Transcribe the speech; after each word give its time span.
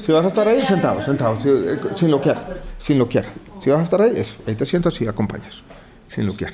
Si 0.00 0.12
vas 0.12 0.24
a 0.24 0.28
estar 0.28 0.46
ahí, 0.46 0.60
sentado, 0.62 1.02
sentado, 1.02 1.40
si- 1.40 1.48
eh, 1.48 1.76
sin 1.94 2.10
loquear, 2.10 2.56
sin 2.78 2.98
loquear. 2.98 3.26
Si 3.60 3.70
vas 3.70 3.80
a 3.80 3.84
estar 3.84 4.00
ahí, 4.02 4.12
eso. 4.16 4.36
Ahí 4.46 4.54
te 4.54 4.64
sientas 4.66 5.00
y 5.00 5.06
acompañas, 5.06 5.62
sin 6.06 6.26
loquear. 6.26 6.52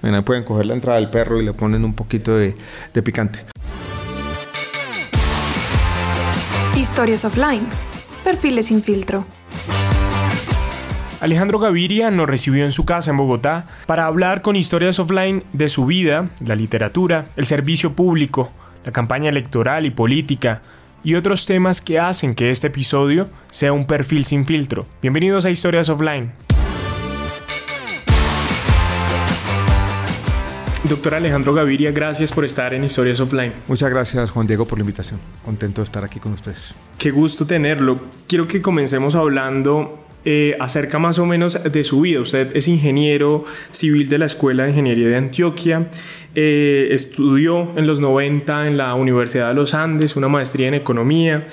Bueno, 0.00 0.16
ahí 0.16 0.22
pueden 0.22 0.44
coger 0.44 0.66
la 0.66 0.74
entrada 0.74 0.98
del 0.98 1.10
perro 1.10 1.40
y 1.40 1.44
le 1.44 1.52
ponen 1.52 1.84
un 1.84 1.94
poquito 1.94 2.36
de, 2.36 2.56
de 2.94 3.02
picante. 3.02 3.44
Historias 6.76 7.24
offline. 7.24 7.66
Perfiles 8.24 8.66
sin 8.66 8.82
filtro. 8.82 9.24
Alejandro 11.20 11.58
Gaviria 11.60 12.10
nos 12.10 12.26
recibió 12.28 12.64
en 12.64 12.72
su 12.72 12.84
casa 12.84 13.10
en 13.12 13.16
Bogotá 13.16 13.64
para 13.86 14.06
hablar 14.06 14.42
con 14.42 14.56
historias 14.56 14.98
offline 14.98 15.44
de 15.52 15.68
su 15.68 15.86
vida, 15.86 16.28
la 16.44 16.56
literatura, 16.56 17.26
el 17.36 17.44
servicio 17.44 17.92
público, 17.92 18.50
la 18.84 18.90
campaña 18.90 19.28
electoral 19.28 19.86
y 19.86 19.90
política 19.90 20.62
y 21.04 21.14
otros 21.14 21.46
temas 21.46 21.80
que 21.80 21.98
hacen 21.98 22.34
que 22.34 22.50
este 22.50 22.68
episodio 22.68 23.28
sea 23.50 23.72
un 23.72 23.86
perfil 23.86 24.24
sin 24.24 24.44
filtro. 24.44 24.86
Bienvenidos 25.00 25.46
a 25.46 25.50
Historias 25.50 25.88
Offline. 25.88 26.32
Doctor 30.84 31.14
Alejandro 31.14 31.54
Gaviria, 31.54 31.92
gracias 31.92 32.32
por 32.32 32.44
estar 32.44 32.74
en 32.74 32.84
Historias 32.84 33.20
Offline. 33.20 33.52
Muchas 33.68 33.88
gracias, 33.88 34.30
Juan 34.30 34.46
Diego, 34.46 34.66
por 34.66 34.78
la 34.78 34.82
invitación. 34.82 35.20
Contento 35.44 35.80
de 35.80 35.84
estar 35.84 36.04
aquí 36.04 36.18
con 36.18 36.32
ustedes. 36.32 36.74
Qué 36.98 37.12
gusto 37.12 37.46
tenerlo. 37.46 38.00
Quiero 38.26 38.48
que 38.48 38.60
comencemos 38.60 39.14
hablando 39.14 40.04
eh, 40.24 40.56
acerca 40.60 40.98
más 40.98 41.18
o 41.18 41.26
menos 41.26 41.62
de 41.62 41.84
su 41.84 42.00
vida. 42.00 42.20
Usted 42.20 42.54
es 42.56 42.68
ingeniero 42.68 43.44
civil 43.72 44.08
de 44.08 44.18
la 44.18 44.26
Escuela 44.26 44.64
de 44.64 44.70
Ingeniería 44.70 45.08
de 45.08 45.16
Antioquia. 45.16 45.88
eh, 46.34 46.88
estudió 46.92 47.72
en 47.76 47.86
los 47.86 48.00
90 48.00 48.68
en 48.68 48.76
la 48.76 48.94
Universidad 48.94 49.48
de 49.48 49.54
los 49.54 49.74
Andes 49.74 50.16
una 50.16 50.28
maestría 50.28 50.68
en 50.68 50.74
economía. 50.74 51.46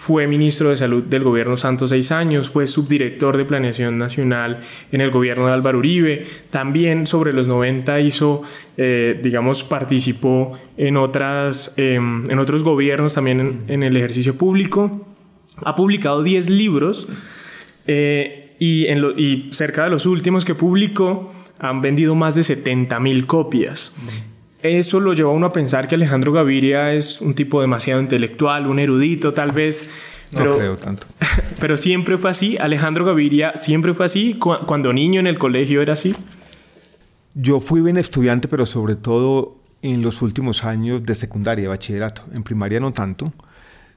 Fue 0.00 0.26
ministro 0.26 0.70
de 0.70 0.78
Salud 0.78 1.02
del 1.02 1.24
gobierno 1.24 1.58
Santos 1.58 1.90
seis 1.90 2.10
años, 2.10 2.48
fue 2.48 2.66
subdirector 2.66 3.36
de 3.36 3.44
Planeación 3.44 3.98
Nacional 3.98 4.60
en 4.92 5.02
el 5.02 5.10
gobierno 5.10 5.46
de 5.46 5.52
Álvaro 5.52 5.76
Uribe. 5.76 6.24
También 6.48 7.06
sobre 7.06 7.34
los 7.34 7.48
90 7.48 8.00
hizo, 8.00 8.40
eh, 8.78 9.20
digamos, 9.22 9.62
participó 9.62 10.58
en, 10.78 10.96
otras, 10.96 11.74
em, 11.76 12.30
en 12.30 12.38
otros 12.38 12.64
gobiernos, 12.64 13.12
también 13.12 13.64
en, 13.68 13.82
el 13.82 13.94
ejercicio 13.94 14.36
público. 14.36 15.06
Ha 15.66 15.76
publicado 15.76 16.22
10 16.22 16.48
libros 16.48 17.06
eh, 17.92 18.54
y, 18.60 18.86
en 18.86 19.00
lo- 19.00 19.18
y 19.18 19.48
cerca 19.52 19.82
de 19.84 19.90
los 19.90 20.06
últimos 20.06 20.44
que 20.44 20.54
publicó 20.54 21.32
han 21.58 21.80
vendido 21.82 22.14
más 22.14 22.36
de 22.36 22.44
70 22.44 23.00
mil 23.00 23.26
copias. 23.26 23.92
Eso 24.62 25.00
lo 25.00 25.12
lleva 25.14 25.30
a 25.30 25.32
uno 25.32 25.46
a 25.46 25.52
pensar 25.52 25.88
que 25.88 25.94
Alejandro 25.96 26.32
Gaviria 26.32 26.92
es 26.92 27.20
un 27.20 27.34
tipo 27.34 27.60
demasiado 27.60 28.00
intelectual, 28.00 28.66
un 28.68 28.78
erudito 28.78 29.32
tal 29.32 29.50
vez. 29.52 29.90
Pero, 30.30 30.50
No 30.52 30.56
creo 30.56 30.76
tanto. 30.76 31.06
pero 31.60 31.76
siempre 31.76 32.16
fue 32.16 32.30
así. 32.30 32.56
Alejandro 32.58 33.04
Gaviria 33.04 33.52
siempre 33.56 33.92
fue 33.94 34.06
así. 34.06 34.34
Cu- 34.34 34.64
cuando 34.66 34.92
niño 34.92 35.18
en 35.18 35.26
el 35.26 35.38
colegio 35.38 35.82
era 35.82 35.94
así. 35.94 36.14
Yo 37.34 37.58
fui 37.60 37.80
buen 37.80 37.96
estudiante, 37.96 38.46
pero 38.48 38.66
sobre 38.66 38.96
todo 38.96 39.56
en 39.82 40.02
los 40.02 40.20
últimos 40.22 40.62
años 40.64 41.04
de 41.04 41.14
secundaria, 41.14 41.62
de 41.62 41.68
bachillerato. 41.68 42.22
En 42.34 42.42
primaria 42.42 42.78
no 42.80 42.92
tanto. 42.92 43.32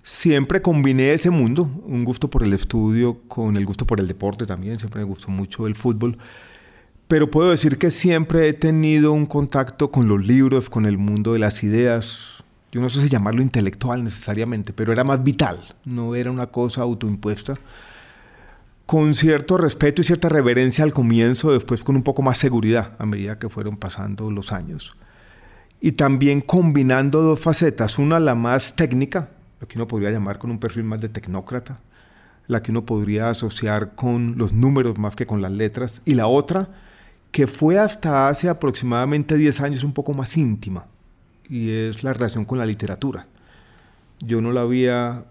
Siempre 0.03 0.62
combiné 0.62 1.14
ese 1.14 1.30
mundo, 1.30 1.64
un 1.86 2.03
gusto 2.03 2.30
por 2.30 2.44
el 2.44 2.52
estudio 2.53 3.22
con 3.28 3.56
el 3.56 3.66
gusto 3.66 3.88
por 3.88 4.02
el 4.02 4.08
deporte 4.08 4.46
también. 4.46 4.78
Siempre 4.78 5.00
me 5.00 5.08
gustó 5.08 5.31
mucho 5.31 5.66
el 5.66 5.75
fútbol. 5.75 6.18
Pero 7.08 7.31
puedo 7.31 7.52
decir 7.52 7.78
que 7.78 7.90
siempre 7.90 8.50
he 8.50 8.53
tenido 8.53 9.13
un 9.13 9.25
contacto 9.25 9.92
con 9.92 10.08
los 10.08 10.25
libros, 10.28 10.69
con 10.69 10.86
el 10.86 10.97
mundo 10.97 11.34
de 11.34 11.40
las 11.40 11.63
ideas. 11.63 12.44
Yo 12.72 12.81
no 12.81 12.90
sé 12.90 13.02
si 13.02 13.08
llamarlo 13.08 13.42
intelectual 13.42 14.03
necesariamente, 14.03 14.74
pero 14.74 14.92
era 14.92 15.03
más 15.03 15.24
vital, 15.24 15.59
no 15.86 16.16
era 16.16 16.31
una 16.31 16.47
cosa 16.47 16.81
autoimpuesta 16.81 17.56
con 18.86 19.16
cierto 19.16 19.58
respeto 19.58 20.02
y 20.02 20.06
cierta 20.06 20.30
reverencia 20.30 20.84
al 20.84 20.94
comienzo, 20.94 21.53
después 21.53 21.84
con 21.84 21.96
un 21.96 22.03
poco 22.03 22.22
más 22.22 22.38
seguridad 22.38 22.94
a 23.00 23.06
medida 23.06 23.40
que 23.40 23.50
fueron 23.50 23.78
pasando 23.78 24.30
los 24.30 24.52
años. 24.52 24.96
Y 25.80 25.94
también 25.94 26.42
combinando 26.42 27.22
dos 27.22 27.40
facetas, 27.40 27.97
una 27.97 28.19
la 28.19 28.36
más 28.36 28.75
técnica, 28.75 29.30
lo 29.63 29.68
que 29.69 29.78
uno 29.78 29.88
podría 29.88 30.12
llamar 30.12 30.40
con 30.40 30.51
un 30.51 30.59
perfil 30.59 30.84
más 30.84 31.00
de 31.00 31.07
tecnócrata, 31.07 31.79
la 32.47 32.62
que 32.62 32.72
uno 32.72 32.85
podría 32.85 33.29
asociar 33.29 33.96
con 33.96 34.38
los 34.38 34.51
números 34.51 35.00
más 35.00 35.16
que 35.16 35.25
con 35.25 35.41
las 35.41 35.53
letras, 35.53 36.01
y 36.03 36.16
la 36.16 36.28
otra 36.28 36.68
que 37.31 37.47
fue 37.47 37.79
hasta 37.79 38.28
hace 38.28 38.50
aproximadamente 38.50 39.38
10 39.38 39.62
años 39.62 39.85
un 39.85 39.94
poco 39.94 40.13
más 40.13 40.35
íntima, 40.35 40.88
y 41.47 41.69
es 41.72 42.03
la 42.03 42.12
relación 42.12 42.44
con 42.44 42.57
la 42.57 42.66
literatura. 42.66 43.25
Yo 44.19 44.41
no 44.41 44.51
la 44.51 44.62
había 44.62 45.24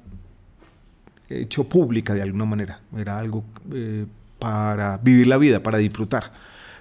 hecho 1.28 1.64
pública 1.64 2.14
de 2.14 2.22
alguna 2.22 2.46
manera. 2.46 2.80
Era 2.96 3.18
algo 3.18 3.44
eh, 3.70 4.06
para 4.38 4.96
vivir 4.96 5.26
la 5.26 5.36
vida, 5.36 5.62
para 5.62 5.76
disfrutar. 5.76 6.32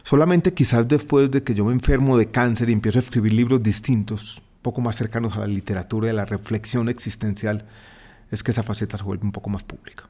Solamente 0.03 0.53
quizás 0.53 0.87
después 0.87 1.29
de 1.29 1.43
que 1.43 1.53
yo 1.53 1.65
me 1.65 1.73
enfermo 1.73 2.17
de 2.17 2.27
cáncer 2.27 2.69
y 2.69 2.73
empiezo 2.73 2.99
a 2.99 3.01
escribir 3.01 3.33
libros 3.33 3.61
distintos, 3.61 4.41
poco 4.61 4.81
más 4.81 4.95
cercanos 4.95 5.35
a 5.35 5.39
la 5.39 5.47
literatura 5.47 6.07
y 6.07 6.09
a 6.11 6.13
la 6.13 6.25
reflexión 6.25 6.89
existencial, 6.89 7.65
es 8.31 8.43
que 8.43 8.51
esa 8.51 8.63
faceta 8.63 8.97
se 8.97 9.03
vuelve 9.03 9.25
un 9.25 9.31
poco 9.31 9.49
más 9.49 9.63
pública. 9.63 10.07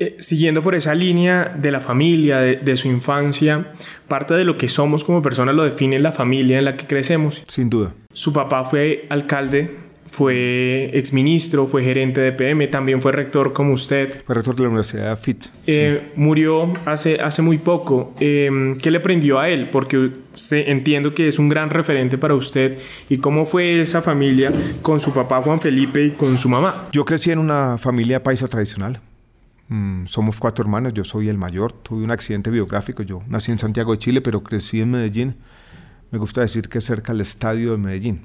Eh, 0.00 0.16
siguiendo 0.20 0.62
por 0.62 0.76
esa 0.76 0.94
línea 0.94 1.56
de 1.60 1.72
la 1.72 1.80
familia, 1.80 2.38
de, 2.38 2.56
de 2.56 2.76
su 2.76 2.86
infancia, 2.86 3.72
parte 4.06 4.34
de 4.34 4.44
lo 4.44 4.54
que 4.54 4.68
somos 4.68 5.02
como 5.02 5.22
personas 5.22 5.56
lo 5.56 5.64
define 5.64 5.98
la 5.98 6.12
familia 6.12 6.58
en 6.58 6.64
la 6.64 6.76
que 6.76 6.86
crecemos. 6.86 7.42
Sin 7.48 7.68
duda. 7.68 7.94
Su 8.12 8.32
papá 8.32 8.64
fue 8.64 9.06
alcalde, 9.10 9.76
fue 10.10 10.90
exministro, 10.94 11.66
fue 11.66 11.82
gerente 11.84 12.20
de 12.20 12.32
PM, 12.32 12.66
también 12.68 13.00
fue 13.02 13.12
rector 13.12 13.52
como 13.52 13.72
usted. 13.74 14.22
Fue 14.24 14.34
rector 14.34 14.56
de 14.56 14.62
la 14.62 14.68
Universidad 14.68 15.18
FIT. 15.18 15.44
Eh, 15.66 16.12
Murió 16.16 16.72
hace, 16.86 17.20
hace 17.20 17.42
muy 17.42 17.58
poco. 17.58 18.14
Eh, 18.20 18.74
¿Qué 18.82 18.90
le 18.90 19.00
prendió 19.00 19.38
a 19.38 19.48
él? 19.48 19.70
Porque 19.70 20.10
se- 20.32 20.70
entiendo 20.70 21.14
que 21.14 21.28
es 21.28 21.38
un 21.38 21.48
gran 21.48 21.70
referente 21.70 22.18
para 22.18 22.34
usted. 22.34 22.78
¿Y 23.08 23.18
cómo 23.18 23.46
fue 23.46 23.80
esa 23.80 24.02
familia 24.02 24.52
con 24.82 24.98
su 25.00 25.12
papá 25.12 25.40
Juan 25.42 25.60
Felipe 25.60 26.04
y 26.06 26.10
con 26.12 26.36
su 26.38 26.48
mamá? 26.48 26.88
Yo 26.92 27.04
crecí 27.04 27.30
en 27.30 27.38
una 27.38 27.78
familia 27.78 28.22
paisa 28.22 28.48
tradicional. 28.48 29.00
Mm, 29.68 30.06
somos 30.06 30.38
cuatro 30.40 30.62
hermanos, 30.64 30.94
yo 30.94 31.04
soy 31.04 31.28
el 31.28 31.36
mayor. 31.36 31.72
Tuve 31.72 32.02
un 32.02 32.10
accidente 32.10 32.50
biográfico. 32.50 33.02
Yo 33.02 33.22
nací 33.28 33.52
en 33.52 33.58
Santiago 33.58 33.92
de 33.92 33.98
Chile, 33.98 34.20
pero 34.22 34.42
crecí 34.42 34.80
en 34.80 34.90
Medellín. 34.92 35.36
Me 36.10 36.18
gusta 36.18 36.40
decir 36.40 36.68
que 36.70 36.80
cerca 36.80 37.12
del 37.12 37.20
estadio 37.20 37.72
de 37.72 37.76
Medellín. 37.76 38.22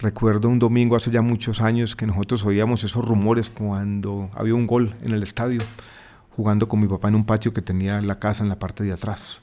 Recuerdo 0.00 0.48
un 0.48 0.58
domingo 0.58 0.96
hace 0.96 1.10
ya 1.10 1.20
muchos 1.20 1.60
años 1.60 1.94
que 1.94 2.06
nosotros 2.06 2.46
oíamos 2.46 2.84
esos 2.84 3.04
rumores 3.04 3.50
cuando 3.50 4.30
había 4.34 4.54
un 4.54 4.66
gol 4.66 4.94
en 5.02 5.12
el 5.12 5.22
estadio, 5.22 5.60
jugando 6.34 6.68
con 6.68 6.80
mi 6.80 6.88
papá 6.88 7.08
en 7.08 7.16
un 7.16 7.26
patio 7.26 7.52
que 7.52 7.60
tenía 7.60 8.00
la 8.00 8.18
casa 8.18 8.42
en 8.42 8.48
la 8.48 8.58
parte 8.58 8.82
de 8.82 8.92
atrás. 8.92 9.42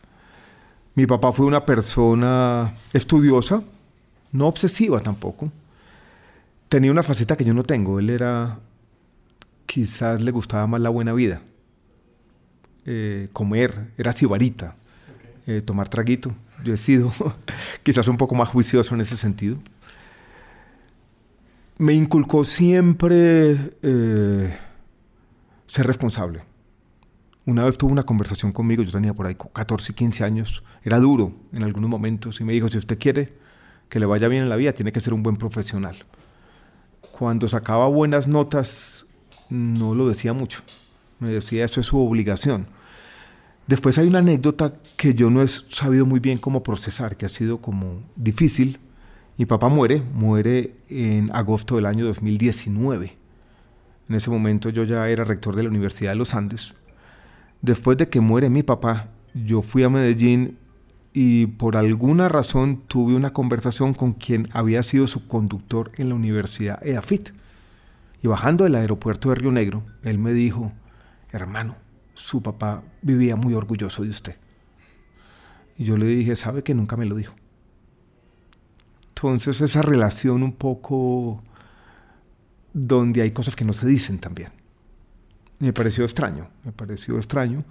Mi 0.96 1.06
papá 1.06 1.32
fue 1.32 1.46
una 1.46 1.64
persona 1.64 2.76
estudiosa, 2.92 3.62
no 4.32 4.48
obsesiva 4.48 5.00
tampoco. 5.00 5.52
Tenía 6.70 6.90
una 6.90 7.04
faceta 7.04 7.38
que 7.38 7.46
yo 7.46 7.54
no 7.54 7.62
tengo. 7.62 8.00
Él 8.00 8.10
era, 8.10 8.58
quizás 9.68 10.20
le 10.24 10.32
gustaba 10.32 10.66
más 10.66 10.82
la 10.82 10.90
buena 10.90 11.14
vida. 11.14 11.40
Eh, 12.88 13.30
comer, 13.32 13.92
era 13.96 14.12
sibarita, 14.12 14.76
eh, 15.46 15.62
tomar 15.62 15.88
traguito. 15.88 16.32
Yo 16.64 16.74
he 16.74 16.78
sido 16.78 17.14
quizás 17.84 18.08
un 18.08 18.18
poco 18.18 18.34
más 18.34 18.50
juicioso 18.50 18.96
en 18.96 19.02
ese 19.02 19.18
sentido 19.18 19.60
me 21.78 21.94
inculcó 21.94 22.44
siempre 22.44 23.74
eh, 23.82 24.58
ser 25.68 25.88
responsable. 25.88 26.44
Una 27.46 27.66
vez 27.66 27.78
tuvo 27.78 27.92
una 27.92 28.04
conversación 28.04 28.52
conmigo, 28.52 28.84
yo 28.84 28.92
tenía 28.92 29.14
por 29.14 29.28
ahí 29.28 29.36
14, 29.36 29.94
15 29.94 30.24
años, 30.24 30.64
era 30.84 31.00
duro 31.00 31.34
en 31.54 31.64
algunos 31.64 31.90
momentos, 31.90 32.42
y 32.42 32.44
me 32.44 32.54
dijo, 32.54 32.68
si 32.68 32.78
usted 32.78 32.98
quiere 33.00 33.34
que 33.90 34.00
le 34.00 34.06
vaya 34.06 34.28
bien 34.28 34.44
en 34.44 34.50
la 34.50 34.58
vida, 34.58 34.74
tiene 34.74 34.92
que 34.92 35.00
ser 35.00 35.14
un 35.14 35.24
buen 35.24 35.38
profesional. 35.38 35.96
Cuando 37.12 37.48
sacaba 37.48 37.88
buenas 37.88 38.28
notas, 38.28 39.06
no 39.50 39.96
lo 39.96 40.10
decía 40.10 40.34
mucho, 40.34 40.62
me 41.20 41.30
decía, 41.30 41.64
eso 41.64 41.80
es 41.80 41.88
su 41.88 42.00
obligación. 42.00 42.68
Después 43.68 43.98
hay 43.98 44.08
una 44.08 44.20
anécdota 44.20 44.74
que 44.98 45.14
yo 45.14 45.30
no 45.30 45.42
he 45.42 45.48
sabido 45.48 46.06
muy 46.06 46.20
bien 46.20 46.38
cómo 46.38 46.64
procesar, 46.64 47.16
que 47.18 47.26
ha 47.26 47.30
sido 47.30 47.62
como 47.62 48.02
difícil, 48.16 48.80
Mi 49.38 49.46
papá 49.46 49.70
muere, 49.70 50.02
muere 50.02 50.74
en 50.90 51.30
agosto 51.32 51.76
del 51.76 51.86
año 51.86 52.06
2019. 52.08 53.16
En 54.10 54.16
ese 54.16 54.32
momento 54.32 54.72
yo 54.72 54.84
ya 54.84 55.08
era 55.10 55.26
rector 55.26 55.56
de 55.56 55.62
la 55.62 55.70
Universidad 55.70 56.12
de 56.12 56.16
los 56.16 56.34
Andes. 56.34 56.74
Después 57.62 58.00
de 58.00 58.10
que 58.10 58.20
muere 58.20 58.50
mi 58.50 58.64
papá, 58.64 59.10
yo 59.36 59.62
fui 59.62 59.84
a 59.84 59.90
Medellín 59.90 60.58
y 61.14 61.46
por 61.46 61.78
alguna 61.78 62.30
razón 62.30 62.82
tuve 62.88 63.14
una 63.14 63.32
conversación 63.32 63.94
con 63.94 64.14
quien 64.14 64.50
había 64.54 64.82
sido 64.82 65.06
su 65.06 65.28
conductor 65.28 65.92
en 65.98 66.10
la 66.10 66.16
Universidad 66.16 66.84
EAFIT. 66.84 67.30
Y 68.24 68.28
bajando 68.28 68.64
del 68.64 68.74
aeropuerto 68.74 69.30
de 69.30 69.36
Río 69.36 69.52
Negro, 69.52 69.84
él 70.02 70.18
me 70.18 70.34
dijo, 70.34 70.72
hermano, 71.32 71.76
su 72.16 72.42
papá 72.42 72.82
vivía 73.04 73.36
muy 73.36 73.54
orgulloso 73.54 74.02
de 74.02 74.10
usted. 74.10 74.36
Y 75.78 75.84
yo 75.84 75.96
le 75.96 76.08
dije, 76.08 76.36
sabe 76.36 76.64
que 76.64 76.74
nunca 76.74 76.98
me 76.98 77.06
lo 77.06 77.16
dijo. 77.16 77.36
Entonces 79.18 79.62
esa 79.62 79.82
relación 79.82 80.44
un 80.44 80.52
poco 80.52 81.42
donde 82.72 83.24
hay 83.24 83.32
cosas 83.32 83.56
que 83.56 83.66
no 83.66 83.74
se 83.74 83.88
dicen 83.88 84.20
también. 84.20 84.52
Me 85.58 85.74
pareció 85.74 86.06
extraño, 86.06 86.50
me 86.64 86.72
pareció 86.72 87.18
extraño. 87.18 87.64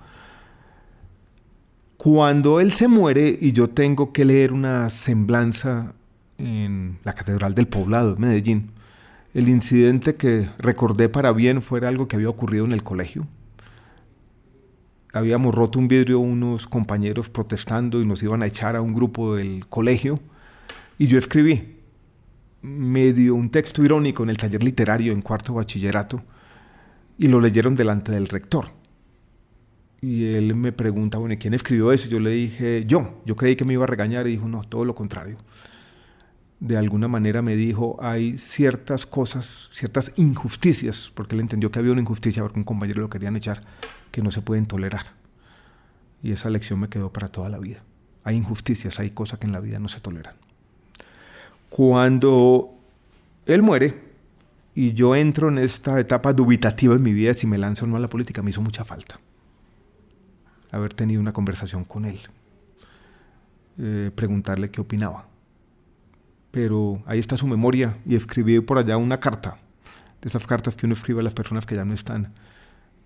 Cuando 1.98 2.58
él 2.58 2.72
se 2.72 2.88
muere 2.88 3.38
y 3.40 3.52
yo 3.52 3.70
tengo 3.70 4.12
que 4.12 4.24
leer 4.24 4.52
una 4.52 4.90
semblanza 4.90 5.94
en 6.36 6.98
la 7.04 7.12
Catedral 7.12 7.54
del 7.54 7.68
Poblado 7.68 8.14
de 8.14 8.20
Medellín, 8.20 8.72
el 9.32 9.48
incidente 9.48 10.16
que 10.16 10.48
recordé 10.58 11.08
para 11.08 11.30
bien 11.30 11.62
fue 11.62 11.86
algo 11.86 12.08
que 12.08 12.16
había 12.16 12.28
ocurrido 12.28 12.64
en 12.64 12.72
el 12.72 12.82
colegio. 12.82 13.24
Habíamos 15.12 15.54
roto 15.54 15.78
un 15.78 15.86
vidrio 15.86 16.18
unos 16.18 16.66
compañeros 16.66 17.30
protestando 17.30 18.02
y 18.02 18.06
nos 18.06 18.20
iban 18.24 18.42
a 18.42 18.46
echar 18.46 18.74
a 18.74 18.80
un 18.80 18.94
grupo 18.94 19.36
del 19.36 19.68
colegio 19.68 20.18
y 20.98 21.06
yo 21.06 21.18
escribí 21.18 21.76
medio 22.62 23.34
un 23.34 23.50
texto 23.50 23.84
irónico 23.84 24.22
en 24.22 24.30
el 24.30 24.36
taller 24.36 24.62
literario 24.62 25.12
en 25.12 25.22
cuarto 25.22 25.54
bachillerato 25.54 26.22
y 27.18 27.28
lo 27.28 27.40
leyeron 27.40 27.76
delante 27.76 28.12
del 28.12 28.28
rector. 28.28 28.66
Y 30.00 30.34
él 30.34 30.54
me 30.54 30.72
pregunta, 30.72 31.18
bueno, 31.18 31.34
¿quién 31.38 31.54
escribió 31.54 31.92
eso? 31.92 32.08
Yo 32.08 32.20
le 32.20 32.30
dije, 32.30 32.84
yo. 32.86 33.22
Yo 33.24 33.36
creí 33.36 33.56
que 33.56 33.64
me 33.64 33.72
iba 33.72 33.84
a 33.84 33.86
regañar 33.86 34.26
y 34.26 34.32
dijo, 34.32 34.48
no, 34.48 34.62
todo 34.62 34.84
lo 34.84 34.94
contrario. 34.94 35.38
De 36.60 36.76
alguna 36.76 37.08
manera 37.08 37.42
me 37.42 37.56
dijo, 37.56 37.96
hay 38.00 38.38
ciertas 38.38 39.06
cosas, 39.06 39.68
ciertas 39.72 40.12
injusticias, 40.16 41.10
porque 41.14 41.34
él 41.34 41.40
entendió 41.40 41.70
que 41.70 41.78
había 41.78 41.92
una 41.92 42.00
injusticia 42.00 42.42
porque 42.42 42.58
un 42.58 42.64
compañero 42.64 43.02
lo 43.02 43.10
querían 43.10 43.36
echar, 43.36 43.62
que 44.10 44.22
no 44.22 44.30
se 44.30 44.42
pueden 44.42 44.66
tolerar. 44.66 45.12
Y 46.22 46.32
esa 46.32 46.50
lección 46.50 46.80
me 46.80 46.88
quedó 46.88 47.12
para 47.12 47.28
toda 47.28 47.48
la 47.48 47.58
vida. 47.58 47.82
Hay 48.24 48.36
injusticias, 48.36 48.98
hay 49.00 49.10
cosas 49.10 49.38
que 49.38 49.46
en 49.46 49.52
la 49.52 49.60
vida 49.60 49.78
no 49.78 49.88
se 49.88 50.00
toleran. 50.00 50.45
Cuando 51.68 52.74
él 53.46 53.62
muere 53.62 54.02
y 54.74 54.92
yo 54.92 55.16
entro 55.16 55.48
en 55.48 55.58
esta 55.58 55.98
etapa 56.00 56.32
dubitativa 56.32 56.94
en 56.94 57.02
mi 57.02 57.12
vida 57.12 57.34
si 57.34 57.46
me 57.46 57.58
lanzo 57.58 57.84
o 57.84 57.88
no 57.88 57.96
a 57.96 58.00
la 58.00 58.08
política, 58.08 58.42
me 58.42 58.50
hizo 58.50 58.60
mucha 58.60 58.84
falta 58.84 59.18
haber 60.70 60.94
tenido 60.94 61.20
una 61.20 61.32
conversación 61.32 61.84
con 61.84 62.04
él, 62.04 62.20
eh, 63.78 64.10
preguntarle 64.14 64.70
qué 64.70 64.80
opinaba. 64.80 65.26
Pero 66.50 67.02
ahí 67.06 67.18
está 67.18 67.36
su 67.36 67.46
memoria 67.46 67.98
y 68.06 68.16
escribí 68.16 68.60
por 68.60 68.78
allá 68.78 68.96
una 68.96 69.20
carta, 69.20 69.58
de 70.22 70.28
esas 70.28 70.46
cartas 70.46 70.76
que 70.76 70.86
uno 70.86 70.94
escribe 70.94 71.20
a 71.20 71.24
las 71.24 71.34
personas 71.34 71.66
que 71.66 71.74
ya 71.74 71.84
no 71.84 71.94
están, 71.94 72.32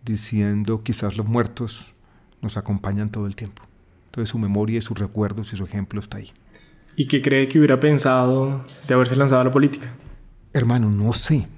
diciendo 0.05 0.83
quizás 0.83 1.17
los 1.17 1.27
muertos 1.27 1.95
nos 2.41 2.57
acompañan 2.57 3.11
todo 3.11 3.27
el 3.27 3.37
tiempo. 3.37 3.63
Entonces 4.07 4.31
su 4.31 4.39
memoria 4.39 4.79
y 4.79 4.81
sus 4.81 4.99
recuerdos 4.99 5.53
y 5.53 5.57
su 5.57 5.65
ejemplo 5.65 6.01
está 6.01 6.19
ahí. 6.19 6.33
¿Y 7.01 7.07
qué 7.07 7.23
cree 7.23 7.49
que 7.49 7.57
hubiera 7.57 7.81
pensado 7.81 8.67
de 8.87 8.93
haberse 8.93 9.17
lanzado 9.17 9.41
a 9.41 9.45
la 9.45 9.51
política? 9.51 9.91
Hermano, 10.53 10.91
no 10.91 11.15
sé. 11.15 11.49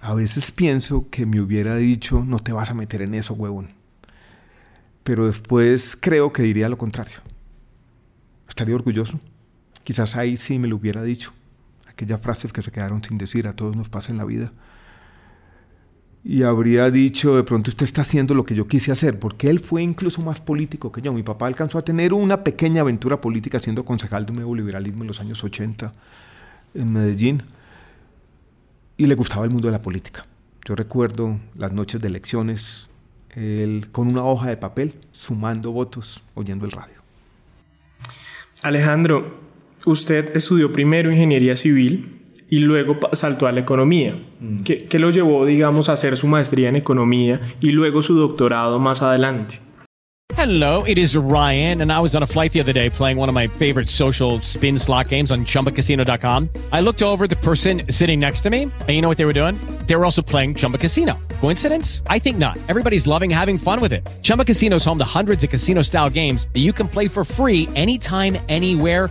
A 0.00 0.14
veces 0.14 0.52
pienso 0.52 1.10
que 1.10 1.26
me 1.26 1.40
hubiera 1.40 1.74
dicho, 1.74 2.22
no 2.24 2.38
te 2.38 2.52
vas 2.52 2.70
a 2.70 2.74
meter 2.74 3.02
en 3.02 3.14
eso, 3.14 3.34
huevón 3.34 3.78
pero 5.08 5.26
después 5.26 5.96
creo 5.98 6.34
que 6.34 6.42
diría 6.42 6.68
lo 6.68 6.76
contrario. 6.76 7.16
Estaría 8.46 8.74
orgulloso. 8.74 9.18
Quizás 9.82 10.14
ahí 10.16 10.36
sí 10.36 10.58
me 10.58 10.68
lo 10.68 10.76
hubiera 10.76 11.02
dicho. 11.02 11.32
Aquellas 11.86 12.20
frases 12.20 12.52
que 12.52 12.60
se 12.60 12.70
quedaron 12.70 13.02
sin 13.02 13.16
decir, 13.16 13.48
a 13.48 13.56
todos 13.56 13.74
nos 13.74 13.88
pasa 13.88 14.12
en 14.12 14.18
la 14.18 14.26
vida. 14.26 14.52
Y 16.28 16.42
habría 16.42 16.90
dicho, 16.90 17.36
de 17.36 17.42
pronto 17.42 17.70
usted 17.70 17.86
está 17.86 18.02
haciendo 18.02 18.34
lo 18.34 18.44
que 18.44 18.54
yo 18.54 18.68
quise 18.68 18.92
hacer, 18.92 19.18
porque 19.18 19.48
él 19.48 19.60
fue 19.60 19.82
incluso 19.82 20.20
más 20.20 20.42
político 20.42 20.92
que 20.92 21.00
yo. 21.00 21.10
Mi 21.14 21.22
papá 21.22 21.46
alcanzó 21.46 21.78
a 21.78 21.82
tener 21.82 22.12
una 22.12 22.44
pequeña 22.44 22.82
aventura 22.82 23.18
política 23.18 23.58
siendo 23.60 23.82
concejal 23.82 24.26
de 24.26 24.34
nuevo 24.34 24.54
liberalismo 24.54 25.04
en 25.04 25.08
los 25.08 25.20
años 25.20 25.42
80 25.42 25.90
en 26.74 26.92
Medellín. 26.92 27.42
Y 28.98 29.06
le 29.06 29.14
gustaba 29.14 29.46
el 29.46 29.50
mundo 29.50 29.68
de 29.68 29.72
la 29.72 29.80
política. 29.80 30.26
Yo 30.66 30.76
recuerdo 30.76 31.40
las 31.56 31.72
noches 31.72 31.98
de 31.98 32.08
elecciones 32.08 32.90
él, 33.34 33.86
con 33.90 34.06
una 34.06 34.22
hoja 34.22 34.50
de 34.50 34.58
papel, 34.58 34.96
sumando 35.12 35.72
votos, 35.72 36.22
oyendo 36.34 36.66
el 36.66 36.72
radio. 36.72 36.96
Alejandro, 38.60 39.40
usted 39.86 40.36
estudió 40.36 40.72
primero 40.72 41.10
ingeniería 41.10 41.56
civil 41.56 42.17
y 42.48 42.60
luego 42.60 42.98
saltó 43.12 43.46
a 43.46 43.52
la 43.52 43.60
economía. 43.60 44.18
Mm. 44.40 44.62
¿Qué, 44.62 44.86
¿Qué, 44.86 44.98
lo 44.98 45.10
llevó, 45.10 45.44
digamos, 45.46 45.88
a 45.88 45.92
hacer 45.92 46.16
su 46.16 46.26
maestría 46.26 46.68
en 46.68 46.76
economía 46.76 47.40
y 47.60 47.72
luego 47.72 48.02
su 48.02 48.14
doctorado 48.14 48.78
más 48.78 49.02
adelante? 49.02 49.60
Hello, 50.38 50.84
it 50.84 50.98
is 50.98 51.16
Ryan, 51.16 51.82
and 51.82 51.90
I 51.90 51.98
was 51.98 52.14
on 52.14 52.22
a 52.22 52.26
flight 52.26 52.52
the 52.52 52.60
other 52.60 52.72
day 52.72 52.90
playing 52.90 53.16
one 53.16 53.28
of 53.28 53.34
my 53.34 53.48
favorite 53.48 53.88
social 53.88 54.40
spin 54.42 54.78
slot 54.78 55.08
games 55.08 55.32
on 55.32 55.44
chumbacasino.com. 55.44 56.48
I 56.70 56.80
looked 56.80 57.02
over 57.02 57.26
the 57.26 57.34
person 57.34 57.90
sitting 57.90 58.20
next 58.20 58.42
to 58.42 58.50
me, 58.50 58.62
and 58.62 58.88
you 58.88 59.00
know 59.00 59.08
what 59.08 59.18
they 59.18 59.24
were 59.24 59.32
doing? 59.32 59.56
They 59.86 59.96
were 59.96 60.04
also 60.04 60.22
playing 60.22 60.54
Chumba 60.54 60.78
Casino. 60.78 61.18
Coincidence? 61.40 62.04
I 62.06 62.20
think 62.20 62.38
not. 62.38 62.56
Everybody's 62.68 63.08
loving 63.08 63.30
having 63.30 63.58
fun 63.58 63.80
with 63.80 63.92
it. 63.92 64.08
Chumba 64.22 64.44
Casino 64.44 64.76
is 64.76 64.84
home 64.84 64.98
to 64.98 65.18
hundreds 65.18 65.42
of 65.42 65.50
casino 65.50 65.82
style 65.82 66.08
games 66.08 66.46
that 66.52 66.60
you 66.60 66.72
can 66.72 66.86
play 66.86 67.08
for 67.08 67.24
free 67.24 67.68
anytime, 67.74 68.38
anywhere, 68.48 69.10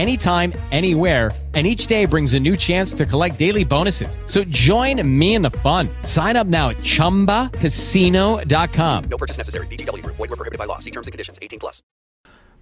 anytime, 0.01 0.53
anywhere, 0.71 1.31
and 1.53 1.67
each 1.67 1.87
day 1.87 2.05
brings 2.05 2.33
a 2.33 2.39
new 2.39 2.55
chance 2.55 2.93
to 2.93 3.05
collect 3.05 3.37
daily 3.37 3.65
bonuses. 3.65 4.17
So 4.25 4.45
join 4.45 5.05
me 5.05 5.35
in 5.35 5.41
the 5.41 5.51
fun. 5.59 5.89
Sign 6.03 6.37
up 6.37 6.47
now 6.47 6.69
at 6.69 6.77
chumbacasino.com. 6.77 9.03
No 9.09 9.17
purchase 9.17 9.37
necessary. 9.37 9.67
BGW. 9.67 10.01
Void 10.05 10.17
were 10.17 10.29
prohibited 10.29 10.57
by 10.57 10.63
law. 10.65 10.79
See 10.79 10.91
terms 10.91 11.07
and 11.07 11.11
conditions 11.11 11.39
18 11.41 11.59
plus. 11.59 11.81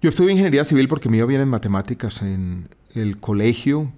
Yo 0.02 0.08
estudié 0.08 0.32
ingeniería 0.32 0.64
civil 0.64 0.88
porque 0.88 1.10
me 1.10 1.18
iba 1.18 1.26
bien 1.26 1.42
en 1.42 1.48
matemáticas 1.48 2.22
en 2.22 2.70
el 2.94 3.20
colegio, 3.20 3.92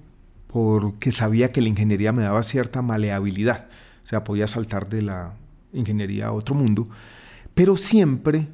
porque 0.49 1.13
sabía 1.13 1.53
que 1.53 1.61
la 1.61 1.69
ingeniería 1.69 2.11
me 2.11 2.23
daba 2.23 2.43
cierta 2.43 2.83
maleabilidad. 2.83 3.69
O 4.05 4.09
sea, 4.09 4.25
podía 4.25 4.49
saltar 4.49 4.89
de 4.89 5.03
la 5.03 5.35
ingeniería 5.73 6.27
a 6.27 6.33
otro 6.33 6.57
mundo, 6.57 6.89
pero 7.55 7.77
siempre 7.77 8.49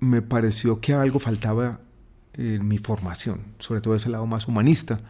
me 0.00 0.20
pareció 0.20 0.80
que 0.80 0.92
algo 0.92 1.18
faltaba 1.18 1.80
en 2.34 2.66
mi 2.66 2.78
formación, 2.78 3.40
sobre 3.58 3.80
todo 3.80 3.94
ese 3.94 4.08
lado 4.08 4.26
más 4.26 4.48
humanista. 4.48 5.00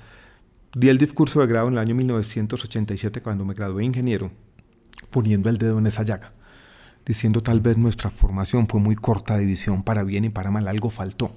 Di 0.75 0.89
el 0.89 0.99
discurso 0.99 1.41
de 1.41 1.47
grado 1.47 1.69
en 1.69 1.75
el 1.75 1.79
año 1.79 1.95
1987 1.95 3.21
cuando 3.21 3.45
me 3.45 3.55
gradué 3.55 3.81
de 3.81 3.87
ingeniero, 3.87 4.31
poniendo 5.11 5.51
el 5.51 5.59
dedo 5.59 5.79
en 5.79 5.87
esa 5.87 6.03
llaga, 6.03 6.33
diciendo 7.05 7.43
tal 7.43 7.61
vez 7.61 7.77
nuestra 7.77 8.11
formación 8.11 8.67
fue 8.69 8.81
muy 8.81 8.97
corta 8.97 9.37
de 9.37 9.45
visión, 9.45 9.83
para 9.83 10.05
bien 10.05 10.25
y 10.25 10.31
para 10.31 10.51
mal, 10.51 10.69
algo 10.69 10.91
faltó. 10.91 11.35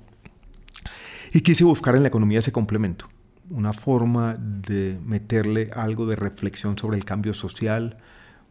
Y 1.34 1.42
quise 1.42 1.66
buscar 1.66 1.96
en 1.96 2.04
la 2.04 2.08
economía 2.08 2.40
ese 2.40 2.52
complemento, 2.52 3.10
una 3.50 3.74
forma 3.74 4.36
de 4.36 4.98
meterle 5.06 5.70
algo 5.76 6.06
de 6.06 6.16
reflexión 6.16 6.78
sobre 6.78 6.98
el 6.98 7.04
cambio 7.04 7.34
social, 7.34 7.98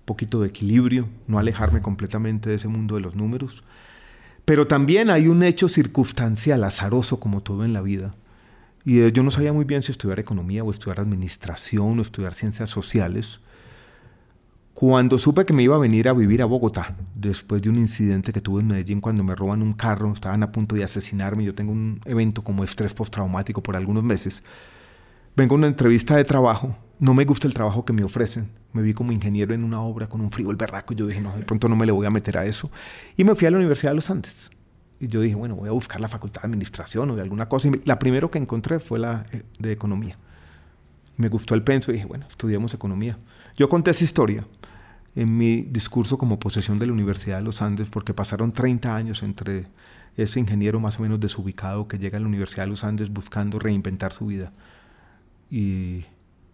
poquito 0.05 0.41
de 0.41 0.49
equilibrio, 0.49 1.09
no 1.27 1.39
alejarme 1.39 1.81
completamente 1.81 2.51
de 2.51 2.57
ese 2.57 2.69
mundo 2.69 2.97
de 2.97 3.01
los 3.01 3.15
números. 3.15 3.65
Pero 4.45 4.67
también 4.67 5.11
hay 5.11 5.29
un 5.29 5.43
hecho 5.43 5.69
circunstancial, 5.69 6.65
azaroso 6.65 7.19
como 7.19 7.43
todo 7.43 7.65
en 7.65 7.73
la 7.73 7.81
vida. 7.81 8.15
Y 8.85 9.01
eh, 9.01 9.13
yo 9.13 9.23
no 9.23 9.31
sabía 9.31 9.53
muy 9.53 9.65
bien 9.65 9.83
si 9.83 9.93
estudiar 9.93 10.21
economía 10.21 10.63
o 10.63 10.71
estudiar 10.71 11.01
administración 11.01 11.99
o 11.99 12.03
estudiar 12.03 12.35
ciencias 12.35 12.69
sociales. 12.69 13.41
Cuando 14.75 15.19
supe 15.19 15.47
que 15.47 15.53
me 15.53 15.63
iba 15.63 15.77
a 15.77 15.79
venir 15.79 16.09
a 16.09 16.13
vivir 16.13 16.43
a 16.43 16.47
Bogotá, 16.47 16.97
después 17.15 17.63
de 17.63 17.71
un 17.71 17.77
incidente 17.77 18.33
que 18.33 18.41
tuve 18.41 18.61
en 18.61 18.67
Medellín 18.67 19.01
cuando 19.01 19.23
me 19.23 19.35
roban 19.35 19.63
un 19.63 19.73
carro, 19.73 20.13
estaban 20.13 20.43
a 20.43 20.51
punto 20.51 20.75
de 20.75 20.83
asesinarme, 20.83 21.45
yo 21.45 21.55
tengo 21.55 21.71
un 21.71 22.01
evento 22.05 22.43
como 22.43 22.65
estrés 22.65 22.93
postraumático 22.93 23.63
por 23.63 23.77
algunos 23.77 24.03
meses, 24.03 24.43
vengo 25.37 25.55
a 25.55 25.59
una 25.59 25.67
entrevista 25.67 26.17
de 26.17 26.25
trabajo, 26.25 26.77
no 26.99 27.15
me 27.15 27.25
gusta 27.25 27.47
el 27.47 27.55
trabajo 27.55 27.85
que 27.85 27.93
me 27.93 28.05
ofrecen. 28.05 28.51
Me 28.73 28.83
vi 28.83 28.95
como 28.95 29.13
ingeniero 29.13 29.55
en 29.55 29.65
una 29.65 29.81
obra 29.81 30.07
con 30.07 30.21
un 30.21 30.31
frío 30.31 30.51
el 30.51 30.57
berraco 30.57 30.95
y 30.95 30.97
yo 30.97 31.07
dije, 31.07 31.21
no, 31.21 31.37
de 31.37 31.43
pronto 31.43 31.69
no 31.69 31.77
me 31.77 31.87
le 31.87 31.93
voy 31.93 32.07
a 32.07 32.11
meter 32.11 32.39
a 32.39 32.45
eso. 32.45 32.71
Y 33.17 33.25
me 33.25 33.35
fui 33.35 33.47
a 33.47 33.51
la 33.51 33.57
Universidad 33.57 33.91
de 33.91 33.97
los 33.97 34.11
Andes. 34.11 34.51
Y 35.01 35.09
yo 35.09 35.21
dije, 35.21 35.35
bueno, 35.35 35.57
voy 35.57 35.69
a 35.69 35.73
buscar 35.73 36.01
la 36.01 36.09
facultad 36.09 36.43
de 36.43 36.47
administración 36.47 37.11
o 37.11 37.17
de 37.17 37.23
alguna 37.23 37.49
cosa. 37.49 37.69
Y 37.69 37.83
la 37.85 37.99
primero 37.99 38.31
que 38.31 38.39
encontré 38.39 38.79
fue 38.79 38.99
la 38.99 39.25
eh, 39.33 39.43
de 39.59 39.73
economía. 39.73 40.17
Me 41.17 41.29
gustó 41.29 41.55
el 41.55 41.63
penso 41.63 41.91
y 41.91 41.95
dije, 41.95 42.07
bueno, 42.07 42.27
estudiamos 42.29 42.75
economía. 42.75 43.19
Yo 43.57 43.69
conté 43.69 43.91
esa 43.91 44.05
historia 44.05 44.47
en 45.15 45.37
mi 45.37 45.63
discurso 45.63 46.19
como 46.19 46.39
posesión 46.39 46.79
de 46.79 46.87
la 46.87 46.93
Universidad 46.93 47.37
de 47.37 47.43
los 47.43 47.63
Andes 47.63 47.89
porque 47.89 48.15
pasaron 48.15 48.53
30 48.53 48.97
años 48.97 49.23
entre 49.23 49.67
ese 50.17 50.41
ingeniero 50.41 50.81
más 50.81 50.99
o 50.99 51.03
menos 51.03 51.21
desubicado 51.21 51.87
que 51.87 51.99
llega 51.99 52.19
a 52.19 52.21
la 52.21 52.27
Universidad 52.27 52.65
de 52.65 52.71
los 52.71 52.85
Andes 52.85 53.11
buscando 53.11 53.59
reinventar 53.59 54.13
su 54.13 54.27
vida 54.27 54.53
y 55.51 56.05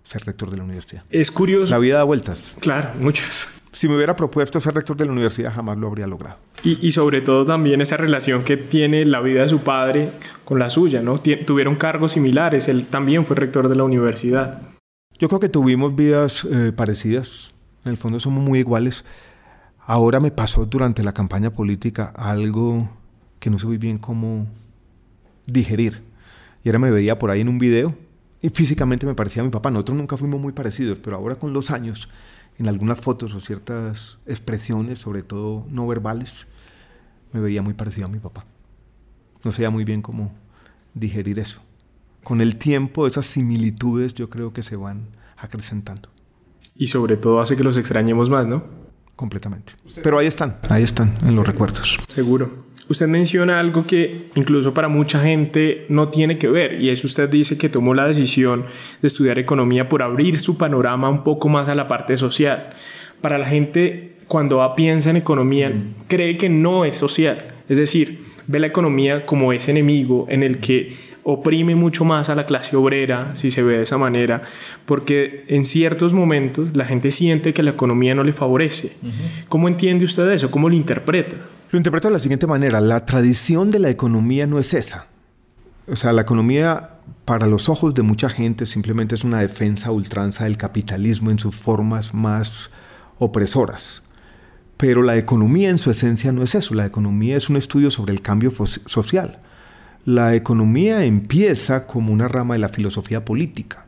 ser 0.02 0.24
rector 0.24 0.50
de 0.50 0.56
la 0.56 0.64
universidad. 0.64 1.04
Es 1.10 1.30
curioso. 1.30 1.70
La 1.72 1.78
vida 1.78 1.96
da 1.98 2.04
vueltas. 2.04 2.56
Claro, 2.60 2.90
muchas. 2.98 3.60
Si 3.72 3.88
me 3.88 3.94
hubiera 3.94 4.16
propuesto 4.16 4.58
ser 4.58 4.74
rector 4.74 4.96
de 4.96 5.04
la 5.06 5.12
universidad, 5.12 5.54
jamás 5.54 5.78
lo 5.78 5.86
habría 5.86 6.06
logrado. 6.06 6.38
Y, 6.64 6.84
y 6.84 6.92
sobre 6.92 7.20
todo 7.20 7.44
también 7.44 7.80
esa 7.80 7.96
relación 7.96 8.42
que 8.42 8.56
tiene 8.56 9.06
la 9.06 9.20
vida 9.20 9.42
de 9.42 9.48
su 9.48 9.60
padre 9.60 10.12
con 10.44 10.58
la 10.58 10.68
suya, 10.70 11.00
¿no? 11.00 11.18
tuvieron 11.18 11.76
cargos 11.76 12.12
similares, 12.12 12.68
él 12.68 12.86
también 12.86 13.24
fue 13.24 13.36
rector 13.36 13.68
de 13.68 13.76
la 13.76 13.84
universidad. 13.84 14.62
Yo 15.18 15.28
creo 15.28 15.38
que 15.38 15.48
tuvimos 15.48 15.94
vidas 15.94 16.44
eh, 16.50 16.72
parecidas, 16.74 17.54
en 17.84 17.92
el 17.92 17.96
fondo 17.96 18.18
somos 18.18 18.42
muy 18.42 18.58
iguales. 18.58 19.04
Ahora 19.78 20.18
me 20.18 20.30
pasó 20.30 20.66
durante 20.66 21.04
la 21.04 21.12
campaña 21.12 21.50
política 21.50 22.12
algo 22.16 22.88
que 23.38 23.50
no 23.50 23.58
sé 23.58 23.66
muy 23.66 23.78
bien 23.78 23.98
cómo 23.98 24.46
digerir. 25.46 26.02
Y 26.64 26.68
ahora 26.68 26.80
me 26.80 26.90
veía 26.90 27.18
por 27.18 27.30
ahí 27.30 27.40
en 27.40 27.48
un 27.48 27.58
video 27.58 27.94
y 28.42 28.48
físicamente 28.50 29.06
me 29.06 29.14
parecía 29.14 29.42
a 29.42 29.44
mi 29.44 29.50
papá. 29.50 29.70
Nosotros 29.70 29.98
nunca 29.98 30.16
fuimos 30.16 30.40
muy 30.40 30.52
parecidos, 30.52 30.98
pero 30.98 31.16
ahora 31.16 31.36
con 31.36 31.52
los 31.52 31.70
años, 31.70 32.08
en 32.58 32.68
algunas 32.68 33.00
fotos 33.00 33.34
o 33.34 33.40
ciertas 33.40 34.18
expresiones, 34.26 34.98
sobre 34.98 35.22
todo 35.22 35.66
no 35.68 35.86
verbales, 35.86 36.46
me 37.32 37.40
veía 37.40 37.62
muy 37.62 37.74
parecido 37.74 38.06
a 38.06 38.10
mi 38.10 38.18
papá. 38.18 38.46
No 39.44 39.52
sabía 39.52 39.70
muy 39.70 39.84
bien 39.84 40.02
cómo 40.02 40.32
digerir 40.94 41.38
eso. 41.38 41.60
Con 42.24 42.40
el 42.40 42.56
tiempo, 42.56 43.06
esas 43.06 43.26
similitudes 43.26 44.14
yo 44.14 44.28
creo 44.28 44.52
que 44.52 44.62
se 44.62 44.76
van 44.76 45.08
acrecentando. 45.36 46.10
Y 46.74 46.86
sobre 46.88 47.16
todo 47.16 47.40
hace 47.40 47.56
que 47.56 47.64
los 47.64 47.76
extrañemos 47.76 48.30
más, 48.30 48.46
¿no? 48.46 48.64
Completamente. 49.16 49.74
Pero 50.02 50.18
ahí 50.18 50.26
están, 50.26 50.58
ahí 50.68 50.82
están, 50.82 51.14
en 51.22 51.34
los 51.36 51.46
recuerdos. 51.46 51.98
Seguro. 52.08 52.69
Usted 52.90 53.06
menciona 53.06 53.60
algo 53.60 53.86
que 53.86 54.22
incluso 54.34 54.74
para 54.74 54.88
mucha 54.88 55.22
gente 55.22 55.86
no 55.88 56.08
tiene 56.08 56.38
que 56.38 56.48
ver 56.48 56.80
y 56.82 56.88
es 56.88 57.04
usted 57.04 57.28
dice 57.28 57.56
que 57.56 57.68
tomó 57.68 57.94
la 57.94 58.08
decisión 58.08 58.64
de 59.00 59.06
estudiar 59.06 59.38
economía 59.38 59.88
por 59.88 60.02
abrir 60.02 60.40
su 60.40 60.58
panorama 60.58 61.08
un 61.08 61.22
poco 61.22 61.48
más 61.48 61.68
a 61.68 61.76
la 61.76 61.86
parte 61.86 62.16
social. 62.16 62.70
Para 63.20 63.38
la 63.38 63.46
gente 63.46 64.16
cuando 64.26 64.74
piensa 64.74 65.08
en 65.08 65.18
economía 65.18 65.72
cree 66.08 66.36
que 66.36 66.48
no 66.48 66.84
es 66.84 66.96
social, 66.96 67.54
es 67.68 67.78
decir, 67.78 68.24
ve 68.48 68.58
la 68.58 68.66
economía 68.66 69.24
como 69.24 69.52
ese 69.52 69.70
enemigo 69.70 70.26
en 70.28 70.42
el 70.42 70.58
que 70.58 70.92
oprime 71.22 71.76
mucho 71.76 72.04
más 72.04 72.28
a 72.28 72.34
la 72.34 72.44
clase 72.44 72.74
obrera, 72.74 73.36
si 73.36 73.52
se 73.52 73.62
ve 73.62 73.76
de 73.76 73.82
esa 73.84 73.98
manera, 73.98 74.42
porque 74.84 75.44
en 75.46 75.62
ciertos 75.62 76.12
momentos 76.12 76.76
la 76.76 76.86
gente 76.86 77.12
siente 77.12 77.54
que 77.54 77.62
la 77.62 77.70
economía 77.70 78.16
no 78.16 78.24
le 78.24 78.32
favorece. 78.32 78.96
¿Cómo 79.48 79.68
entiende 79.68 80.04
usted 80.04 80.28
eso? 80.32 80.50
¿Cómo 80.50 80.68
lo 80.68 80.74
interpreta? 80.74 81.36
Lo 81.70 81.76
interpreto 81.76 82.08
de 82.08 82.14
la 82.14 82.18
siguiente 82.18 82.48
manera, 82.48 82.80
la 82.80 83.06
tradición 83.06 83.70
de 83.70 83.78
la 83.78 83.90
economía 83.90 84.44
no 84.44 84.58
es 84.58 84.74
esa. 84.74 85.06
O 85.86 85.94
sea, 85.94 86.12
la 86.12 86.22
economía 86.22 86.96
para 87.24 87.46
los 87.46 87.68
ojos 87.68 87.94
de 87.94 88.02
mucha 88.02 88.28
gente 88.28 88.66
simplemente 88.66 89.14
es 89.14 89.22
una 89.22 89.38
defensa 89.38 89.92
ultranza 89.92 90.44
del 90.44 90.56
capitalismo 90.56 91.30
en 91.30 91.38
sus 91.38 91.54
formas 91.54 92.12
más 92.12 92.70
opresoras. 93.20 94.02
Pero 94.78 95.02
la 95.02 95.16
economía 95.16 95.70
en 95.70 95.78
su 95.78 95.92
esencia 95.92 96.32
no 96.32 96.42
es 96.42 96.56
eso, 96.56 96.74
la 96.74 96.86
economía 96.86 97.36
es 97.36 97.48
un 97.48 97.56
estudio 97.56 97.92
sobre 97.92 98.14
el 98.14 98.20
cambio 98.20 98.52
social. 98.86 99.38
La 100.04 100.34
economía 100.34 101.04
empieza 101.04 101.86
como 101.86 102.12
una 102.12 102.26
rama 102.26 102.54
de 102.54 102.60
la 102.60 102.70
filosofía 102.70 103.24
política 103.24 103.86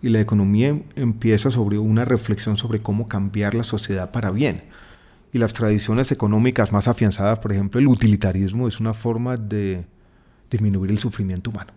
y 0.00 0.08
la 0.08 0.20
economía 0.20 0.80
empieza 0.96 1.50
sobre 1.50 1.76
una 1.76 2.06
reflexión 2.06 2.56
sobre 2.56 2.80
cómo 2.80 3.08
cambiar 3.08 3.54
la 3.54 3.64
sociedad 3.64 4.10
para 4.10 4.30
bien 4.30 4.62
y 5.34 5.38
las 5.38 5.52
tradiciones 5.52 6.12
económicas 6.12 6.72
más 6.72 6.86
afianzadas, 6.86 7.40
por 7.40 7.50
ejemplo, 7.50 7.80
el 7.80 7.88
utilitarismo 7.88 8.68
es 8.68 8.78
una 8.78 8.94
forma 8.94 9.34
de 9.34 9.84
disminuir 10.48 10.92
el 10.92 10.98
sufrimiento 10.98 11.50
humano. 11.50 11.72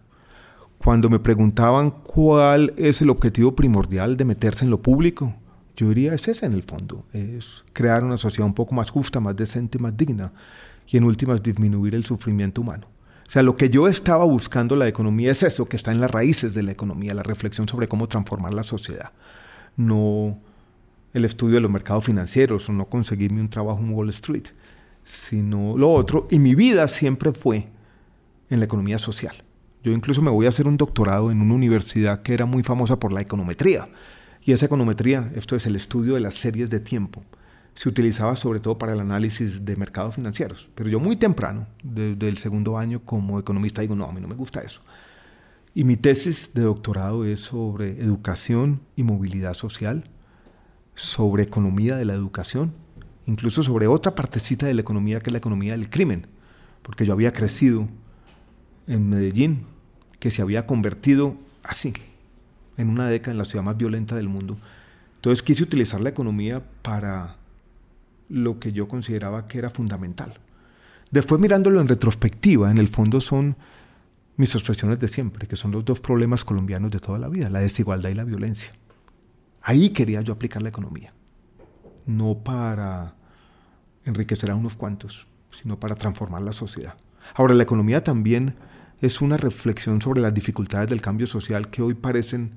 Cuando 0.78 1.10
me 1.10 1.18
preguntaban 1.18 1.90
cuál 1.90 2.76
es 2.78 3.02
el 3.02 3.10
objetivo 3.10 3.56
primordial 3.56 4.16
de 4.16 4.26
meterse 4.26 4.64
en 4.64 4.70
lo 4.70 4.80
público, 4.80 5.36
yo 5.76 5.90
diría 5.90 6.14
es 6.14 6.28
ese 6.28 6.46
en 6.46 6.54
el 6.54 6.62
fondo, 6.62 7.04
es 7.14 7.64
crear 7.74 8.04
una 8.04 8.20
sociedad 8.20 8.46
un 8.46 8.54
poco 8.54 8.76
más 8.76 8.92
justa, 8.92 9.20
más 9.20 9.36
decente, 9.36 9.80
más 9.80 9.98
digna 9.98 10.34
y 10.88 10.98
en 10.98 11.04
últimas 11.04 11.42
disminuir 11.42 11.96
el 11.96 12.06
sufrimiento 12.06 12.62
humano. 12.62 12.86
O 13.28 13.32
sea, 13.32 13.42
lo 13.42 13.56
que 13.56 13.72
yo 13.72 13.88
estaba 13.88 14.24
buscando 14.26 14.76
la 14.76 14.88
economía 14.88 15.32
es 15.32 15.42
eso, 15.42 15.68
que 15.68 15.78
está 15.78 15.92
en 15.92 16.00
las 16.00 16.12
raíces 16.12 16.54
de 16.54 16.62
la 16.62 16.74
economía, 16.74 17.16
la 17.16 17.24
reflexión 17.24 17.68
sobre 17.68 17.88
cómo 17.88 18.08
transformar 18.08 18.54
la 18.54 18.64
sociedad. 18.64 19.14
No 19.76 20.38
el 21.14 21.26
estudio 21.26 21.56
de 21.56 21.62
los 21.62 21.72
mercados 21.72 22.06
financieros 22.06 22.70
o 22.70 22.74
no 22.74 22.86
conseguirme 22.86 23.42
un 23.42 23.50
trabajo 23.50 23.80
en 23.80 23.92
Wall 23.92 24.10
Street, 24.10 24.48
sino 25.04 25.78
lo 25.78 25.90
otro. 25.90 26.28
Y 26.30 26.40
mi 26.40 26.56
vida 26.56 26.88
siempre 26.88 27.32
fue 27.32 27.68
en 28.50 28.60
la 28.60 28.66
economía 28.66 29.00
social. 29.00 29.44
Yo 29.84 29.92
incluso 29.94 30.22
me 30.22 30.32
voy 30.32 30.46
a 30.46 30.50
hacer 30.50 30.68
un 30.68 30.78
doctorado 30.78 31.32
en 31.32 31.42
una 31.42 31.54
universidad 31.54 32.22
que 32.22 32.34
era 32.34 32.46
muy 32.46 32.64
famosa 32.64 33.00
por 33.00 33.14
la 33.14 33.22
econometría. 33.22 33.88
Y 34.44 34.52
esa 34.52 34.66
econometría, 34.66 35.32
esto 35.36 35.56
es 35.56 35.66
el 35.66 35.76
estudio 35.76 36.16
de 36.16 36.20
las 36.20 36.36
series 36.36 36.70
de 36.70 36.80
tiempo, 36.80 37.24
se 37.74 37.90
utilizaba 37.90 38.36
sobre 38.36 38.60
todo 38.60 38.78
para 38.78 38.94
el 38.94 39.00
análisis 39.00 39.64
de 39.64 39.76
mercados 39.76 40.16
financieros. 40.16 40.70
Pero 40.74 40.90
yo 40.90 41.00
muy 41.00 41.16
temprano, 41.16 41.68
desde 41.84 42.28
el 42.28 42.38
segundo 42.38 42.78
año 42.78 43.02
como 43.04 43.40
economista, 43.40 43.82
digo, 43.82 43.96
no, 43.96 44.06
a 44.06 44.12
mí 44.12 44.20
no 44.20 44.28
me 44.28 44.36
gusta 44.36 44.62
eso. 44.62 44.82
Y 45.76 45.84
mi 45.84 45.96
tesis 45.96 46.54
de 46.54 46.64
doctorado 46.64 47.24
es 47.24 47.40
sobre 47.40 48.02
educación 48.02 48.82
y 48.96 49.04
movilidad 49.04 49.54
social 49.54 50.10
sobre 50.98 51.44
economía 51.44 51.96
de 51.96 52.06
la 52.06 52.14
educación, 52.14 52.74
incluso 53.28 53.62
sobre 53.62 53.86
otra 53.86 54.16
partecita 54.16 54.66
de 54.66 54.74
la 54.74 54.82
economía 54.82 55.20
que 55.20 55.30
es 55.30 55.32
la 55.32 55.38
economía 55.38 55.74
del 55.74 55.92
crimen, 55.92 56.26
porque 56.82 57.06
yo 57.06 57.14
había 57.14 57.32
crecido 57.32 57.88
en 58.88 59.08
Medellín, 59.08 59.66
que 60.20 60.32
se 60.32 60.42
había 60.42 60.66
convertido 60.66 61.36
así, 61.62 61.94
en 62.78 62.90
una 62.90 63.08
década 63.08 63.32
en 63.34 63.38
la 63.38 63.46
ciudad 63.46 63.64
más 63.64 63.78
violenta 63.78 64.16
del 64.16 64.28
mundo. 64.28 64.58
Entonces 65.18 65.44
quise 65.44 65.62
utilizar 65.62 66.02
la 66.02 66.10
economía 66.10 66.64
para 66.82 67.36
lo 68.28 68.60
que 68.60 68.72
yo 68.72 68.88
consideraba 68.88 69.48
que 69.48 69.60
era 69.60 69.70
fundamental. 69.70 70.40
Después 71.12 71.40
mirándolo 71.40 71.80
en 71.80 71.88
retrospectiva, 71.88 72.72
en 72.72 72.80
el 72.80 72.88
fondo 72.88 73.22
son 73.22 73.56
mis 74.36 74.56
expresiones 74.56 75.00
de 75.00 75.08
siempre, 75.08 75.48
que 75.48 75.56
son 75.56 75.72
los 75.72 75.86
dos 75.86 76.00
problemas 76.00 76.44
colombianos 76.44 76.90
de 76.90 77.00
toda 77.00 77.20
la 77.20 77.30
vida, 77.30 77.52
la 77.52 77.60
desigualdad 77.60 78.10
y 78.10 78.16
la 78.16 78.24
violencia. 78.24 78.72
Ahí 79.68 79.90
quería 79.90 80.22
yo 80.22 80.32
aplicar 80.32 80.64
la 80.64 80.70
economía. 80.70 81.14
No 82.06 82.38
para 82.38 83.16
enriquecer 84.06 84.50
a 84.50 84.56
unos 84.56 84.78
cuantos, 84.78 85.28
sino 85.52 85.78
para 85.78 85.96
transformar 85.96 86.42
la 86.46 86.54
sociedad. 86.54 86.96
Ahora, 87.36 87.54
la 87.54 87.64
economía 87.64 88.02
también 88.02 88.56
es 89.02 89.20
una 89.20 89.36
reflexión 89.36 90.02
sobre 90.02 90.22
las 90.22 90.34
dificultades 90.34 90.88
del 90.88 91.02
cambio 91.02 91.28
social 91.28 91.70
que 91.70 91.82
hoy 91.82 91.96
parecen 91.96 92.54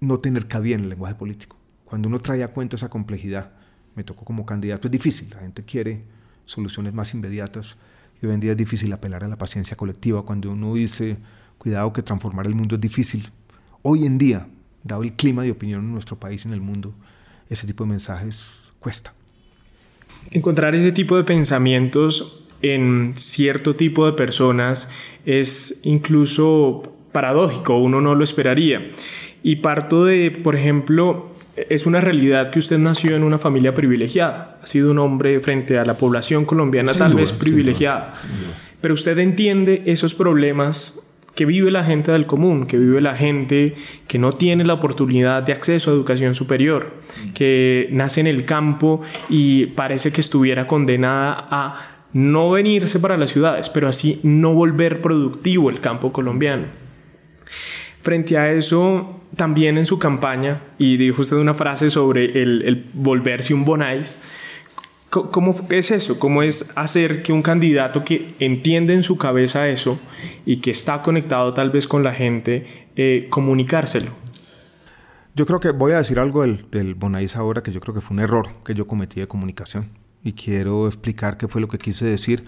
no 0.00 0.18
tener 0.18 0.48
cabida 0.48 0.74
en 0.74 0.80
el 0.80 0.88
lenguaje 0.88 1.14
político. 1.14 1.56
Cuando 1.84 2.08
uno 2.08 2.18
trae 2.18 2.42
a 2.42 2.48
cuenta 2.48 2.74
esa 2.74 2.90
complejidad, 2.90 3.52
me 3.94 4.02
tocó 4.02 4.24
como 4.24 4.44
candidato, 4.44 4.88
es 4.88 4.92
difícil, 4.92 5.30
la 5.30 5.42
gente 5.42 5.62
quiere 5.62 6.02
soluciones 6.46 6.94
más 6.94 7.14
inmediatas 7.14 7.76
y 8.20 8.26
hoy 8.26 8.34
en 8.34 8.40
día 8.40 8.50
es 8.50 8.58
difícil 8.58 8.92
apelar 8.92 9.22
a 9.22 9.28
la 9.28 9.38
paciencia 9.38 9.76
colectiva 9.76 10.24
cuando 10.24 10.50
uno 10.50 10.74
dice, 10.74 11.18
cuidado 11.58 11.92
que 11.92 12.02
transformar 12.02 12.48
el 12.48 12.56
mundo 12.56 12.74
es 12.74 12.80
difícil. 12.80 13.30
Hoy 13.82 14.04
en 14.04 14.18
día 14.18 14.48
dado 14.84 15.02
el 15.02 15.12
clima 15.12 15.42
de 15.42 15.50
opinión 15.50 15.80
en 15.80 15.92
nuestro 15.92 16.16
país 16.18 16.44
y 16.44 16.48
en 16.48 16.54
el 16.54 16.60
mundo, 16.60 16.94
ese 17.48 17.66
tipo 17.66 17.84
de 17.84 17.90
mensajes 17.90 18.68
cuesta. 18.78 19.14
Encontrar 20.30 20.74
ese 20.74 20.92
tipo 20.92 21.16
de 21.16 21.24
pensamientos 21.24 22.44
en 22.62 23.12
cierto 23.16 23.74
tipo 23.74 24.06
de 24.06 24.12
personas 24.12 24.88
es 25.26 25.80
incluso 25.82 26.94
paradójico, 27.12 27.76
uno 27.78 28.00
no 28.00 28.14
lo 28.14 28.24
esperaría. 28.24 28.90
Y 29.42 29.56
parto 29.56 30.04
de, 30.04 30.30
por 30.30 30.54
ejemplo, 30.54 31.32
es 31.56 31.86
una 31.86 32.00
realidad 32.00 32.50
que 32.50 32.60
usted 32.60 32.78
nació 32.78 33.16
en 33.16 33.22
una 33.22 33.38
familia 33.38 33.74
privilegiada, 33.74 34.58
ha 34.62 34.66
sido 34.66 34.90
un 34.90 34.98
hombre 34.98 35.38
frente 35.40 35.78
a 35.78 35.84
la 35.84 35.96
población 35.96 36.44
colombiana 36.44 36.92
tal 36.92 37.14
vez 37.14 37.32
privilegiada, 37.32 38.14
pero 38.80 38.94
usted 38.94 39.18
entiende 39.18 39.82
esos 39.86 40.14
problemas 40.14 40.98
que 41.34 41.46
vive 41.46 41.70
la 41.70 41.84
gente 41.84 42.12
del 42.12 42.26
común, 42.26 42.66
que 42.66 42.78
vive 42.78 43.00
la 43.00 43.14
gente 43.14 43.74
que 44.06 44.18
no 44.18 44.32
tiene 44.32 44.64
la 44.64 44.74
oportunidad 44.74 45.42
de 45.42 45.52
acceso 45.52 45.90
a 45.90 45.94
educación 45.94 46.34
superior, 46.34 46.92
que 47.34 47.88
nace 47.90 48.20
en 48.20 48.26
el 48.26 48.44
campo 48.44 49.00
y 49.28 49.66
parece 49.66 50.12
que 50.12 50.20
estuviera 50.20 50.66
condenada 50.66 51.46
a 51.50 51.92
no 52.12 52.50
venirse 52.50 52.98
para 52.98 53.16
las 53.16 53.30
ciudades, 53.30 53.70
pero 53.70 53.88
así 53.88 54.20
no 54.22 54.52
volver 54.52 55.00
productivo 55.00 55.70
el 55.70 55.80
campo 55.80 56.12
colombiano. 56.12 56.66
Frente 58.02 58.36
a 58.36 58.52
eso, 58.52 59.20
también 59.36 59.78
en 59.78 59.86
su 59.86 59.98
campaña, 59.98 60.62
y 60.76 60.96
dijo 60.96 61.22
usted 61.22 61.36
una 61.36 61.54
frase 61.54 61.88
sobre 61.88 62.42
el, 62.42 62.62
el 62.62 62.90
volverse 62.92 63.54
un 63.54 63.64
bonais, 63.64 64.18
¿Cómo 65.12 65.54
es 65.68 65.90
eso? 65.90 66.18
¿Cómo 66.18 66.42
es 66.42 66.72
hacer 66.74 67.22
que 67.22 67.34
un 67.34 67.42
candidato 67.42 68.02
que 68.02 68.34
entiende 68.38 68.94
en 68.94 69.02
su 69.02 69.18
cabeza 69.18 69.68
eso 69.68 70.00
y 70.46 70.62
que 70.62 70.70
está 70.70 71.02
conectado 71.02 71.52
tal 71.52 71.70
vez 71.70 71.86
con 71.86 72.02
la 72.02 72.14
gente, 72.14 72.88
eh, 72.96 73.26
comunicárselo? 73.28 74.10
Yo 75.34 75.44
creo 75.44 75.60
que 75.60 75.68
voy 75.68 75.92
a 75.92 75.98
decir 75.98 76.18
algo 76.18 76.40
del, 76.40 76.64
del 76.70 76.96
ahora 77.34 77.62
que 77.62 77.72
yo 77.72 77.80
creo 77.80 77.94
que 77.94 78.00
fue 78.00 78.14
un 78.14 78.22
error 78.22 78.48
que 78.64 78.74
yo 78.74 78.86
cometí 78.86 79.20
de 79.20 79.28
comunicación 79.28 79.90
y 80.24 80.32
quiero 80.32 80.86
explicar 80.86 81.36
qué 81.36 81.46
fue 81.46 81.60
lo 81.60 81.68
que 81.68 81.76
quise 81.76 82.06
decir, 82.06 82.44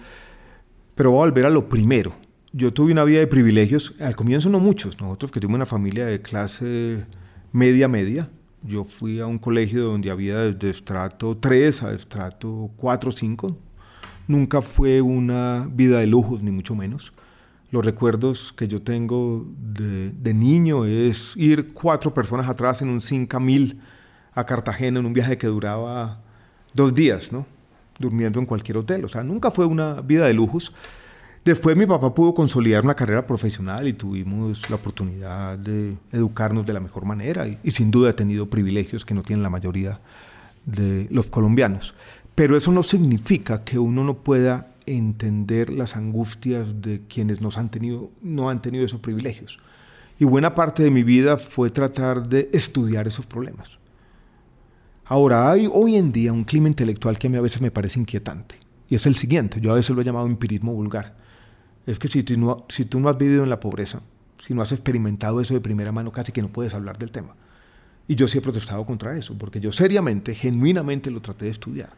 pero 0.95 1.11
voy 1.11 1.17
a 1.17 1.25
volver 1.29 1.45
a 1.45 1.51
lo 1.51 1.69
primero. 1.69 2.15
Yo 2.51 2.73
tuve 2.73 2.91
una 2.91 3.03
vida 3.03 3.19
de 3.19 3.27
privilegios, 3.27 3.93
al 3.99 4.15
comienzo 4.15 4.49
no 4.49 4.59
muchos, 4.59 4.99
nosotros 4.99 5.31
que 5.31 5.39
tuvimos 5.39 5.57
una 5.57 5.65
familia 5.67 6.07
de 6.07 6.19
clase 6.19 7.05
media 7.51 7.87
media, 7.87 8.27
yo 8.67 8.83
fui 8.83 9.19
a 9.19 9.27
un 9.27 9.37
colegio 9.37 9.83
donde 9.85 10.11
había 10.11 10.37
desde 10.39 10.69
estrato 10.69 11.37
3 11.37 11.83
a 11.83 11.93
estrato 11.93 12.71
4 12.77 13.09
o 13.09 13.11
5. 13.11 13.57
Nunca 14.27 14.61
fue 14.61 15.01
una 15.01 15.67
vida 15.71 15.99
de 15.99 16.07
lujos, 16.07 16.41
ni 16.41 16.51
mucho 16.51 16.75
menos. 16.75 17.13
Los 17.71 17.85
recuerdos 17.85 18.53
que 18.53 18.67
yo 18.67 18.81
tengo 18.81 19.45
de, 19.57 20.11
de 20.11 20.33
niño 20.33 20.85
es 20.85 21.35
ir 21.37 21.73
cuatro 21.73 22.13
personas 22.13 22.47
atrás 22.47 22.81
en 22.81 22.89
un 22.89 23.01
5000 23.01 23.79
a 24.33 24.45
Cartagena 24.45 24.99
en 24.99 25.05
un 25.05 25.13
viaje 25.13 25.37
que 25.37 25.47
duraba 25.47 26.21
dos 26.73 26.93
días, 26.93 27.31
¿no? 27.31 27.45
Durmiendo 27.99 28.39
en 28.39 28.45
cualquier 28.45 28.77
hotel. 28.77 29.05
O 29.05 29.07
sea, 29.07 29.23
nunca 29.23 29.49
fue 29.51 29.65
una 29.65 30.01
vida 30.01 30.27
de 30.27 30.33
lujos. 30.33 30.73
Después 31.45 31.77
mi 31.77 31.85
papá 31.85 32.11
pudo 32.11 32.33
consolidar 32.33 32.83
una 32.83 32.95
carrera 32.95 33.27
profesional 33.27 33.87
y 33.87 33.93
tuvimos 33.93 34.67
la 34.67 34.77
oportunidad 34.77 35.59
de 35.59 35.95
educarnos 36.11 36.65
de 36.65 36.73
la 36.73 36.79
mejor 36.79 37.05
manera 37.05 37.45
y, 37.47 37.69
sin 37.69 37.91
duda 37.91 38.09
he 38.09 38.13
tenido 38.13 38.49
privilegios 38.49 39.05
que 39.05 39.13
no 39.13 39.21
tienen 39.21 39.43
la 39.43 39.51
mayoría 39.51 39.99
de 40.65 41.07
los 41.11 41.27
colombianos. 41.27 41.93
Pero 42.33 42.57
eso 42.57 42.71
no 42.71 42.81
significa 42.81 43.63
que 43.63 43.77
uno 43.77 44.03
no 44.03 44.15
pueda 44.15 44.71
entender 44.87 45.69
las 45.69 45.95
angustias 45.95 46.81
de 46.81 47.03
quienes 47.07 47.41
no 47.41 47.51
han 48.49 48.61
tenido 48.61 48.83
esos 48.83 48.99
privilegios. 48.99 49.59
Y 50.17 50.25
buena 50.25 50.55
parte 50.55 50.81
de 50.81 50.89
mi 50.89 51.03
vida 51.03 51.37
fue 51.37 51.69
tratar 51.69 52.27
de 52.27 52.49
estudiar 52.53 53.05
esos 53.05 53.27
problemas. 53.27 53.69
Ahora, 55.05 55.51
hay 55.51 55.69
hoy 55.71 55.95
en 55.95 56.11
día 56.11 56.33
un 56.33 56.43
clima 56.43 56.69
intelectual 56.69 57.19
que 57.19 57.27
a 57.27 57.29
mí 57.29 57.37
a 57.37 57.41
veces 57.41 57.61
me 57.61 57.69
parece 57.69 57.99
inquietante. 57.99 58.64
Y 58.89 58.95
es 58.95 59.05
el 59.05 59.15
siguiente, 59.15 59.59
yo 59.61 59.71
a 59.71 59.75
veces 59.75 59.95
lo 59.95 60.01
he 60.01 60.05
llamado 60.05 60.27
empirismo 60.27 60.73
vulgar 60.73 61.15
es 61.85 61.99
que 61.99 62.07
si 62.07 62.23
tú, 62.23 62.37
no, 62.37 62.65
si 62.67 62.85
tú 62.85 62.99
no 62.99 63.09
has 63.09 63.17
vivido 63.17 63.43
en 63.43 63.49
la 63.49 63.59
pobreza, 63.59 64.01
si 64.45 64.53
no 64.53 64.61
has 64.61 64.71
experimentado 64.71 65.39
eso 65.39 65.53
de 65.53 65.61
primera 65.61 65.91
mano, 65.91 66.11
casi 66.11 66.31
que 66.31 66.41
no 66.41 66.49
puedes 66.49 66.73
hablar 66.73 66.97
del 66.97 67.11
tema. 67.11 67.35
Y 68.07 68.15
yo 68.15 68.27
sí 68.27 68.37
he 68.37 68.41
protestado 68.41 68.85
contra 68.85 69.15
eso, 69.17 69.37
porque 69.37 69.59
yo 69.59 69.71
seriamente, 69.71 70.35
genuinamente 70.35 71.11
lo 71.11 71.21
traté 71.21 71.45
de 71.45 71.51
estudiar. 71.51 71.89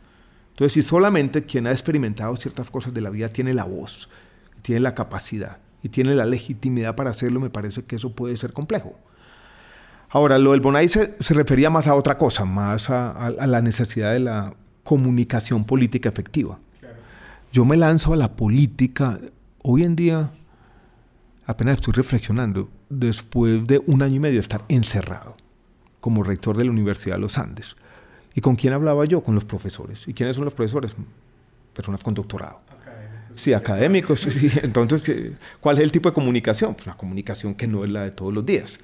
Entonces, 0.51 0.73
si 0.73 0.81
solamente 0.81 1.45
quien 1.45 1.67
ha 1.67 1.71
experimentado 1.71 2.35
ciertas 2.35 2.69
cosas 2.69 2.93
de 2.93 3.01
la 3.01 3.09
vida 3.09 3.29
tiene 3.29 3.53
la 3.53 3.63
voz, 3.63 4.09
tiene 4.61 4.81
la 4.81 4.95
capacidad 4.95 5.57
y 5.83 5.89
tiene 5.89 6.15
la 6.15 6.25
legitimidad 6.25 6.95
para 6.95 7.11
hacerlo, 7.11 7.39
me 7.39 7.49
parece 7.49 7.83
que 7.83 7.97
eso 7.97 8.13
puede 8.13 8.35
ser 8.37 8.53
complejo. 8.53 8.97
Ahora, 10.09 10.37
lo 10.37 10.51
del 10.51 10.61
Bonai 10.61 10.87
se, 10.87 11.15
refería 11.29 11.69
más 11.69 11.87
a 11.87 11.95
otra 11.95 12.17
cosa, 12.17 12.45
más 12.45 12.89
a, 12.89 13.11
a, 13.11 13.47
la 13.47 13.61
necesidad 13.61 14.13
de 14.13 14.19
la 14.19 14.55
comunicación 14.83 15.65
política 15.65 16.09
efectiva. 16.09 16.59
Yo 17.51 17.65
me 17.65 17.77
lanzo 17.77 18.13
a 18.13 18.15
la 18.15 18.35
política 18.35 19.19
Hoy 19.69 19.83
en 19.83 19.97
día, 19.97 20.31
apenas 21.45 21.75
estoy 21.75 21.91
reflexionando, 21.91 22.69
después 22.89 23.67
de 23.67 23.81
un 23.85 24.01
año 24.01 24.15
y 24.15 24.19
medio 24.19 24.35
de 24.35 24.39
estar 24.39 24.63
encerrado 24.69 25.35
como 25.99 26.23
rector 26.23 26.55
de 26.55 26.63
la 26.63 26.71
Universidad 26.71 27.15
de 27.15 27.21
los 27.21 27.37
Andes. 27.37 27.75
¿Y 28.33 28.39
con 28.39 28.55
quién 28.55 28.71
hablaba 28.71 29.03
yo? 29.03 29.21
Con 29.21 29.35
los 29.35 29.43
profesores. 29.43 30.07
¿Y 30.07 30.13
quiénes 30.13 30.37
son 30.37 30.45
los 30.45 30.53
profesores? 30.53 30.93
Personas 31.73 32.01
con 32.01 32.13
doctorado. 32.13 32.61
Académicos. 32.69 33.41
Sí, 33.41 33.51
académicos. 33.51 34.21
Sí, 34.21 34.49
Entonces, 34.63 35.33
¿cuál 35.59 35.79
es 35.79 35.83
el 35.83 35.91
tipo 35.91 36.07
de 36.07 36.13
comunicación? 36.13 36.73
Pues 36.73 36.87
una 36.87 36.95
comunicación 36.95 37.53
que 37.53 37.67
no 37.67 37.83
es 37.83 37.91
la 37.91 38.03
de 38.03 38.11
todos 38.11 38.33
los 38.33 38.45
días. 38.45 38.77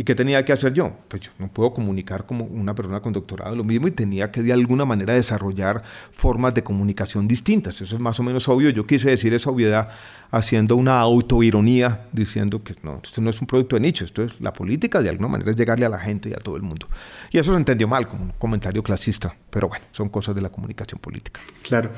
¿Y 0.00 0.04
qué 0.04 0.14
tenía 0.14 0.42
que 0.46 0.54
hacer 0.54 0.72
yo? 0.72 0.96
Pues 1.08 1.20
yo 1.20 1.30
no 1.38 1.48
puedo 1.48 1.74
comunicar 1.74 2.24
como 2.24 2.46
una 2.46 2.74
persona 2.74 3.00
con 3.00 3.12
doctorado 3.12 3.54
lo 3.54 3.64
mismo 3.64 3.86
y 3.86 3.90
tenía 3.90 4.30
que 4.30 4.42
de 4.42 4.50
alguna 4.50 4.86
manera 4.86 5.12
desarrollar 5.12 5.82
formas 6.10 6.54
de 6.54 6.62
comunicación 6.62 7.28
distintas. 7.28 7.82
Eso 7.82 7.96
es 7.96 8.00
más 8.00 8.18
o 8.18 8.22
menos 8.22 8.48
obvio. 8.48 8.70
Yo 8.70 8.86
quise 8.86 9.10
decir 9.10 9.34
esa 9.34 9.50
obviedad 9.50 9.90
haciendo 10.30 10.74
una 10.76 11.00
autoironía, 11.00 12.06
diciendo 12.12 12.64
que 12.64 12.76
no, 12.82 13.02
esto 13.04 13.20
no 13.20 13.28
es 13.28 13.42
un 13.42 13.46
producto 13.46 13.76
de 13.76 13.80
nicho, 13.80 14.06
esto 14.06 14.22
es 14.22 14.40
la 14.40 14.54
política, 14.54 15.02
de 15.02 15.10
alguna 15.10 15.28
manera 15.28 15.50
es 15.50 15.56
llegarle 15.58 15.84
a 15.84 15.90
la 15.90 15.98
gente 15.98 16.30
y 16.30 16.32
a 16.32 16.38
todo 16.38 16.56
el 16.56 16.62
mundo. 16.62 16.88
Y 17.30 17.36
eso 17.36 17.52
se 17.52 17.58
entendió 17.58 17.86
mal 17.86 18.08
como 18.08 18.22
un 18.24 18.32
comentario 18.38 18.82
clasista, 18.82 19.36
pero 19.50 19.68
bueno, 19.68 19.84
son 19.90 20.08
cosas 20.08 20.34
de 20.34 20.40
la 20.40 20.48
comunicación 20.48 20.98
política. 20.98 21.42
Claro. 21.60 21.90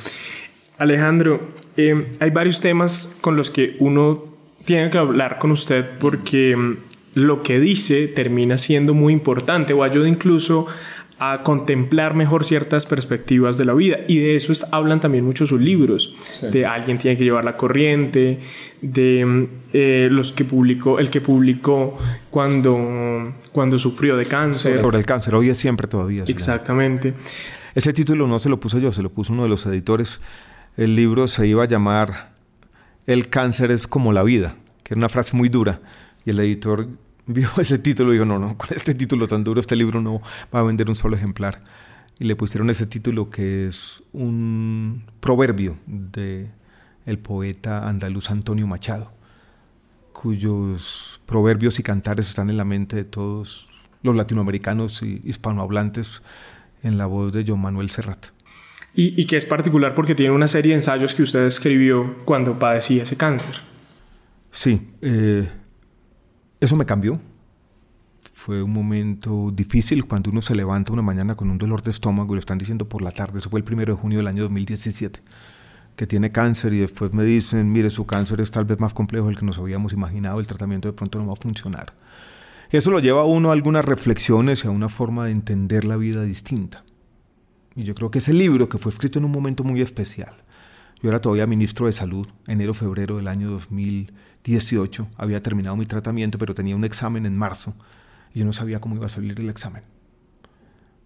Alejandro, 0.77 1.53
eh, 1.77 2.11
hay 2.19 2.31
varios 2.31 2.61
temas 2.61 3.15
con 3.21 3.37
los 3.37 3.49
que 3.49 3.77
uno 3.79 4.25
tiene 4.65 4.91
que 4.91 4.99
hablar 4.99 5.39
con 5.39 5.53
usted 5.53 5.99
porque 6.01 6.57
mm, 6.57 6.92
lo 7.15 7.43
que 7.43 7.61
dice 7.61 8.09
termina 8.09 8.59
siendo 8.59 8.95
muy 8.95 9.13
importante 9.13 9.73
o 9.73 9.83
ayuda 9.83 10.09
incluso 10.09 10.67
a 11.25 11.45
contemplar 11.45 12.15
mejor 12.15 12.45
ciertas 12.45 12.85
perspectivas 12.85 13.57
de 13.57 13.65
la 13.65 13.75
vida. 13.75 13.99
Y 14.09 14.19
de 14.19 14.35
eso 14.35 14.53
hablan 14.73 14.99
también 14.99 15.25
muchos 15.25 15.51
sus 15.51 15.61
libros. 15.61 16.17
De 16.51 16.67
alguien 16.67 16.99
tiene 16.99 17.17
que 17.17 17.23
llevar 17.23 17.45
la 17.45 17.57
corriente, 17.57 18.41
de 18.81 19.49
eh, 19.73 20.09
los 20.11 20.33
que 20.33 20.45
publicó, 20.45 20.99
el 20.99 21.11
que 21.11 21.21
publicó 21.21 21.97
cuando, 22.29 23.33
cuando 23.53 23.79
sufrió 23.79 24.17
de 24.17 24.27
cáncer. 24.27 24.83
Sobre 24.83 24.99
el 24.99 25.07
cáncer, 25.07 25.37
hoy 25.37 25.51
es 25.51 25.59
siempre 25.59 25.87
todavía. 25.87 26.25
Exactamente. 26.27 27.15
Ese 27.77 27.93
título 27.93 28.27
no 28.27 28.41
se 28.41 28.49
lo 28.49 28.59
puso 28.59 28.81
yo, 28.81 28.91
se 28.91 29.03
lo 29.03 29.11
puso 29.11 29.33
uno 29.33 29.45
de 29.45 29.49
los 29.49 29.65
editores. 29.65 30.21
El 30.77 30.97
libro 30.97 31.29
se 31.29 31.47
iba 31.47 31.63
a 31.63 31.69
llamar 31.69 32.33
El 33.07 33.29
cáncer 33.29 33.71
es 33.71 33.87
como 33.87 34.13
la 34.13 34.25
vida, 34.25 34.57
que 34.83 34.95
era 34.95 34.99
una 34.99 35.09
frase 35.09 35.37
muy 35.37 35.49
dura 35.49 35.81
y 36.25 36.31
el 36.31 36.41
editor 36.41 36.89
vio 37.27 37.49
ese 37.59 37.79
título 37.79 38.11
y 38.11 38.15
dijo, 38.15 38.25
no, 38.25 38.39
no, 38.39 38.57
con 38.57 38.71
este 38.75 38.95
título 38.95 39.29
tan 39.29 39.45
duro 39.45 39.61
este 39.61 39.77
libro 39.77 40.01
no 40.01 40.21
va 40.55 40.61
a 40.61 40.63
vender 40.63 40.89
un 40.89 40.95
solo 40.95 41.17
ejemplar. 41.17 41.63
Y 42.19 42.25
le 42.25 42.37
pusieron 42.37 42.71
ese 42.71 42.87
título 42.87 43.31
que 43.31 43.67
es 43.67 44.03
un 44.13 45.05
proverbio 45.21 45.79
de 45.87 46.51
el 47.07 47.19
poeta 47.19 47.89
andaluz 47.89 48.31
Antonio 48.31 48.67
Machado, 48.67 49.13
cuyos 50.13 51.21
proverbios 51.27 51.79
y 51.79 51.83
cantares 51.83 52.29
están 52.29 52.51
en 52.51 52.57
la 52.57 52.65
mente 52.65 52.97
de 52.97 53.05
todos 53.05 53.69
los 54.03 54.15
latinoamericanos 54.15 55.03
y 55.03 55.21
hispanohablantes 55.25 56.23
en 56.83 56.99
la 56.99 57.07
voz 57.07 57.33
de 57.33 57.45
John 57.47 57.61
Manuel 57.61 57.91
Serrat. 57.91 58.27
Y, 58.95 59.21
y 59.21 59.27
que 59.27 59.37
es 59.37 59.47
particular 59.47 59.95
porque 59.95 60.15
tiene 60.15 60.33
una 60.33 60.49
serie 60.49 60.71
de 60.71 60.77
ensayos 60.77 61.15
que 61.15 61.23
usted 61.23 61.47
escribió 61.47 62.19
cuando 62.25 62.59
padecía 62.59 63.05
ese 63.05 63.17
cáncer. 63.17 63.63
Sí, 64.51 64.87
eh, 65.01 65.49
eso 66.63 66.77
me 66.77 66.87
cambió. 66.87 67.21
Fue 68.33 68.63
un 68.63 68.73
momento 68.73 69.51
difícil 69.53 70.05
cuando 70.05 70.31
uno 70.31 70.43
se 70.43 70.55
levanta 70.55 70.93
una 70.93 71.03
mañana 71.03 71.35
con 71.35 71.51
un 71.51 71.59
dolor 71.59 71.83
de 71.83 71.91
estómago 71.91 72.33
y 72.33 72.37
lo 72.37 72.41
están 72.41 72.59
diciendo 72.59 72.89
por 72.89 73.03
la 73.03 73.11
tarde. 73.11 73.41
Eso 73.41 73.51
fue 73.51 73.59
el 73.59 73.65
primero 73.65 73.95
de 73.95 74.01
junio 74.01 74.19
del 74.19 74.29
año 74.29 74.45
2017 74.45 75.21
que 75.97 76.07
tiene 76.07 76.31
cáncer 76.31 76.73
y 76.73 76.79
después 76.79 77.13
me 77.13 77.25
dicen, 77.25 77.71
mire, 77.73 77.91
su 77.91 78.07
cáncer 78.07 78.41
es 78.41 78.53
tal 78.53 78.65
vez 78.65 78.79
más 78.79 78.95
complejo 78.95 79.27
del 79.27 79.37
que 79.37 79.45
nos 79.45 79.59
habíamos 79.59 79.93
imaginado, 79.93 80.41
el 80.41 80.47
tratamiento 80.47 80.89
de 80.89 80.95
pronto 80.95 81.19
no 81.19 81.27
va 81.27 81.33
a 81.33 81.37
funcionar. 81.37 81.93
Eso 82.71 82.91
lo 82.93 83.01
lleva 83.01 83.23
a 83.23 83.25
uno 83.25 83.51
a 83.51 83.53
algunas 83.53 83.85
reflexiones 83.85 84.65
y 84.65 84.69
a 84.69 84.71
una 84.71 84.89
forma 84.89 85.27
de 85.27 85.33
entender 85.33 85.85
la 85.85 85.97
vida 85.97 86.23
distinta. 86.23 86.85
Y 87.75 87.83
yo 87.83 87.95
creo 87.95 88.11
que 88.11 88.19
ese 88.19 88.33
libro, 88.33 88.69
que 88.69 88.79
fue 88.79 88.93
escrito 88.93 89.19
en 89.19 89.25
un 89.25 89.33
momento 89.33 89.65
muy 89.65 89.83
especial, 89.83 90.35
yo 91.03 91.09
era 91.09 91.21
todavía 91.21 91.49
ministro 91.49 91.87
de 91.87 91.93
Salud, 91.93 92.29
enero-febrero 92.47 93.17
del 93.17 93.27
año 93.27 93.51
2018. 93.51 95.09
Había 95.17 95.43
terminado 95.43 95.77
mi 95.77 95.85
tratamiento, 95.85 96.39
pero 96.39 96.55
tenía 96.55 96.77
un 96.77 96.85
examen 96.85 97.27
en 97.27 97.37
marzo 97.37 97.75
y 98.33 98.39
yo 98.39 98.45
no 98.45 98.53
sabía 98.53 98.81
cómo 98.81 98.95
iba 98.95 99.07
a 99.07 99.09
salir 99.09 99.39
el 99.41 99.51
examen. 99.51 99.83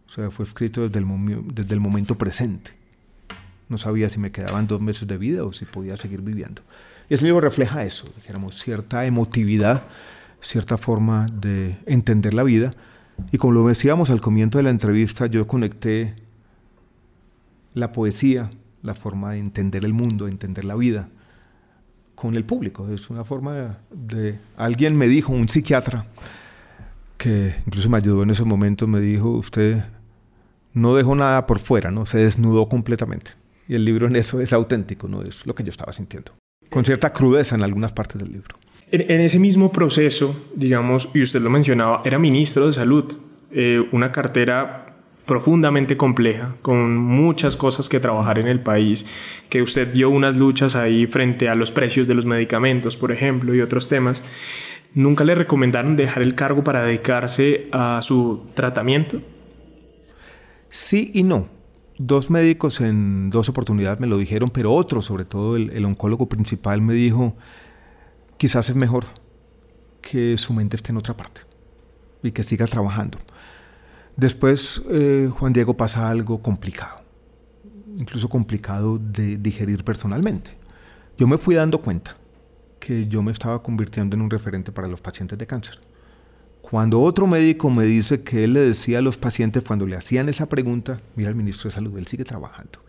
O 0.07 0.11
sea, 0.11 0.31
fue 0.31 0.45
escrito 0.45 0.87
desde 0.87 0.99
el, 0.99 1.07
desde 1.55 1.75
el 1.75 1.81
momento 1.81 2.19
presente. 2.19 2.73
No 3.71 3.79
sabía 3.79 4.11
si 4.11 4.19
me 4.19 4.31
quedaban 4.31 4.67
dos 4.67 4.83
meses 4.83 5.09
de 5.09 5.17
vida 5.17 5.45
o 5.45 5.53
si 5.55 5.65
podía 5.65 5.97
seguir 5.97 6.21
viviendo. 6.21 6.61
Y 7.09 7.15
ese 7.15 7.25
libro 7.25 7.41
refleja 7.41 7.83
eso, 7.85 8.07
dijéramos, 8.17 8.61
cierta 8.61 9.07
emotividad, 9.07 9.85
cierta 10.41 10.77
forma 10.77 11.27
de 11.33 11.79
entender 11.87 12.35
la 12.35 12.43
vida. 12.43 12.71
Y 13.33 13.39
como 13.39 13.55
lo 13.55 13.67
decíamos 13.67 14.11
al 14.11 14.21
comienzo 14.21 14.59
de 14.59 14.65
la 14.65 14.71
entrevista, 14.71 15.27
yo 15.27 15.47
conecté 15.47 16.15
la 17.73 17.93
poesía 17.93 18.51
la 18.87 18.95
forma 18.95 19.33
de 19.33 19.39
entender 19.39 19.85
el 19.85 19.93
mundo, 19.93 20.25
de 20.25 20.31
entender 20.31 20.65
la 20.65 20.77
vida 20.77 21.09
con 22.15 22.35
el 22.35 22.45
público. 22.45 22.89
Es 22.89 23.11
una 23.11 23.25
forma 23.25 23.79
de, 23.91 24.39
Alguien 24.57 24.97
me 24.97 25.07
dijo, 25.09 25.33
un 25.33 25.49
psiquiatra, 25.49 26.07
que 27.19 27.57
incluso 27.67 27.91
me 27.91 27.99
ayudó 27.99 28.23
en 28.23 28.31
esos 28.31 28.47
momentos, 28.47 28.89
me 28.89 29.01
dijo, 29.01 29.31
usted 29.31 29.85
no 30.73 30.95
dejó 30.95 31.15
nada 31.15 31.47
por 31.47 31.59
fuera, 31.59 31.91
¿no? 31.91 32.07
Se 32.07 32.19
desnudó 32.19 32.69
completamente. 32.69 33.33
Y 33.69 33.75
el 33.75 33.85
libro 33.85 34.07
en 34.07 34.17
eso 34.17 34.41
es 34.41 34.53
auténtico, 34.53 35.09
no 35.09 35.23
es 35.23 35.47
lo 35.47 35.55
que 35.55 35.65
yo 35.65 35.71
estaba 35.71 35.93
sintiendo. 35.93 36.33
Con 36.71 36.85
cierta 36.85 37.13
crudeza 37.13 37.55
en 37.55 37.63
algunas 37.63 37.93
partes 37.93 38.21
del 38.21 38.33
libro. 38.33 38.57
En, 38.93 39.21
ese 39.21 39.41
mismo 39.41 39.73
proceso, 39.73 40.49
digamos, 40.55 41.09
y 41.13 41.23
usted 41.23 41.41
lo 41.41 41.51
mencionaba, 41.51 42.03
era 42.05 42.21
ministro 42.21 42.67
de 42.67 42.73
salud, 42.73 43.17
eh, 43.51 43.85
una 43.91 44.13
cartera 44.13 44.86
profundamente 45.27 45.97
compleja, 45.97 46.55
con 46.63 46.97
muchas 46.97 47.57
cosas 47.57 47.89
que 47.89 48.01
trabajar 48.01 48.39
en 48.39 48.47
el 48.47 48.61
país, 48.61 49.07
que 49.51 49.61
usted 49.61 49.93
dio 49.93 50.09
unas 50.09 50.37
luchas 50.37 50.77
ahí 50.77 51.07
frente 51.07 51.49
a 51.49 51.55
los 51.55 51.73
precios 51.73 52.09
de 52.09 52.15
los 52.15 52.25
medicamentos, 52.25 52.97
por 52.97 53.13
ejemplo, 53.13 53.55
y 53.55 53.61
otros 53.61 53.89
temas. 53.89 54.23
¿Nunca 54.95 55.25
le 55.25 55.35
recomendaron 55.35 55.97
dejar 55.97 56.23
el 56.23 56.35
cargo 56.35 56.65
para 56.65 56.83
dedicarse 56.83 57.69
a 57.73 58.01
su 58.03 58.47
tratamiento? 58.55 59.21
Sí 60.69 61.11
y 61.13 61.23
no. 61.23 61.49
Dos 61.99 62.31
médicos 62.31 62.81
en 62.81 63.31
dos 63.31 63.49
oportunidades 63.49 64.01
me 64.01 64.07
lo 64.07 64.19
dijeron, 64.19 64.51
pero 64.51 64.73
otro, 64.73 65.03
sobre 65.03 65.25
todo 65.25 65.57
el, 65.57 65.85
oncólogo 65.85 66.29
principal, 66.29 66.83
me 66.83 66.95
dijo, 66.95 67.37
quizás 68.37 68.69
es 68.69 68.77
mejor 68.77 69.07
que 70.03 70.37
su 70.37 70.53
mente 70.53 70.77
esté 70.77 70.93
en 70.93 70.99
otra 70.99 71.17
parte 71.17 71.41
y 72.23 72.33
que 72.33 72.43
siga 72.43 72.67
trabajando. 72.67 73.19
Después 74.17 74.83
eh, 74.89 75.29
Juan 75.31 75.53
Diego 75.53 75.77
pasa 75.77 76.09
algo 76.09 76.41
complicado, 76.41 76.97
incluso 77.99 78.29
complicado 78.31 78.99
de 78.99 79.37
digerir 79.37 79.85
personalmente. 79.85 80.53
Yo 81.19 81.27
me 81.27 81.37
fui 81.37 81.55
dando 81.55 81.83
cuenta 81.83 82.17
que 82.81 83.09
yo 83.09 83.23
me 83.23 83.33
estaba 83.33 83.63
convirtiendo 83.63 84.17
en 84.17 84.23
un 84.23 84.31
referente 84.31 84.73
para 84.73 84.89
los 84.89 85.03
pacientes 85.03 85.39
de 85.39 85.47
cáncer. 85.47 85.79
Cuando 86.63 87.01
otro 87.03 87.27
médico 87.27 87.69
me 87.69 87.85
dice 87.85 88.23
que 88.23 88.45
él 88.45 88.55
le 88.55 88.61
decía 88.61 88.99
a 88.99 89.03
los 89.03 89.19
pacientes 89.19 89.63
cuando 89.63 89.87
le 89.87 89.97
hacían 89.97 90.29
esa 90.29 90.47
pregunta, 90.47 91.01
mira 91.15 91.29
el 91.29 91.37
ministro 91.37 91.69
de 91.69 91.75
salud, 91.75 91.97
él 91.99 92.07
sigue 92.07 92.25
trabajando. 92.25 92.81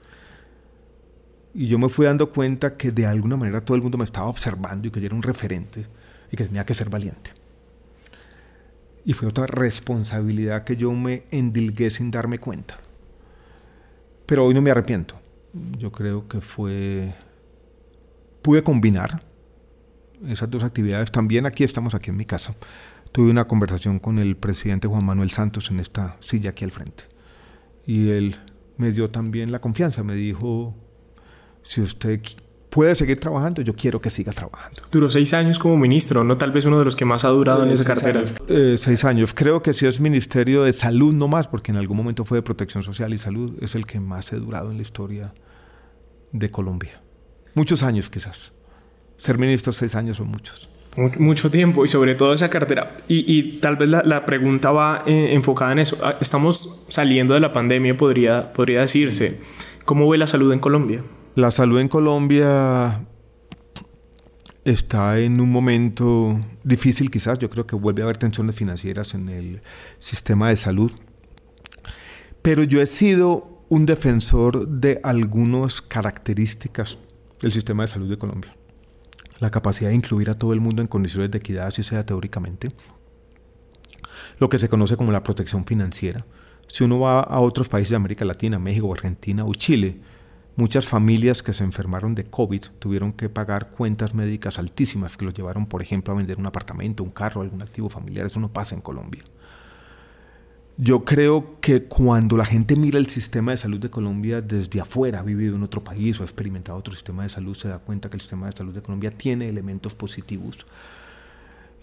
Y 1.54 1.68
yo 1.68 1.78
me 1.78 1.90
fui 1.90 2.06
dando 2.06 2.30
cuenta 2.30 2.78
que 2.78 2.92
de 2.92 3.06
alguna 3.06 3.36
manera 3.36 3.62
todo 3.62 3.76
el 3.76 3.84
mundo 3.84 3.98
me 3.98 4.06
estaba 4.06 4.28
observando 4.28 4.88
y 4.88 4.92
que 4.92 5.02
yo 5.02 5.08
era 5.08 5.16
un 5.16 5.24
referente 5.24 5.86
y 6.32 6.38
que 6.38 6.46
tenía 6.46 6.66
que 6.66 6.74
ser 6.74 6.90
valiente. 6.90 7.32
Y 9.08 9.14
fue 9.14 9.30
otra 9.30 9.48
responsabilidad 9.48 10.66
que 10.66 10.76
yo 10.76 10.92
me 10.92 11.24
endilgué 11.32 11.90
sin 11.90 12.12
darme 12.12 12.40
cuenta. 12.40 12.78
Pero 14.26 14.46
hoy 14.46 14.54
no 14.54 14.62
me 14.62 14.70
arrepiento. 14.70 15.16
Yo 15.78 15.94
creo 15.94 16.28
que 16.28 16.42
fue... 16.42 17.16
Pude 18.42 18.64
combinar 18.64 19.24
esas 20.28 20.52
dos 20.52 20.62
actividades. 20.62 21.10
También 21.10 21.46
aquí 21.46 21.64
estamos, 21.64 21.96
aquí 21.96 22.10
en 22.10 22.18
mi 22.18 22.26
casa. 22.26 22.54
Tuve 23.14 23.32
una 23.32 23.46
conversación 23.46 24.00
con 24.00 24.20
el 24.20 24.36
presidente 24.36 24.90
Juan 24.90 25.06
Manuel 25.06 25.32
Santos 25.32 25.72
en 25.72 25.80
esta 25.80 26.18
silla 26.20 26.50
aquí 26.50 26.66
al 26.66 26.72
frente. 26.72 27.06
Y 27.86 28.10
él 28.10 28.36
me 28.76 28.92
dio 28.92 29.10
también 29.10 29.54
la 29.54 29.62
confianza. 29.62 30.04
Me 30.04 30.16
dijo, 30.16 30.76
si 31.64 31.80
usted 31.80 32.22
puede 32.70 32.96
seguir 32.96 33.20
trabajando, 33.20 33.62
yo 33.62 33.76
quiero 33.76 34.00
que 34.00 34.10
siga 34.10 34.32
trabajando. 34.32 34.82
Duró 34.92 35.10
seis 35.10 35.34
años 35.34 35.60
como 35.60 35.78
ministro, 35.78 36.24
no 36.24 36.38
tal 36.38 36.52
vez 36.52 36.66
uno 36.66 36.80
de 36.80 36.86
los 36.86 36.96
que 36.96 37.06
más 37.06 37.26
ha 37.26 37.30
durado 37.30 37.64
en 37.64 37.72
esa 37.72 37.84
cartera. 37.84 38.24
Eh, 38.48 38.76
seis 38.78 39.06
años. 39.06 39.34
Creo 39.34 39.62
que 39.62 39.74
si 39.74 39.86
es 39.86 40.00
Ministerio 40.00 40.64
de 40.64 40.74
Salud 40.74 41.14
no 41.14 41.28
más, 41.28 41.48
porque 41.48 41.72
en 41.72 41.78
algún 41.78 41.98
momento 41.98 42.26
fue 42.26 42.40
de 42.40 42.42
Protección 42.42 42.84
Social 42.84 43.14
y 43.14 43.18
Salud, 43.18 43.54
es 43.62 43.76
el 43.76 43.86
que 43.86 44.00
más 44.00 44.32
he 44.34 44.38
durado 44.38 44.72
en 44.72 44.78
la 44.78 44.84
historia 44.84 45.34
de 46.32 46.52
Colombia. 46.52 47.02
Muchos 47.54 47.84
años 47.84 48.10
quizás. 48.10 48.54
Ser 49.18 49.38
ministro 49.38 49.72
seis 49.72 49.96
años 49.96 50.18
son 50.18 50.28
muchos. 50.28 50.70
Mucho 51.20 51.52
tiempo 51.52 51.86
y 51.86 51.88
sobre 51.88 52.16
todo 52.16 52.34
esa 52.34 52.50
cartera. 52.50 52.98
Y, 53.08 53.60
tal 53.60 53.76
vez 53.76 53.88
la, 53.88 54.26
pregunta 54.26 54.72
va 54.72 55.04
eh, 55.06 55.34
enfocada 55.34 55.72
en 55.72 55.80
eso. 55.80 55.98
Ah, 56.04 56.16
estamos 56.20 56.84
saliendo 56.88 57.36
de 57.36 57.40
la 57.40 57.54
pandemia, 57.54 57.96
podría, 57.96 58.52
podría 58.52 58.82
decirse. 58.82 59.40
¿Cómo 59.86 60.10
ve 60.10 60.18
la 60.18 60.26
salud 60.26 60.52
en 60.52 60.60
Colombia? 60.60 61.04
La 61.38 61.52
salud 61.52 61.80
en 61.80 61.88
Colombia 61.88 63.06
está 64.66 65.20
en 65.20 65.40
un 65.40 65.52
momento 65.52 66.40
difícil 66.64 67.12
quizás. 67.12 67.38
Yo 67.38 67.48
creo 67.48 67.68
que 67.68 67.76
vuelve 67.76 68.02
a 68.02 68.06
haber 68.06 68.18
tensiones 68.18 68.56
financieras 68.56 69.14
en 69.14 69.30
el 69.30 69.62
sistema 70.00 70.50
de 70.50 70.56
salud. 70.56 70.92
Pero 72.42 72.64
yo 72.64 72.82
he 72.82 72.88
sido 72.88 73.64
un 73.70 73.86
defensor 73.86 74.68
de 74.68 75.00
algunas 75.04 75.80
características 75.80 76.98
del 77.40 77.52
sistema 77.52 77.84
de 77.84 77.90
salud 77.90 78.10
de 78.10 78.18
Colombia. 78.18 78.58
La 79.38 79.52
capacidad 79.52 79.92
de 79.92 79.96
incluir 79.96 80.32
a 80.32 80.40
todo 80.40 80.54
el 80.54 80.60
mundo 80.60 80.82
en 80.82 80.88
condiciones 80.88 81.30
de 81.30 81.38
equidad, 81.38 81.68
así 81.68 81.84
sea 81.84 82.04
teóricamente. 82.04 82.70
Lo 84.40 84.50
que 84.50 84.58
se 84.58 84.70
conoce 84.70 84.98
como 84.98 85.12
la 85.12 85.22
protección 85.22 85.66
financiera. 85.66 86.26
Si 86.66 86.84
uno 86.84 87.00
va 87.02 87.20
a 87.20 87.40
otros 87.42 87.70
países 87.70 87.92
de 87.92 87.98
América 87.98 88.26
Latina, 88.26 88.58
México, 88.58 88.92
Argentina 88.92 89.46
o 89.46 89.54
Chile, 89.54 90.02
Muchas 90.58 90.88
familias 90.88 91.44
que 91.44 91.54
se 91.54 91.64
enfermaron 91.64 92.16
de 92.16 92.24
COVID 92.24 92.64
tuvieron 92.80 93.14
que 93.14 93.30
pagar 93.30 93.70
cuentas 93.70 94.16
médicas 94.16 94.58
altísimas 94.58 95.16
que 95.16 95.24
los 95.24 95.36
llevaron, 95.36 95.68
por 95.68 95.84
ejemplo, 95.84 96.12
a 96.12 96.18
vender 96.18 96.40
un 96.40 96.48
apartamento, 96.48 97.04
un 97.04 97.12
carro, 97.12 97.42
algún 97.42 97.62
activo 97.62 97.90
familiar. 97.90 98.26
Eso 98.26 98.40
no 98.40 98.52
pasa 98.52 98.74
en 98.74 98.82
Colombia. 98.82 99.22
Yo 100.76 101.06
creo 101.06 101.60
que 101.62 101.84
cuando 101.84 102.38
la 102.38 102.46
gente 102.46 102.76
mira 102.76 102.98
el 102.98 103.06
sistema 103.06 103.52
de 103.52 103.58
salud 103.58 103.80
de 103.80 103.92
Colombia 103.92 104.42
desde 104.42 104.82
afuera, 104.82 105.20
ha 105.20 105.24
vivido 105.24 105.56
en 105.56 105.62
otro 105.62 105.84
país 105.84 106.20
o 106.20 106.24
ha 106.24 106.26
experimentado 106.26 106.80
otro 106.80 106.96
sistema 106.96 107.22
de 107.22 107.30
salud, 107.30 107.56
se 107.56 107.68
da 107.68 107.78
cuenta 107.78 108.10
que 108.10 108.18
el 108.18 108.22
sistema 108.22 108.48
de 108.48 108.58
salud 108.58 108.74
de 108.74 108.82
Colombia 108.82 109.12
tiene 109.12 109.48
elementos 109.48 109.94
positivos. 109.94 110.66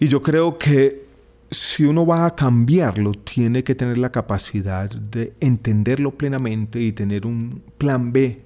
Y 0.01 0.09
yo 0.09 0.21
creo 0.21 0.57
que 0.57 1.05
si 1.49 1.85
uno 1.85 2.05
va 2.05 2.25
a 2.25 2.35
cambiarlo, 2.35 3.13
tiene 3.13 3.63
que 3.63 3.73
tener 3.73 3.97
la 3.97 4.11
capacidad 4.11 4.89
de 4.89 5.33
entenderlo 5.39 6.11
plenamente 6.11 6.81
y 6.81 6.91
tener 6.91 7.25
un 7.25 7.63
plan 7.77 8.11
B 8.11 8.44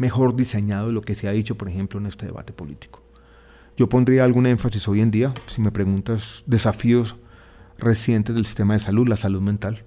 mejor 0.00 0.34
diseñado 0.34 0.86
de 0.86 0.94
lo 0.94 1.02
que 1.02 1.14
se 1.14 1.28
ha 1.28 1.32
dicho, 1.32 1.58
por 1.58 1.68
ejemplo, 1.68 2.00
en 2.00 2.06
este 2.06 2.24
debate 2.24 2.54
político. 2.54 3.02
Yo 3.76 3.90
pondría 3.90 4.24
algún 4.24 4.46
énfasis 4.46 4.88
hoy 4.88 5.02
en 5.02 5.10
día, 5.10 5.34
si 5.46 5.60
me 5.60 5.70
preguntas, 5.70 6.42
desafíos 6.46 7.16
recientes 7.76 8.34
del 8.34 8.46
sistema 8.46 8.72
de 8.72 8.80
salud, 8.80 9.06
la 9.06 9.16
salud 9.16 9.42
mental, 9.42 9.84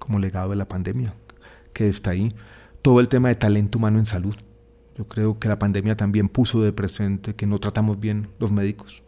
como 0.00 0.18
legado 0.18 0.50
de 0.50 0.56
la 0.56 0.66
pandemia, 0.66 1.14
que 1.72 1.88
está 1.88 2.10
ahí. 2.10 2.34
Todo 2.82 2.98
el 2.98 3.06
tema 3.06 3.28
de 3.28 3.36
talento 3.36 3.78
humano 3.78 4.00
en 4.00 4.06
salud. 4.06 4.34
Yo 4.98 5.06
creo 5.06 5.38
que 5.38 5.46
la 5.46 5.60
pandemia 5.60 5.96
también 5.96 6.28
puso 6.28 6.60
de 6.62 6.72
presente 6.72 7.36
que 7.36 7.46
no 7.46 7.60
tratamos 7.60 8.00
bien 8.00 8.26
los 8.40 8.50
médicos. 8.50 9.04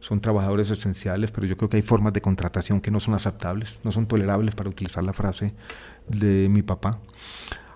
Son 0.00 0.20
trabajadores 0.20 0.70
esenciales, 0.70 1.32
pero 1.32 1.46
yo 1.46 1.56
creo 1.56 1.70
que 1.70 1.78
hay 1.78 1.82
formas 1.82 2.12
de 2.12 2.20
contratación 2.20 2.82
que 2.82 2.90
no 2.90 3.00
son 3.00 3.14
aceptables, 3.14 3.80
no 3.84 3.90
son 3.90 4.06
tolerables, 4.06 4.54
para 4.54 4.68
utilizar 4.68 5.02
la 5.02 5.14
frase 5.14 5.54
de 6.08 6.50
mi 6.50 6.60
papá. 6.60 7.00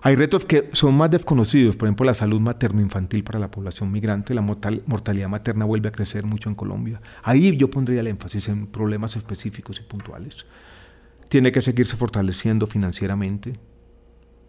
Hay 0.05 0.15
retos 0.15 0.45
que 0.45 0.69
son 0.71 0.93
más 0.93 1.09
desconocidos, 1.09 1.75
por 1.75 1.87
ejemplo, 1.87 2.05
la 2.05 2.13
salud 2.13 2.39
materno-infantil 2.39 3.23
para 3.23 3.39
la 3.39 3.49
población 3.49 3.91
migrante, 3.91 4.35
la 4.35 4.43
mortalidad 4.43 5.29
materna 5.29 5.65
vuelve 5.65 5.89
a 5.89 5.91
crecer 5.91 6.25
mucho 6.27 6.47
en 6.47 6.53
Colombia. 6.53 7.01
Ahí 7.23 7.57
yo 7.57 7.71
pondría 7.71 8.01
el 8.01 8.05
énfasis 8.05 8.49
en 8.49 8.67
problemas 8.67 9.15
específicos 9.15 9.79
y 9.79 9.81
puntuales. 9.81 10.45
Tiene 11.27 11.51
que 11.51 11.59
seguirse 11.59 11.97
fortaleciendo 11.97 12.67
financieramente. 12.67 13.53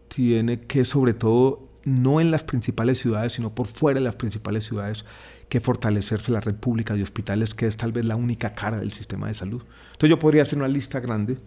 Tiene 0.09 0.61
que, 0.61 0.85
sobre 0.85 1.15
todo, 1.15 1.71
no 1.85 2.21
en 2.21 2.31
las 2.31 2.45
principales 2.45 2.99
ciudades, 2.99 3.33
sino 3.33 3.55
por 3.55 3.67
fuera 3.67 3.99
de 3.99 4.05
las 4.05 4.17
principales 4.17 4.65
ciudades, 4.65 5.07
que 5.49 5.61
fortalecerse 5.61 6.33
la 6.33 6.41
red 6.41 6.57
pública 6.57 6.93
de 6.93 7.03
hospitales, 7.03 7.55
que 7.55 7.67
es 7.67 7.79
tal 7.79 7.93
vez 7.93 8.05
la 8.05 8.17
única 8.17 8.53
cara 8.53 8.79
del 8.79 8.93
sistema 8.93 9.29
de 9.29 9.33
salud. 9.33 9.63
Entonces 9.93 10.11
yo 10.11 10.19
podría 10.19 10.43
hacer 10.43 10.59
una 10.59 10.69
lista 10.69 11.01
grande 11.01 11.39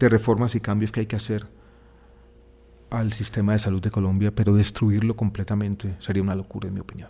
de 0.00 0.08
reformas 0.08 0.56
y 0.56 0.60
cambios 0.60 0.90
que 0.90 0.98
hay 0.98 1.06
que 1.06 1.14
hacer 1.14 1.46
al 2.92 3.12
sistema 3.12 3.52
de 3.52 3.58
salud 3.58 3.82
de 3.82 3.90
Colombia, 3.90 4.30
pero 4.34 4.54
destruirlo 4.54 5.16
completamente 5.16 5.94
sería 5.98 6.22
una 6.22 6.34
locura 6.34 6.68
en 6.68 6.74
mi 6.74 6.80
opinión. 6.80 7.08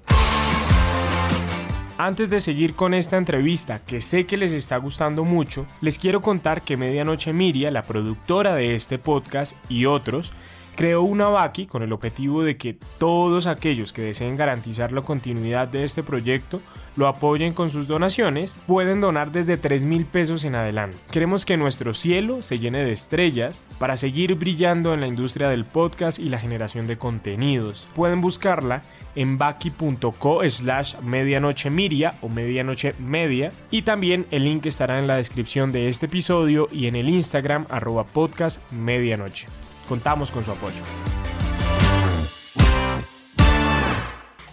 Antes 1.98 2.30
de 2.30 2.40
seguir 2.40 2.74
con 2.74 2.94
esta 2.94 3.16
entrevista, 3.16 3.80
que 3.80 4.00
sé 4.00 4.24
que 4.24 4.36
les 4.36 4.52
está 4.52 4.76
gustando 4.76 5.24
mucho, 5.24 5.66
les 5.80 5.98
quiero 5.98 6.20
contar 6.20 6.62
que 6.62 6.76
Medianoche 6.76 7.32
Miria, 7.32 7.70
la 7.70 7.82
productora 7.82 8.54
de 8.54 8.74
este 8.74 8.98
podcast 8.98 9.56
y 9.68 9.86
otros, 9.86 10.32
creó 10.74 11.02
una 11.02 11.26
Baki 11.26 11.66
con 11.66 11.82
el 11.82 11.92
objetivo 11.92 12.42
de 12.42 12.56
que 12.56 12.76
todos 12.98 13.46
aquellos 13.46 13.92
que 13.92 14.02
deseen 14.02 14.36
garantizar 14.36 14.90
la 14.92 15.02
continuidad 15.02 15.68
de 15.68 15.84
este 15.84 16.02
proyecto 16.02 16.60
lo 16.96 17.08
apoyen 17.08 17.52
con 17.52 17.70
sus 17.70 17.86
donaciones, 17.86 18.58
pueden 18.66 19.00
donar 19.00 19.32
desde 19.32 19.56
3 19.56 19.84
mil 19.84 20.04
pesos 20.04 20.44
en 20.44 20.54
adelante. 20.54 20.98
Queremos 21.10 21.44
que 21.44 21.56
nuestro 21.56 21.94
cielo 21.94 22.42
se 22.42 22.58
llene 22.58 22.84
de 22.84 22.92
estrellas 22.92 23.62
para 23.78 23.96
seguir 23.96 24.34
brillando 24.34 24.94
en 24.94 25.00
la 25.00 25.06
industria 25.06 25.48
del 25.48 25.64
podcast 25.64 26.18
y 26.18 26.28
la 26.28 26.38
generación 26.38 26.86
de 26.86 26.98
contenidos. 26.98 27.88
Pueden 27.94 28.20
buscarla 28.20 28.82
en 29.14 29.38
baki.co 29.38 30.48
slash 30.48 30.96
medianoche 31.02 31.70
miria 31.70 32.14
o 32.22 32.28
medianoche 32.28 32.94
media 32.98 33.50
y 33.70 33.82
también 33.82 34.26
el 34.30 34.44
link 34.44 34.66
estará 34.66 34.98
en 34.98 35.06
la 35.06 35.16
descripción 35.16 35.72
de 35.72 35.88
este 35.88 36.06
episodio 36.06 36.68
y 36.70 36.86
en 36.86 36.96
el 36.96 37.08
Instagram 37.08 37.66
arroba 37.68 38.04
podcast 38.04 38.60
medianoche. 38.70 39.46
Contamos 39.88 40.30
con 40.30 40.44
su 40.44 40.50
apoyo. 40.50 41.21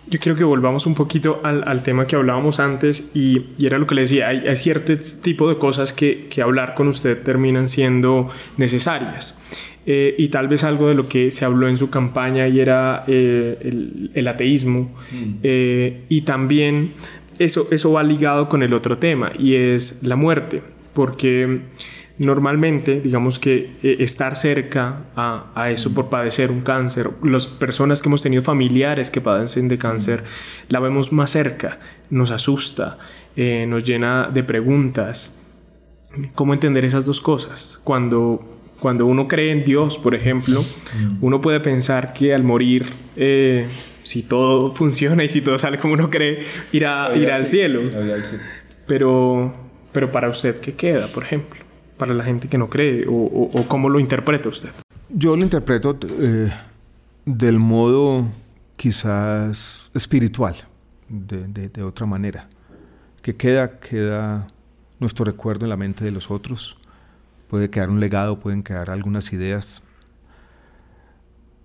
Yo 0.09 0.19
quiero 0.19 0.35
que 0.35 0.43
volvamos 0.43 0.87
un 0.87 0.95
poquito 0.95 1.39
al, 1.43 1.83
tema 1.83 2.07
que 2.07 2.15
hablábamos 2.15 2.59
antes 2.59 3.11
y, 3.13 3.45
era 3.63 3.77
lo 3.77 3.85
que 3.85 3.95
le 3.95 4.01
decía, 4.01 4.27
hay, 4.27 4.55
cierto 4.55 4.93
tipo 5.21 5.47
de 5.47 5.57
cosas 5.57 5.93
que, 5.93 6.27
hablar 6.41 6.73
con 6.73 6.87
usted 6.87 7.21
terminan 7.21 7.67
siendo 7.67 8.27
necesarias. 8.57 9.37
Eh, 9.85 10.15
y 10.17 10.29
tal 10.29 10.47
vez 10.47 10.63
algo 10.63 10.87
de 10.87 10.93
lo 10.93 11.07
que 11.07 11.31
se 11.31 11.45
habló 11.45 11.67
en 11.67 11.77
su 11.77 11.89
campaña 11.89 12.47
y 12.47 12.59
era 12.59 13.05
eh, 13.07 14.09
el, 14.13 14.27
ateísmo 14.27 14.93
mm. 15.11 15.39
eh, 15.41 16.03
y 16.09 16.21
también 16.21 16.93
eso, 17.39 17.67
eso 17.71 17.93
va 17.93 18.03
ligado 18.03 18.49
con 18.49 18.61
el 18.61 18.73
otro 18.73 18.97
tema 18.97 19.31
y 19.39 19.55
es 19.55 20.03
la 20.03 20.15
muerte, 20.15 20.61
porque 20.93 21.61
normalmente, 22.19 23.01
digamos 23.01 23.39
que 23.39 23.77
eh, 23.81 23.97
estar 23.99 24.35
cerca 24.35 25.05
a, 25.15 25.51
a, 25.55 25.71
eso 25.71 25.91
por 25.93 26.09
padecer 26.09 26.51
un 26.51 26.61
cáncer, 26.61 27.09
las 27.23 27.47
personas 27.47 28.01
que 28.01 28.09
hemos 28.09 28.21
tenido 28.21 28.43
familiares 28.43 29.09
que 29.09 29.21
padecen 29.21 29.67
de 29.67 29.77
cáncer, 29.77 30.23
la 30.67 30.79
vemos 30.79 31.11
más 31.11 31.31
cerca, 31.31 31.79
nos 32.09 32.31
asusta, 32.31 32.97
eh, 33.35 33.65
nos 33.67 33.85
llena 33.85 34.29
de 34.31 34.43
preguntas. 34.43 35.35
¿Cómo 36.35 36.53
entender 36.53 36.85
esas 36.85 37.05
dos 37.05 37.21
cosas? 37.21 37.79
Cuando 37.83 38.57
cuando 38.79 39.05
uno 39.05 39.27
cree 39.27 39.51
en 39.51 39.65
Dios, 39.65 39.97
por 39.97 40.15
ejemplo, 40.15 40.63
uno 41.19 41.41
puede 41.41 41.59
pensar 41.59 42.13
que 42.13 42.33
al 42.33 42.43
morir, 42.43 42.85
eh, 43.17 43.67
si 44.03 44.23
todo 44.23 44.71
funciona 44.75 45.23
y 45.23 45.29
si 45.29 45.41
todo 45.41 45.57
sale 45.57 45.77
como 45.77 45.93
uno 45.95 46.09
cree, 46.09 46.39
irá, 46.71 47.15
irá 47.15 47.35
al 47.35 47.45
cielo. 47.45 47.81
Pero, 48.87 49.53
pero 49.91 50.11
para 50.11 50.29
usted, 50.29 50.59
¿qué 50.59 50.73
queda, 50.73 51.07
por 51.07 51.23
ejemplo? 51.23 51.58
Para 51.99 52.15
la 52.15 52.23
gente 52.23 52.47
que 52.47 52.57
no 52.57 52.67
cree, 52.67 53.05
o, 53.07 53.65
cómo 53.67 53.89
lo 53.89 53.99
interpreta 53.99 54.49
usted. 54.49 54.71
Yo 55.09 55.35
lo 55.35 55.43
interpreto 55.43 55.95
eh, 56.19 56.51
del 57.25 57.59
modo 57.59 58.25
quizás 58.77 59.91
espiritual, 59.93 60.55
de, 61.07 61.45
de, 61.47 61.69
de 61.69 61.83
otra 61.83 62.07
manera. 62.07 62.49
Que 63.21 63.35
queda, 63.35 63.79
queda 63.79 64.47
nuestro 64.99 65.25
recuerdo 65.25 65.65
en 65.65 65.69
la 65.69 65.77
mente 65.77 66.03
de 66.03 66.11
los 66.11 66.31
otros 66.31 66.79
puede 67.49 67.69
quedar 67.69 67.89
un 67.89 67.99
legado, 67.99 68.39
pueden 68.39 68.63
quedar 68.63 68.89
algunas 68.89 69.33
ideas. 69.33 69.81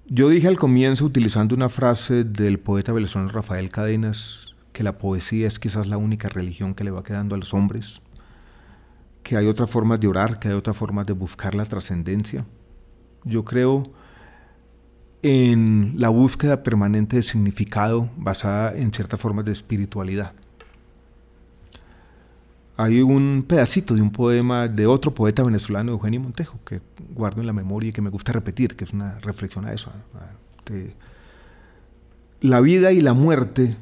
Yo 0.06 0.28
dije 0.28 0.48
al 0.48 0.58
comienzo, 0.58 1.04
utilizando 1.04 1.54
una 1.54 1.68
frase 1.68 2.24
del 2.24 2.58
poeta 2.58 2.92
venezolano 2.92 3.30
Rafael 3.30 3.70
Cadenas, 3.70 4.54
que 4.72 4.82
la 4.82 4.98
poesía 4.98 5.46
es 5.46 5.58
quizás 5.58 5.86
la 5.86 5.98
única 5.98 6.28
religión 6.28 6.74
que 6.74 6.84
le 6.84 6.90
va 6.90 7.04
quedando 7.04 7.34
a 7.34 7.38
los 7.38 7.54
hombres, 7.54 8.00
que 9.24 9.36
hay 9.36 9.48
otras 9.48 9.68
formas 9.68 9.98
de 9.98 10.06
orar, 10.06 10.38
que 10.38 10.48
hay 10.48 10.54
otras 10.54 10.76
formas 10.76 11.06
de 11.06 11.14
buscar 11.14 11.56
la 11.56 11.64
trascendencia. 11.64 12.46
Yo 13.24 13.44
creo 13.44 13.82
en 15.22 15.94
la 15.96 16.10
búsqueda 16.10 16.62
permanente 16.62 17.16
de 17.16 17.22
significado 17.22 18.08
basada 18.16 18.76
en 18.76 18.92
ciertas 18.92 19.18
formas 19.18 19.44
de 19.44 19.50
espiritualidad 19.52 20.34
hay 22.76 23.02
un 23.02 23.44
pedacito 23.46 23.94
de 23.94 24.02
un 24.02 24.10
poema 24.10 24.68
de 24.68 24.86
otro 24.86 25.14
poeta 25.14 25.42
venezolano, 25.42 25.92
Eugenio 25.92 26.20
Montejo, 26.20 26.58
que 26.64 26.80
guardo 27.14 27.40
en 27.40 27.46
la 27.46 27.52
memoria 27.52 27.90
y 27.90 27.92
que 27.92 28.02
me 28.02 28.10
gusta 28.10 28.32
repetir, 28.32 28.74
que 28.74 28.84
es 28.84 28.92
una 28.92 29.18
reflexión 29.20 29.64
a 29.64 29.72
eso. 29.72 29.92
la 32.40 32.60
vida 32.60 32.92
y 32.92 33.00
la 33.00 33.14
muerte 33.14 33.76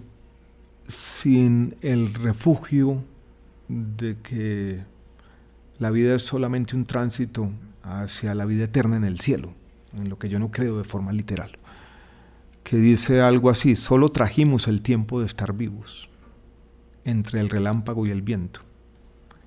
sin 0.89 1.77
el 1.81 2.13
refugio 2.13 3.03
de 3.69 4.19
que 4.23 4.85
la 5.79 5.91
vida 5.91 6.15
es 6.15 6.23
solamente 6.23 6.77
un 6.77 6.87
tránsito 6.87 7.51
hacia 7.83 8.35
la 8.35 8.45
vida 8.45 8.65
eterna 8.65 8.97
en 8.97 9.05
el 9.05 9.21
cielo, 9.21 9.53
en 9.97 10.09
lo 10.09 10.19
que 10.19 10.29
yo 10.29 10.39
no 10.39 10.51
creo 10.51 10.79
de 10.79 10.85
forma 10.85 11.13
literal, 11.13 11.59
que 12.65 12.77
dice 12.77 13.21
algo 13.21 13.51
así, 13.51 13.77
solo 13.77 14.11
trajimos 14.11 14.69
el 14.69 14.83
tiempo 14.83 15.21
de 15.21 15.27
estar 15.27 15.53
vivos 15.53 16.09
entre 17.05 17.41
el 17.41 17.51
relámpago 17.51 18.07
y 18.07 18.11
el 18.11 18.23
viento 18.23 18.61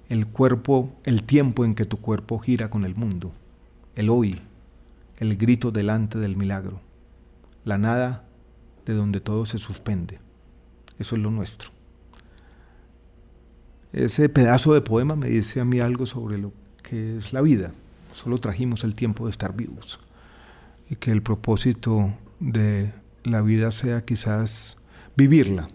el 0.10 0.28
cuerpo, 0.28 0.96
el 1.04 1.24
tiempo 1.24 1.66
en 1.66 1.74
que 1.74 1.86
tu 1.86 1.98
cuerpo 1.98 2.38
gira 2.40 2.70
con 2.70 2.86
el 2.86 2.96
mundo, 2.96 3.34
el 3.96 4.10
hoy, 4.10 4.40
el 5.18 5.36
grito 5.36 5.72
delante 5.72 6.20
del 6.20 6.38
milagro, 6.38 6.80
la 7.64 7.78
nada 7.78 8.26
de 8.86 8.94
donde 8.94 9.20
todo 9.20 9.46
se 9.46 9.58
suspende. 9.58 10.20
Eso 11.00 11.16
es 11.16 11.22
lo 11.22 11.32
nuestro. 11.32 11.72
Ese 13.96 14.28
pedazo 14.28 14.74
de 14.74 14.82
poema 14.82 15.16
me 15.16 15.30
dice 15.30 15.62
a 15.62 15.66
mí 15.66 15.80
algo 15.80 16.06
sobre 16.06 16.38
lo 16.38 16.52
que 16.84 17.18
es 17.18 17.32
la 17.32 17.40
vida. 17.42 17.72
Solo 18.14 18.40
trajimos 18.40 18.84
el 18.84 18.94
tiempo 18.94 19.24
de 19.26 19.32
estar 19.32 19.56
vivos. 19.56 20.02
Y 20.90 20.98
que 20.98 21.12
el 21.12 21.22
propósito 21.22 22.14
de 22.42 22.92
la 23.24 23.42
vida 23.42 23.72
sea 23.72 24.04
quizás 24.04 24.76
vivirla, 25.16 25.70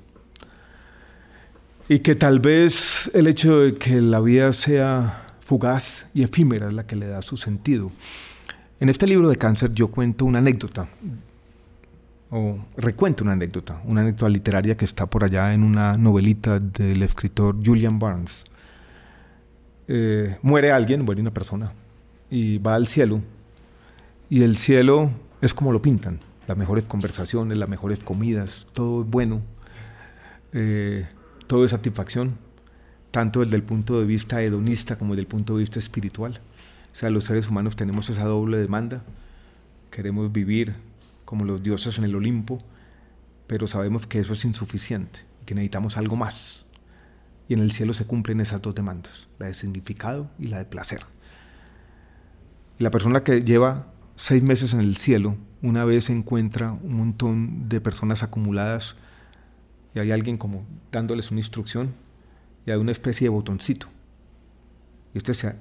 y 1.88 2.00
que 2.00 2.14
tal 2.14 2.38
vez 2.38 3.10
el 3.14 3.26
hecho 3.26 3.60
de 3.60 3.74
que 3.74 4.00
la 4.00 4.20
vida 4.20 4.52
sea 4.52 5.34
fugaz 5.40 6.06
y 6.14 6.22
efímera 6.22 6.68
es 6.68 6.74
la 6.74 6.86
que 6.86 6.94
le 6.94 7.06
da 7.06 7.22
su 7.22 7.36
sentido. 7.36 7.90
En 8.78 8.90
este 8.90 9.08
libro 9.08 9.28
de 9.28 9.36
cáncer 9.36 9.72
yo 9.72 9.88
cuento 9.88 10.26
una 10.26 10.38
anécdota, 10.38 10.88
o 12.30 12.58
recuento 12.76 13.24
una 13.24 13.32
anécdota, 13.32 13.80
una 13.84 14.02
anécdota 14.02 14.28
literaria 14.28 14.76
que 14.76 14.84
está 14.84 15.06
por 15.06 15.24
allá 15.24 15.52
en 15.52 15.62
una 15.62 15.96
novelita 15.96 16.60
del 16.60 17.02
escritor 17.02 17.56
Julian 17.64 17.98
Barnes. 17.98 18.44
Eh, 19.88 20.38
muere 20.42 20.70
alguien, 20.70 21.04
muere 21.04 21.20
una 21.20 21.32
persona, 21.32 21.72
y 22.30 22.58
va 22.58 22.76
al 22.76 22.86
cielo, 22.86 23.20
y 24.28 24.42
el 24.42 24.56
cielo 24.56 25.10
es 25.40 25.52
como 25.54 25.72
lo 25.72 25.82
pintan, 25.82 26.20
las 26.46 26.56
mejores 26.56 26.84
conversaciones, 26.84 27.58
las 27.58 27.68
mejores 27.68 28.00
comidas, 28.00 28.66
todo 28.72 29.02
es 29.02 29.08
bueno. 29.08 29.42
Eh, 30.52 31.06
todo 31.46 31.64
es 31.64 31.72
satisfacción, 31.72 32.36
tanto 33.10 33.40
desde 33.40 33.56
el 33.56 33.64
punto 33.64 33.98
de 33.98 34.06
vista 34.06 34.40
hedonista 34.42 34.96
como 34.96 35.14
desde 35.14 35.22
el 35.22 35.26
punto 35.26 35.54
de 35.54 35.60
vista 35.60 35.78
espiritual. 35.78 36.40
O 36.92 36.96
sea, 36.96 37.10
los 37.10 37.24
seres 37.24 37.48
humanos 37.48 37.76
tenemos 37.76 38.08
esa 38.08 38.24
doble 38.24 38.56
demanda. 38.58 39.02
Queremos 39.90 40.32
vivir 40.32 40.74
como 41.30 41.44
los 41.44 41.62
dioses 41.62 41.96
en 41.96 42.02
el 42.02 42.16
Olimpo, 42.16 42.58
pero 43.46 43.68
sabemos 43.68 44.04
que 44.08 44.18
eso 44.18 44.32
es 44.32 44.44
insuficiente 44.44 45.20
y 45.40 45.44
que 45.44 45.54
necesitamos 45.54 45.96
algo 45.96 46.16
más. 46.16 46.66
Y 47.46 47.54
en 47.54 47.60
el 47.60 47.70
cielo 47.70 47.92
se 47.92 48.04
cumplen 48.04 48.40
esas 48.40 48.60
dos 48.60 48.74
demandas, 48.74 49.28
la 49.38 49.46
de 49.46 49.54
significado 49.54 50.28
y 50.40 50.48
la 50.48 50.58
de 50.58 50.64
placer. 50.64 51.06
Y 52.80 52.82
la 52.82 52.90
persona 52.90 53.22
que 53.22 53.42
lleva 53.42 53.92
seis 54.16 54.42
meses 54.42 54.74
en 54.74 54.80
el 54.80 54.96
cielo, 54.96 55.36
una 55.62 55.84
vez 55.84 56.10
encuentra 56.10 56.72
un 56.72 56.94
montón 56.94 57.68
de 57.68 57.80
personas 57.80 58.24
acumuladas 58.24 58.96
y 59.94 60.00
hay 60.00 60.10
alguien 60.10 60.36
como 60.36 60.66
dándoles 60.90 61.30
una 61.30 61.38
instrucción 61.38 61.94
y 62.66 62.72
hay 62.72 62.76
una 62.76 62.90
especie 62.90 63.26
de 63.26 63.28
botoncito. 63.28 63.86
Y 65.14 65.18
este 65.18 65.32
se, 65.34 65.54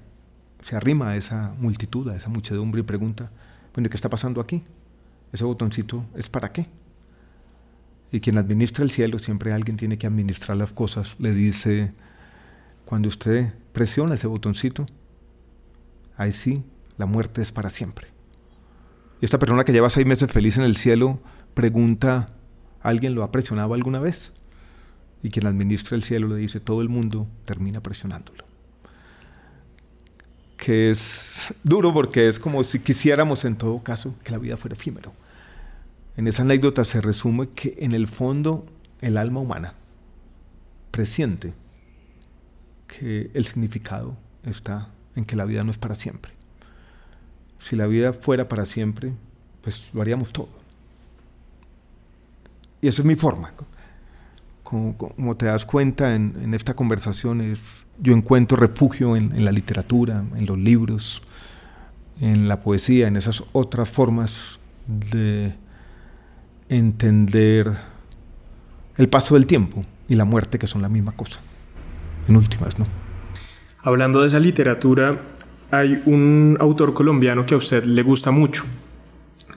se 0.64 0.76
arrima 0.76 1.10
a 1.10 1.16
esa 1.16 1.54
multitud, 1.60 2.10
a 2.10 2.16
esa 2.16 2.30
muchedumbre 2.30 2.82
y 2.82 2.84
pregunta, 2.86 3.30
bueno, 3.76 3.88
¿qué 3.88 3.96
está 3.98 4.10
pasando 4.10 4.42
aquí? 4.42 4.64
Ese 5.32 5.44
botoncito 5.44 6.06
es 6.16 6.30
para 6.30 6.52
qué? 6.52 6.68
Y 8.12 8.20
quien 8.20 8.38
administra 8.38 8.84
el 8.84 8.90
cielo, 8.90 9.20
siempre 9.20 9.54
alguien 9.54 9.78
tiene 9.78 9.98
que 9.98 10.08
administrar 10.08 10.58
las 10.58 10.72
cosas, 10.72 11.16
le 11.20 11.34
dice, 11.34 11.94
cuando 12.86 13.08
usted 13.08 13.54
presiona 13.72 14.16
ese 14.16 14.28
botoncito, 14.28 14.86
ahí 16.18 16.32
sí, 16.32 16.64
la 16.98 17.06
muerte 17.06 17.42
es 17.42 17.52
para 17.52 17.70
siempre. 17.70 18.08
Y 19.22 19.26
esta 19.26 19.38
persona 19.38 19.64
que 19.64 19.72
lleva 19.72 19.90
seis 19.90 20.08
meses 20.08 20.32
feliz 20.32 20.58
en 20.58 20.64
el 20.64 20.76
cielo 20.76 21.20
pregunta, 21.54 22.30
¿Alguien 22.82 23.16
lo 23.16 23.24
ha 23.24 23.32
presionado 23.32 23.74
alguna 23.74 24.00
vez? 24.00 24.34
Y 25.22 25.30
quien 25.30 25.48
administra 25.48 25.98
el 25.98 26.04
cielo 26.04 26.28
le 26.28 26.36
dice, 26.38 26.60
todo 26.60 26.82
el 26.82 26.90
mundo 26.90 27.28
termina 27.46 27.82
presionándolo. 27.82 28.46
Que 30.60 30.90
es 30.90 31.54
duro 31.64 31.94
porque 31.94 32.28
es 32.28 32.38
como 32.38 32.64
si 32.66 32.80
quisiéramos 32.80 33.46
en 33.46 33.56
todo 33.56 33.80
caso 33.80 34.14
que 34.24 34.32
la 34.32 34.38
vida 34.38 34.58
fuera 34.58 34.76
efímero. 34.76 35.14
En 36.18 36.28
esa 36.28 36.42
anécdota 36.42 36.84
se 36.84 37.00
resume 37.00 37.48
que 37.48 37.78
en 37.80 37.94
el 37.94 38.08
fondo 38.08 38.66
el 39.00 39.18
alma 39.18 39.40
humana 39.40 39.74
presiente 40.92 41.54
que 42.88 43.32
el 43.34 43.46
significado 43.46 44.18
está 44.44 44.90
en 45.16 45.24
que 45.24 45.36
la 45.36 45.46
vida 45.46 45.64
no 45.64 45.72
es 45.72 45.78
para 45.78 45.96
siempre. 45.96 46.34
Si 47.58 47.76
la 47.76 47.88
vida 47.88 48.14
fuera 48.14 48.50
para 48.50 48.66
siempre, 48.66 49.14
pues 49.62 49.86
lo 49.94 50.02
haríamos 50.02 50.34
todo. 50.34 50.50
Y 52.82 52.88
esa 52.88 53.02
es 53.02 53.06
mi 53.06 53.16
forma. 53.16 53.54
Como, 54.64 55.36
te 55.36 55.48
das 55.48 55.66
cuenta 55.66 56.16
en, 56.16 56.54
esta 56.54 56.76
conversación, 56.76 57.42
es, 57.42 57.86
yo 58.02 58.14
encuentro 58.14 58.58
refugio 58.58 59.16
en, 59.16 59.44
la 59.44 59.52
literatura, 59.52 60.24
en 60.36 60.46
los 60.46 60.58
libros, 60.58 61.22
en 62.22 62.48
la 62.48 62.62
poesía, 62.62 63.08
en 63.08 63.18
esas 63.18 63.44
otras 63.52 63.90
formas 63.90 64.60
de 64.88 65.54
entender 66.70 67.74
el 68.98 69.10
paso 69.10 69.36
del 69.36 69.46
tiempo 69.46 69.86
y 70.08 70.16
la 70.16 70.26
muerte, 70.26 70.60
que 70.60 70.68
son 70.68 70.82
la 70.82 70.90
misma 70.90 71.12
cosa, 71.14 71.40
en 72.28 72.36
últimas, 72.36 72.78
¿no? 72.80 72.86
Hablando 73.82 74.22
de 74.22 74.28
esa 74.28 74.40
literatura, 74.40 75.22
hay 75.72 76.02
un 76.06 76.58
autor 76.60 76.94
colombiano 76.94 77.46
que 77.46 77.54
a 77.54 77.58
usted 77.58 77.86
le 77.86 78.04
gusta 78.04 78.32
mucho 78.32 78.66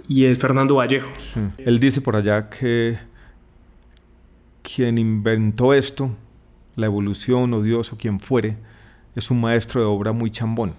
y 0.08 0.26
es 0.26 0.38
Fernando 0.38 0.76
Vallejo. 0.76 1.10
Él 1.58 1.80
dice 1.80 2.00
por 2.00 2.16
allá 2.16 2.48
que 2.48 2.98
quien 4.62 4.98
inventó 4.98 5.74
esto, 5.74 6.14
la 6.76 6.86
evolución 6.86 7.52
o 7.54 7.62
Dios 7.62 7.92
o 7.92 7.96
quien 7.96 8.20
fuere, 8.20 8.56
es 9.14 9.30
un 9.30 9.40
maestro 9.40 9.80
de 9.80 9.86
obra 9.86 10.12
muy 10.12 10.30
chambón. 10.30 10.74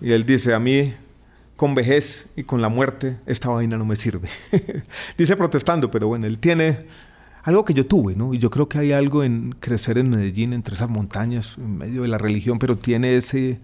Y 0.00 0.12
él 0.12 0.24
dice, 0.24 0.54
a 0.54 0.58
mí 0.58 0.94
con 1.56 1.74
vejez 1.74 2.28
y 2.36 2.44
con 2.44 2.62
la 2.62 2.68
muerte 2.68 3.18
esta 3.26 3.48
vaina 3.48 3.76
no 3.76 3.84
me 3.84 3.96
sirve. 3.96 4.28
dice 5.18 5.36
protestando, 5.36 5.90
pero 5.90 6.06
bueno, 6.08 6.26
él 6.26 6.38
tiene 6.38 6.86
algo 7.42 7.64
que 7.64 7.74
yo 7.74 7.86
tuve, 7.86 8.14
¿no? 8.14 8.34
Y 8.34 8.38
yo 8.38 8.50
creo 8.50 8.68
que 8.68 8.78
hay 8.78 8.92
algo 8.92 9.24
en 9.24 9.52
crecer 9.58 9.98
en 9.98 10.10
Medellín, 10.10 10.52
entre 10.52 10.74
esas 10.74 10.88
montañas, 10.88 11.58
en 11.58 11.78
medio 11.78 12.02
de 12.02 12.08
la 12.08 12.18
religión, 12.18 12.58
pero 12.58 12.76
tiene 12.76 13.16
ese 13.16 13.58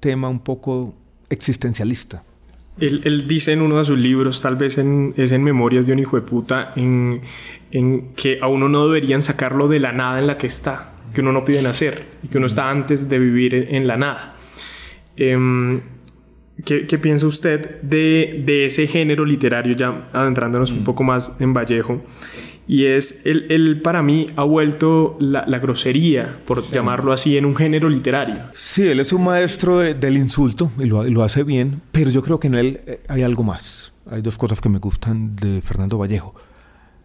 tema 0.00 0.28
un 0.28 0.40
poco 0.40 0.94
existencialista. 1.28 2.22
Él, 2.78 3.26
dice 3.26 3.52
en 3.52 3.60
uno 3.62 3.78
de 3.78 3.84
sus 3.84 3.98
libros, 3.98 4.40
tal 4.40 4.56
vez 4.56 4.78
en, 4.78 5.12
es 5.16 5.32
en 5.32 5.42
Memorias 5.42 5.86
de 5.86 5.92
un 5.92 5.98
hijo 5.98 6.16
de 6.16 6.22
puta, 6.22 6.72
en, 6.76 7.20
en, 7.72 8.12
que 8.14 8.38
a 8.40 8.48
uno 8.48 8.68
no 8.68 8.86
deberían 8.86 9.20
sacarlo 9.20 9.68
de 9.68 9.80
la 9.80 9.92
nada 9.92 10.18
en 10.18 10.26
la 10.26 10.36
que 10.36 10.46
está, 10.46 10.94
que 11.12 11.20
uno 11.20 11.32
no 11.32 11.44
pide 11.44 11.60
nacer 11.60 12.06
y 12.22 12.28
que 12.28 12.38
uno 12.38 12.46
está 12.46 12.70
antes 12.70 13.08
de 13.08 13.18
vivir 13.18 13.54
en, 13.54 13.86
la 13.86 13.98
nada. 13.98 14.36
Em, 15.16 15.82
¿qué, 16.64 16.86
¿qué, 16.86 16.98
piensa 16.98 17.26
usted 17.26 17.82
de, 17.82 18.42
de, 18.46 18.66
ese 18.66 18.86
género 18.86 19.26
literario, 19.26 19.76
ya 19.76 20.08
adentrándonos 20.12 20.72
un 20.72 20.80
mm. 20.80 20.84
poco 20.84 21.04
más 21.04 21.36
en 21.40 21.52
Vallejo? 21.52 22.02
Y 22.70 22.86
es, 22.86 23.22
él, 23.24 23.80
para 23.82 24.00
mí 24.00 24.26
ha 24.36 24.44
vuelto 24.44 25.16
la, 25.18 25.58
grosería, 25.58 26.38
por 26.46 26.62
llamarlo 26.70 27.12
así, 27.12 27.36
en 27.36 27.44
un 27.44 27.56
género 27.56 27.88
literario. 27.88 28.44
Sí, 28.54 28.86
él 28.86 29.00
es 29.00 29.12
un 29.12 29.24
maestro 29.24 29.78
del 29.78 30.16
insulto 30.16 30.70
y 30.78 30.84
lo, 30.84 31.02
lo, 31.02 31.24
hace 31.24 31.42
bien, 31.42 31.82
pero 31.90 32.10
yo 32.10 32.22
creo 32.22 32.38
que 32.38 32.46
en 32.46 32.54
él 32.54 32.80
eh, 32.86 33.00
hay 33.08 33.24
algo 33.24 33.42
más. 33.42 33.92
Hay 34.08 34.22
dos 34.22 34.38
cosas 34.38 34.60
que 34.60 34.68
me 34.68 34.78
gustan 34.78 35.34
de 35.34 35.60
Fernando 35.62 35.98
Vallejo. 35.98 36.32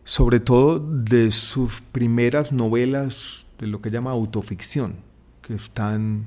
Sobre 0.03 0.39
todo 0.39 0.77
de 0.77 1.31
sus 1.31 1.81
primeras 1.91 2.53
novelas 2.53 3.47
de 3.57 3.65
lo 3.65 3.81
que 3.81 3.89
llama 3.89 4.11
autoficción, 4.11 4.97
que 5.41 5.55
están 5.55 6.25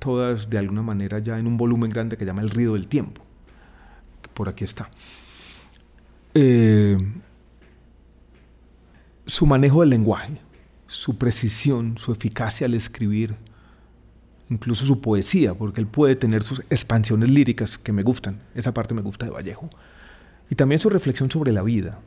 todas 0.00 0.50
de 0.50 0.58
alguna 0.58 0.82
manera 0.82 1.20
ya 1.20 1.38
en 1.38 1.46
un 1.46 1.56
volumen 1.56 1.90
grande 1.90 2.16
que 2.16 2.24
llama 2.24 2.42
El 2.42 2.50
río 2.50 2.72
del 2.72 2.88
tiempo. 2.88 3.24
por 4.34 4.48
aquí 4.48 4.64
está. 4.64 4.90
Eh, 6.34 6.98
su 9.26 9.46
manejo 9.46 9.80
del 9.80 9.90
lenguaje, 9.90 10.38
su 10.86 11.16
precisión, 11.16 11.98
su 11.98 12.12
eficacia 12.12 12.66
al 12.66 12.74
escribir, 12.74 13.34
incluso 14.50 14.84
su 14.84 15.00
poesía, 15.00 15.54
porque 15.54 15.80
él 15.80 15.86
puede 15.86 16.16
tener 16.16 16.42
sus 16.42 16.60
expansiones 16.70 17.30
líricas 17.30 17.78
que 17.78 17.92
me 17.92 18.02
gustan, 18.02 18.40
esa 18.54 18.74
parte 18.74 18.94
me 18.94 19.02
gusta 19.02 19.26
de 19.26 19.32
Vallejo, 19.32 19.70
y 20.50 20.54
también 20.54 20.80
su 20.80 20.90
reflexión 20.90 21.30
sobre 21.30 21.52
la 21.52 21.62
vida. 21.62 22.00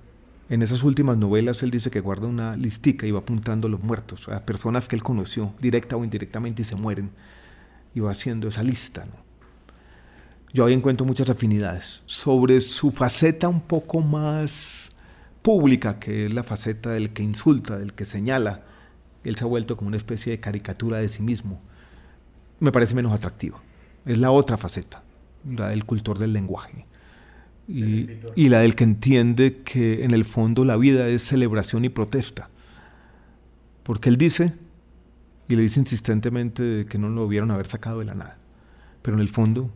En 0.50 0.62
esas 0.62 0.84
últimas 0.84 1.18
novelas 1.18 1.62
él 1.64 1.72
dice 1.72 1.92
que 1.92 2.00
guarda 2.00 2.28
una 2.28 2.56
listica 2.56 3.06
y 3.06 3.12
va 3.12 3.20
apuntando 3.20 3.68
a 3.68 3.72
los 3.72 3.84
muertos, 3.84 4.30
a 4.30 4.46
personas 4.46 4.88
que 4.88 4.96
él 4.96 5.04
conoció, 5.04 5.54
directa 5.60 5.98
o 5.98 6.04
indirectamente, 6.04 6.62
y 6.62 6.66
se 6.66 6.76
mueren, 6.76 7.10
y 7.94 8.00
va 8.00 8.12
haciendo 8.12 8.48
esa 8.48 8.64
lista. 8.64 9.06
Yo 10.54 10.66
ahí 10.66 10.74
encuentro 10.74 11.06
muchas 11.06 11.30
afinidades. 11.30 12.04
Sobre 12.06 12.62
su 12.62 12.92
faceta 12.92 13.50
un 13.50 13.60
poco 13.60 14.02
más 14.02 14.96
pública, 15.48 15.98
que 15.98 16.26
es 16.26 16.34
la 16.34 16.44
faceta 16.44 16.90
del 16.90 17.12
que 17.12 17.24
insulta, 17.24 17.78
del 17.78 17.94
que 17.94 18.04
señala, 18.04 18.66
él 19.24 19.38
se 19.38 19.46
ha 19.46 19.48
vuelto 19.48 19.78
como 19.78 19.88
una 19.88 19.96
especie 19.96 20.34
de 20.34 20.42
caricatura 20.42 20.98
de 20.98 21.08
sí 21.08 21.24
mismo. 21.24 21.62
Me 22.60 22.74
parece 22.74 22.96
menos 22.96 23.14
atractivo. 23.14 23.62
Es 24.06 24.18
la 24.18 24.32
otra 24.32 24.58
faceta, 24.58 25.06
la 25.50 25.70
del 25.70 25.86
cultor 25.86 26.20
del 26.20 26.34
lenguaje. 26.34 26.86
Y, 27.66 28.10
y, 28.36 28.50
la 28.50 28.60
del 28.60 28.76
que 28.76 28.84
entiende 28.84 29.62
que 29.64 30.04
en 30.04 30.12
el 30.12 30.26
fondo 30.26 30.66
la 30.66 30.76
vida 30.76 31.08
es 31.08 31.22
celebración 31.22 31.86
y 31.86 31.90
protesta. 31.90 32.50
Porque 33.84 34.10
él 34.10 34.18
dice, 34.18 34.54
y 35.48 35.56
le 35.56 35.62
dice 35.62 35.80
insistentemente 35.80 36.88
que 36.90 36.98
no 36.98 37.08
lo 37.08 37.24
hubieron 37.24 37.52
haber 37.52 37.68
sacado 37.68 38.00
de 38.00 38.06
la 38.06 38.16
nada, 38.16 38.38
pero 39.02 39.16
en 39.16 39.22
el 39.22 39.30
fondo 39.30 39.72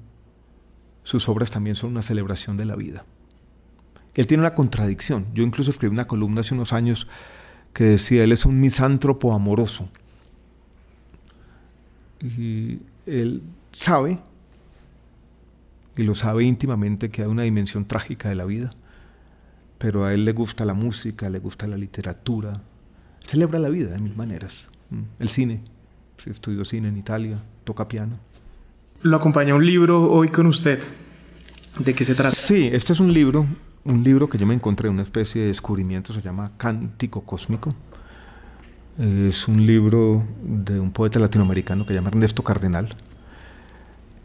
sus 1.03 1.29
obras 1.29 1.49
también 1.49 1.77
son 1.77 1.91
una 1.91 2.01
celebración 2.01 2.57
de 2.57 2.65
la 2.65 2.75
vida 2.75 3.05
él 4.15 4.27
tiene 4.27 4.41
una 4.41 4.53
contradicción. 4.53 5.27
Yo 5.33 5.43
incluso 5.43 5.71
escribí 5.71 5.93
una 5.93 6.07
columna 6.07 6.41
hace 6.41 6.53
unos 6.53 6.73
años 6.73 7.07
que 7.73 7.85
decía, 7.85 8.23
él 8.23 8.31
es 8.31 8.45
un 8.45 8.59
misántropo 8.59 9.33
amoroso. 9.33 9.89
Y 12.19 12.79
él 13.05 13.41
sabe, 13.71 14.19
y 15.95 16.03
lo 16.03 16.13
sabe 16.13 16.43
íntimamente, 16.43 17.09
que 17.09 17.21
hay 17.21 17.27
una 17.27 17.43
dimensión 17.43 17.85
trágica 17.85 18.29
de 18.29 18.35
la 18.35 18.45
vida, 18.45 18.71
pero 19.77 20.05
a 20.05 20.13
él 20.13 20.25
le 20.25 20.33
gusta 20.33 20.65
la 20.65 20.73
música, 20.73 21.29
le 21.29 21.39
gusta 21.39 21.65
la 21.65 21.77
literatura, 21.77 22.61
celebra 23.25 23.59
la 23.59 23.69
vida 23.69 23.91
de 23.91 23.99
mil 23.99 24.15
maneras. 24.15 24.69
Mm, 24.89 25.01
el 25.19 25.29
cine, 25.29 25.63
estudió 26.25 26.65
cine 26.65 26.89
en 26.89 26.97
Italia, 26.97 27.41
toca 27.63 27.87
piano. 27.87 28.19
Lo 29.01 29.17
acompaña 29.17 29.55
un 29.55 29.65
libro 29.65 30.11
hoy 30.11 30.27
con 30.27 30.45
usted. 30.45 30.83
¿De 31.79 31.95
qué 31.95 32.03
se 32.03 32.13
trata? 32.13 32.35
Sí, 32.35 32.69
este 32.71 32.93
es 32.93 32.99
un 32.99 33.13
libro 33.13 33.47
un 33.83 34.03
libro 34.03 34.29
que 34.29 34.37
yo 34.37 34.45
me 34.45 34.53
encontré, 34.53 34.89
una 34.89 35.01
especie 35.01 35.41
de 35.41 35.47
descubrimiento, 35.47 36.13
se 36.13 36.21
llama 36.21 36.51
Cántico 36.57 37.21
Cósmico. 37.21 37.73
Es 38.99 39.47
un 39.47 39.65
libro 39.65 40.23
de 40.43 40.79
un 40.79 40.91
poeta 40.91 41.19
latinoamericano 41.19 41.85
que 41.85 41.93
se 41.93 41.95
llama 41.95 42.09
Ernesto 42.09 42.43
Cardenal. 42.43 42.89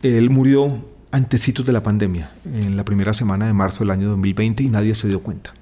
Él 0.03 0.29
murió 0.31 0.85
antecitos 1.11 1.65
de 1.65 1.73
la 1.73 1.83
pandemia, 1.83 2.33
en 2.45 2.77
la 2.77 2.85
primera 2.85 3.15
semana 3.15 3.47
de 3.47 3.55
marzo 3.55 3.81
del 3.81 3.93
año 3.93 4.09
2020, 4.11 4.63
y 4.63 4.69
nadie 4.69 4.95
se 4.95 5.09
dio 5.09 5.23
cuenta. 5.23 5.55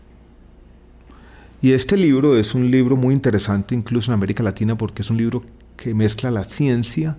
Y 1.62 1.72
este 1.72 1.96
libro 1.96 2.36
es 2.36 2.54
un 2.54 2.70
libro 2.70 2.96
muy 2.96 3.14
interesante, 3.14 3.74
incluso 3.74 4.10
en 4.10 4.14
América 4.14 4.42
Latina, 4.42 4.76
porque 4.76 5.02
es 5.02 5.10
un 5.10 5.16
libro 5.16 5.42
que 5.76 5.94
mezcla 5.94 6.30
la 6.30 6.44
ciencia 6.44 7.16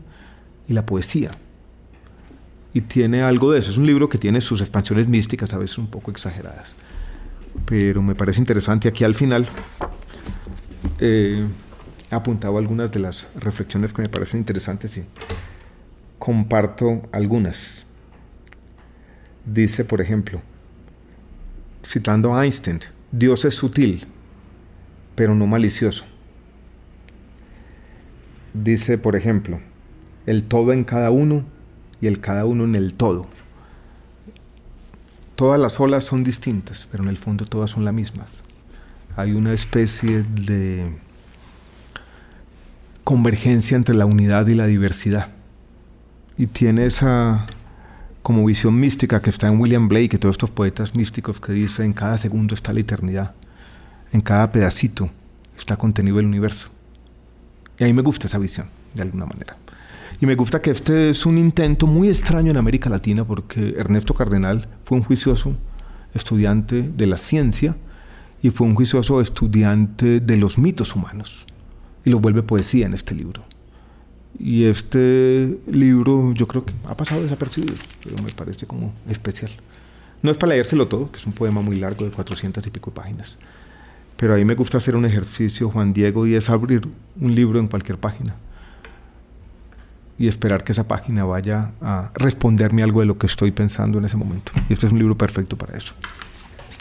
y 0.67 0.73
la 0.73 0.85
poesía 0.85 1.31
y 2.75 2.81
tiene 2.81 3.21
algo 3.21 3.53
de 3.53 3.59
eso. 3.59 3.71
Es 3.71 3.77
un 3.77 3.88
libro 3.88 4.09
que 4.09 4.17
tiene 4.17 4.41
sus 4.41 4.59
expansiones 4.59 5.07
místicas, 5.07 5.53
a 5.53 5.57
veces 5.57 5.77
un 5.77 5.88
poco 5.88 6.11
exageradas, 6.11 6.73
pero 7.65 8.01
me 8.01 8.15
parece 8.15 8.41
interesante. 8.41 8.89
Aquí 8.89 9.05
al 9.05 9.15
final 9.15 9.47
eh, 10.99 11.47
he 12.11 12.15
apuntado 12.15 12.57
algunas 12.57 12.91
de 12.91 12.99
las 12.99 13.27
reflexiones 13.38 13.93
que 13.93 14.01
me 14.01 14.09
parecen 14.09 14.41
interesantes 14.41 14.97
y 14.97 15.05
comparto 16.19 17.03
algunas. 17.13 17.85
Dice, 19.45 19.85
por 19.85 20.01
ejemplo, 20.01 20.41
citando 21.81 22.35
a 22.35 22.43
Einstein, 22.43 22.81
Dios 23.09 23.45
es 23.45 23.55
sutil, 23.55 24.05
pero 25.15 25.33
no 25.33 25.47
malicioso. 25.47 26.03
Dice, 28.53 28.97
por 28.97 29.15
ejemplo, 29.15 29.61
el 30.25 30.43
todo 30.43 30.73
en 30.73 30.83
cada 30.83 31.09
uno 31.09 31.55
y 32.01 32.08
el 32.08 32.19
cada 32.19 32.45
uno 32.45 32.63
en 32.63 32.75
el 32.75 32.93
todo. 32.93 33.27
Todas 35.36 35.60
las 35.60 35.79
olas 35.79 36.03
son 36.03 36.23
distintas, 36.23 36.88
pero 36.91 37.03
en 37.03 37.10
el 37.10 37.17
fondo 37.17 37.45
todas 37.45 37.71
son 37.71 37.84
las 37.84 37.93
mismas. 37.93 38.27
Hay 39.17 39.34
una 39.34 39.53
especie 39.53 40.23
de 40.23 40.97
convergencia 43.03 43.77
entre 43.77 43.95
la 43.95 44.05
unidad 44.05 44.47
y 44.47 44.55
la 44.55 44.65
diversidad. 44.65 45.29
Y 46.38 46.47
tiene 46.47 46.86
esa 46.86 47.47
como 48.21 48.43
visión 48.43 48.79
mística 48.79 49.21
que 49.21 49.29
está 49.29 49.47
en 49.47 49.60
William 49.60 49.88
Blake 49.88 50.15
y 50.15 50.17
todos 50.17 50.34
estos 50.34 50.49
poetas 50.49 50.95
místicos 50.95 51.39
que 51.39 51.51
dicen 51.51 51.86
en 51.86 51.93
cada 51.93 52.17
segundo 52.17 52.55
está 52.55 52.73
la 52.73 52.79
eternidad, 52.79 53.36
en 54.12 54.21
cada 54.21 54.51
pedacito 54.51 55.12
está 55.55 55.77
contenido 55.77 56.19
el 56.19 56.25
universo. 56.25 56.69
Y 57.77 57.84
a 57.84 57.88
mí 57.88 57.93
me 57.93 58.01
gusta 58.01 58.25
esa 58.25 58.39
visión, 58.39 58.67
de 58.93 59.03
alguna 59.03 59.27
manera. 59.27 59.58
Y 60.21 60.25
me 60.25 60.36
gusta 60.36 60.62
que 60.62 60.71
este 60.71 61.10
es 61.10 61.25
un 61.25 61.38
intento 61.38 61.88
muy 61.88 62.08
extraño 62.08 62.51
en 62.51 62.58
América 62.58 62.89
Latina 62.89 63.25
porque 63.25 63.75
Ernesto 63.78 64.13
Cardenal 64.13 64.67
fue 64.86 64.97
un 64.97 65.04
juicioso 65.04 65.56
estudiante 66.13 66.84
de 66.84 67.08
la 67.08 67.17
ciencia 67.17 67.75
y 68.41 68.49
fue 68.49 68.65
un 68.65 68.75
juicioso 68.75 69.19
estudiante 69.19 70.21
de 70.21 70.38
los 70.38 70.58
mitos 70.58 70.95
humanos. 70.95 71.45
Y 72.06 72.12
lo 72.12 72.19
vuelve 72.19 72.43
poesía 72.43 72.86
en 72.86 72.93
este 72.93 73.13
libro. 73.13 73.43
Y 74.39 74.65
este 74.65 75.60
libro 75.67 76.34
yo 76.34 76.47
creo 76.47 76.63
que 76.63 76.73
ha 76.86 76.95
pasado 76.95 77.23
desapercibido, 77.23 77.75
pero 78.04 78.15
me 78.23 78.32
parece 78.32 78.65
como 78.65 78.93
especial. 79.10 79.51
No 80.21 80.32
es 80.32 80.38
para 80.38 80.54
leérselo 80.54 80.88
todo, 80.88 81.12
que 81.12 81.17
es 81.17 81.25
un 81.25 81.34
poema 81.34 81.62
muy 81.62 81.75
largo 81.75 82.06
de 82.06 82.12
400 82.12 82.65
y 82.65 82.69
pico 82.69 82.91
páginas. 82.91 83.38
Pero 84.15 84.34
a 84.34 84.38
mí 84.38 84.45
me 84.45 84.56
gusta 84.56 84.78
hacer 84.78 84.95
un 84.95 85.06
ejercicio, 85.06 85.69
Juan 85.69 85.91
Diego, 85.91 86.25
y 86.25 86.36
es 86.36 86.49
abrir 86.49 86.88
un 87.20 87.36
libro 87.36 87.59
en 87.59 87.68
cualquier 87.68 87.97
página 87.97 88.36
y 90.18 90.28
esperar 90.28 90.63
que 90.63 90.72
esa 90.72 90.88
página 90.88 91.26
vaya 91.26 91.72
a 91.82 92.11
responderme 92.16 92.84
algo 92.84 93.01
de 93.01 93.05
lo 93.05 93.18
que 93.18 93.28
estoy 93.28 93.51
pensando 93.51 93.97
en 93.99 94.05
ese 94.05 94.18
momento. 94.18 94.51
Y 94.70 94.74
este 94.74 94.88
es 94.88 94.91
un 94.91 94.99
libro 94.99 95.18
perfecto 95.18 95.57
para 95.57 95.78
eso. 95.78 95.93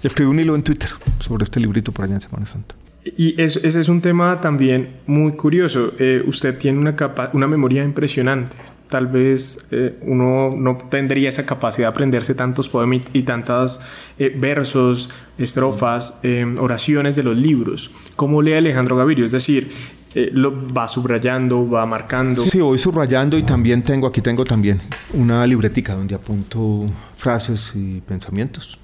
Escribí 0.02 0.30
un 0.30 0.38
hilo 0.38 0.54
en 0.54 0.62
Twitter 0.62 0.90
sobre 1.18 1.44
este 1.44 1.60
librito 1.60 1.90
por 1.90 2.04
allá 2.04 2.14
en 2.14 2.20
Semana 2.20 2.46
Santa. 2.46 2.74
Y 3.04 3.40
ese 3.40 3.66
es 3.66 3.88
un 3.88 4.00
tema 4.00 4.40
también 4.40 4.96
muy 5.06 5.32
curioso. 5.32 5.92
Eh, 5.98 6.22
usted 6.26 6.56
tiene 6.56 6.78
una, 6.78 6.96
una 7.32 7.46
memoria 7.46 7.84
impresionante. 7.84 8.56
Tal 8.88 9.06
vez 9.08 9.66
eh, 9.70 9.98
uno 10.02 10.54
no 10.56 10.78
tendría 10.90 11.28
esa 11.28 11.44
capacidad 11.44 11.88
de 11.88 11.92
aprenderse 11.92 12.34
tantos 12.34 12.68
poemas 12.68 13.00
y 13.12 13.24
tantos 13.24 13.80
eh, 14.18 14.34
versos, 14.34 15.10
estrofas, 15.36 16.20
oraciones 16.58 17.16
de 17.16 17.24
los 17.24 17.36
libros. 17.36 17.90
¿Cómo 18.16 18.40
lee 18.40 18.54
Alejandro 18.54 18.96
Gavirio? 18.96 19.24
Es 19.24 19.32
decir, 19.32 19.70
eh, 20.16 20.30
lo 20.32 20.72
va 20.72 20.86
subrayando, 20.86 21.68
va 21.68 21.84
marcando. 21.86 22.42
Sí, 22.46 22.60
voy 22.60 22.78
subrayando 22.78 23.36
y 23.36 23.42
también 23.42 23.82
tengo, 23.82 24.06
aquí 24.06 24.20
tengo 24.20 24.44
también 24.44 24.80
una 25.12 25.44
libretica 25.44 25.94
donde 25.94 26.14
apunto 26.14 26.86
frases 27.16 27.72
y 27.74 28.00
pensamientos. 28.00 28.78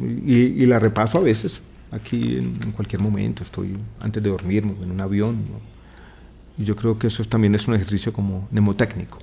Y, 0.00 0.66
la 0.66 0.80
repaso 0.80 1.18
a 1.18 1.20
veces. 1.20 1.60
aquí 1.92 2.38
en, 2.38 2.72
cualquier 2.72 3.00
momento, 3.00 3.44
estoy 3.44 3.76
antes 4.00 4.20
de 4.20 4.30
dormir 4.30 4.64
en 4.64 4.90
un 4.90 5.00
avión. 5.00 5.44
Y 6.58 6.64
yo 6.64 6.74
creo 6.74 6.98
que 6.98 7.06
eso 7.06 7.24
también 7.24 7.54
es 7.54 7.68
un 7.68 7.74
ejercicio 7.74 8.12
como 8.12 8.48
mnemotécnico. 8.50 9.18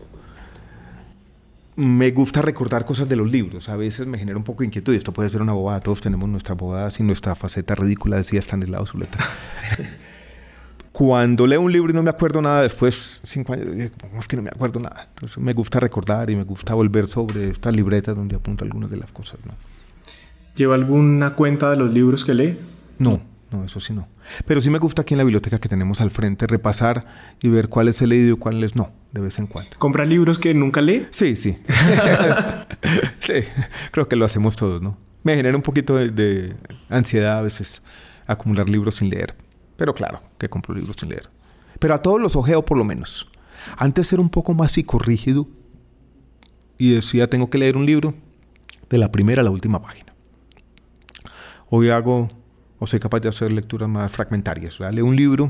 Me 1.76 2.12
gusta 2.12 2.42
recordar 2.42 2.86
cosas 2.86 3.08
de 3.10 3.16
los 3.16 3.32
libros, 3.32 3.70
a 3.70 3.76
veces 3.76 4.06
me 4.06 4.18
genera 4.18 4.38
un 4.38 4.44
poco 4.44 4.62
de 4.62 4.68
inquietud, 4.68 4.94
y 4.94 4.98
esto 4.98 5.14
puede 5.14 5.30
ser 5.30 5.42
una 5.42 5.54
bobada, 5.54 5.80
todos 5.80 6.02
tenemos 6.02 6.28
nuestras 6.28 6.58
bobadas 6.58 7.00
y 7.00 7.04
nuestra 7.04 7.36
faceta 7.36 7.74
ridícula, 7.76 8.18
decía 8.18 8.40
Stanislao 8.40 8.86
Zuleta. 8.86 9.18
Cuando 11.00 11.48
leo 11.48 11.62
un 11.62 11.72
libro 11.72 11.92
y 11.92 11.96
no 11.96 12.04
me 12.04 12.10
acuerdo 12.10 12.42
nada, 12.42 12.62
después, 12.62 13.22
cinco 13.24 13.54
años, 13.54 13.68
es 14.20 14.28
que 14.28 14.36
no 14.36 14.42
me 14.42 14.50
acuerdo 14.50 14.82
nada. 14.82 15.08
Entonces 15.14 15.38
me 15.38 15.54
gusta 15.54 15.80
recordar 15.80 16.30
y 16.30 16.36
me 16.36 16.44
gusta 16.44 16.74
volver 16.74 17.08
sobre 17.08 17.52
estas 17.52 17.74
libretas 17.74 18.18
donde 18.18 18.36
apunto 18.36 18.66
algunas 18.66 18.92
de 18.92 18.98
las 18.98 19.10
cosas. 19.10 19.40
¿no? 19.46 19.54
¿Lleva 20.58 20.76
alguna 20.76 21.36
cuenta 21.36 21.72
de 21.72 21.78
los 21.78 21.94
libros 21.94 22.26
que 22.26 22.34
lee? 22.34 22.60
No, 22.98 23.22
no, 23.50 23.64
eso 23.64 23.80
sí 23.80 23.94
no. 23.94 24.10
Pero 24.46 24.60
sí 24.60 24.70
me 24.70 24.78
gusta 24.78 25.04
aquí 25.04 25.14
en 25.14 25.20
la 25.20 25.24
biblioteca 25.24 25.58
que 25.58 25.70
tenemos 25.70 26.02
al 26.02 26.12
frente 26.12 26.46
repasar 26.48 27.08
y 27.42 27.48
ver 27.48 27.70
cuáles 27.70 28.02
he 28.02 28.06
leído 28.06 28.36
y 28.36 28.38
cuáles 28.38 28.76
no, 28.76 28.92
de 29.14 29.22
vez 29.22 29.40
en 29.40 29.48
cuando. 29.48 29.72
¿Compra 29.78 30.04
libros 30.04 30.38
que 30.38 30.54
nunca 30.54 30.82
lee? 30.82 31.08
Sí, 31.12 31.38
sí. 31.38 31.58
sí, 33.20 33.36
creo 33.92 34.10
que 34.10 34.18
lo 34.18 34.26
hacemos 34.26 34.58
todos, 34.58 34.82
¿no? 34.82 34.98
Me 35.24 35.38
genera 35.38 35.56
un 35.56 35.64
poquito 35.64 35.96
de 35.96 36.58
ansiedad 36.90 37.40
a 37.40 37.42
veces 37.42 37.82
acumular 38.28 38.68
libros 38.68 38.96
sin 38.96 39.10
leer. 39.10 39.34
Pero 39.80 39.96
claro, 39.96 40.22
que 40.38 40.50
compro 40.50 40.76
libros 40.76 40.98
sin 41.00 41.08
leer. 41.08 41.30
Pero 41.80 41.96
a 41.96 42.02
todos 42.02 42.20
los 42.20 42.36
ojeo 42.36 42.66
por 42.66 42.78
lo 42.78 42.84
menos. 42.84 43.32
Antes 43.78 44.12
era 44.12 44.22
un 44.22 44.30
poco 44.30 44.54
más 44.54 44.74
psicorrígido 44.74 45.48
y 46.78 46.96
decía, 46.96 47.30
tengo 47.30 47.50
que 47.50 47.58
leer 47.58 47.78
un 47.78 47.86
libro 47.86 48.14
de 48.90 48.98
la 48.98 49.10
primera 49.10 49.42
a 49.42 49.46
la 49.46 49.52
última 49.52 49.82
página. 49.82 50.14
Hoy 51.70 51.90
hago, 51.92 52.28
o 52.78 52.88
soy 52.88 53.00
capaz 53.00 53.22
de 53.22 53.30
hacer 53.30 53.54
lecturas 53.54 53.88
más 53.88 54.12
fragmentarias. 54.12 54.82
O 54.82 54.92
leo 54.92 55.06
un 55.06 55.16
libro, 55.16 55.50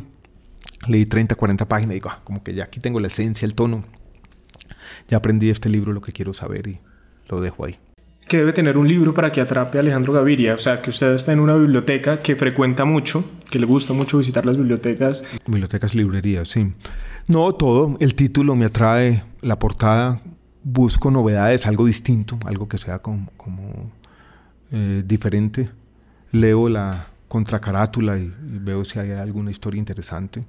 leí 0.88 1.08
30, 1.08 1.34
40 1.34 1.68
páginas 1.68 1.92
y 1.92 1.96
digo, 1.96 2.10
ah, 2.12 2.22
como 2.24 2.44
que 2.44 2.54
ya 2.54 2.66
aquí 2.66 2.80
tengo 2.80 3.00
la 3.00 3.08
esencia, 3.08 3.48
el 3.48 3.56
tono. 3.56 3.84
Ya 5.08 5.18
aprendí 5.18 5.50
este 5.50 5.70
libro 5.70 5.92
lo 5.92 6.02
que 6.02 6.12
quiero 6.12 6.36
saber 6.36 6.68
y 6.68 6.80
lo 7.28 7.42
dejo 7.42 7.66
ahí 7.66 7.80
que 8.30 8.38
debe 8.38 8.54
tener 8.54 8.78
un 8.78 8.88
libro 8.88 9.14
para 9.14 9.32
que 9.34 9.42
atrape 9.42 9.78
a 9.80 9.82
Alejandro 9.82 10.14
Gaviria? 10.14 10.54
O 10.54 10.60
sea, 10.60 10.82
que 10.82 10.92
usted 10.92 11.16
está 11.16 11.34
en 11.34 11.42
una 11.42 11.56
biblioteca 11.56 12.22
que 12.22 12.38
frecuenta 12.38 12.86
mucho, 12.86 13.26
que 13.52 13.60
le 13.60 13.66
gusta 13.66 13.92
mucho 13.92 14.20
visitar 14.20 14.46
las 14.46 14.56
bibliotecas. 14.56 15.24
Bibliotecas, 15.46 15.96
librerías, 15.96 16.48
sí. 16.48 16.72
No, 17.28 17.52
todo. 17.54 17.98
El 18.00 18.16
título 18.16 18.56
me 18.56 18.66
atrae, 18.66 19.24
la 19.42 19.60
portada. 19.60 20.22
Busco 20.64 21.12
novedades, 21.12 21.66
algo 21.66 21.86
distinto, 21.86 22.40
algo 22.46 22.70
que 22.70 22.78
sea 22.78 23.00
como, 23.00 23.92
eh, 24.72 25.04
diferente. 25.06 25.70
Leo 26.32 26.70
la 26.70 27.08
contracarátula 27.28 28.20
y, 28.20 28.32
y 28.54 28.60
veo 28.60 28.86
si 28.86 29.00
hay 29.00 29.12
alguna 29.12 29.52
historia 29.52 29.80
interesante. 29.80 30.44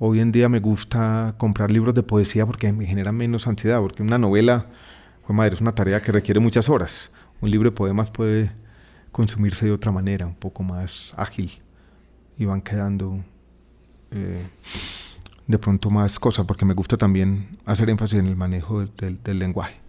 Hoy 0.00 0.20
en 0.20 0.32
día 0.32 0.48
me 0.48 0.60
gusta 0.60 1.34
comprar 1.38 1.70
libros 1.70 1.94
de 1.94 2.02
poesía 2.02 2.46
porque 2.46 2.72
me 2.72 2.86
genera 2.86 3.12
menos 3.12 3.46
ansiedad, 3.46 3.80
porque 3.80 4.02
una 4.02 4.16
novela 4.16 4.66
madre, 5.32 5.54
es 5.54 5.60
una 5.60 5.72
tarea 5.72 6.00
que 6.00 6.12
requiere 6.12 6.40
muchas 6.40 6.68
horas. 6.68 7.10
Un 7.40 7.50
libro 7.50 7.70
de 7.70 7.76
poemas 7.76 8.10
puede 8.10 8.52
consumirse 9.12 9.66
de 9.66 9.72
otra 9.72 9.92
manera, 9.92 10.26
un 10.26 10.34
poco 10.34 10.62
más 10.62 11.14
ágil, 11.16 11.60
y 12.36 12.44
van 12.44 12.60
quedando 12.60 13.22
eh, 14.10 14.42
de 15.46 15.58
pronto 15.58 15.90
más 15.90 16.18
cosas, 16.18 16.46
porque 16.46 16.64
me 16.64 16.74
gusta 16.74 16.96
también 16.96 17.48
hacer 17.64 17.90
énfasis 17.90 18.18
en 18.18 18.26
el 18.26 18.36
manejo 18.36 18.84
del 18.84 19.38
lenguaje. 19.38 19.80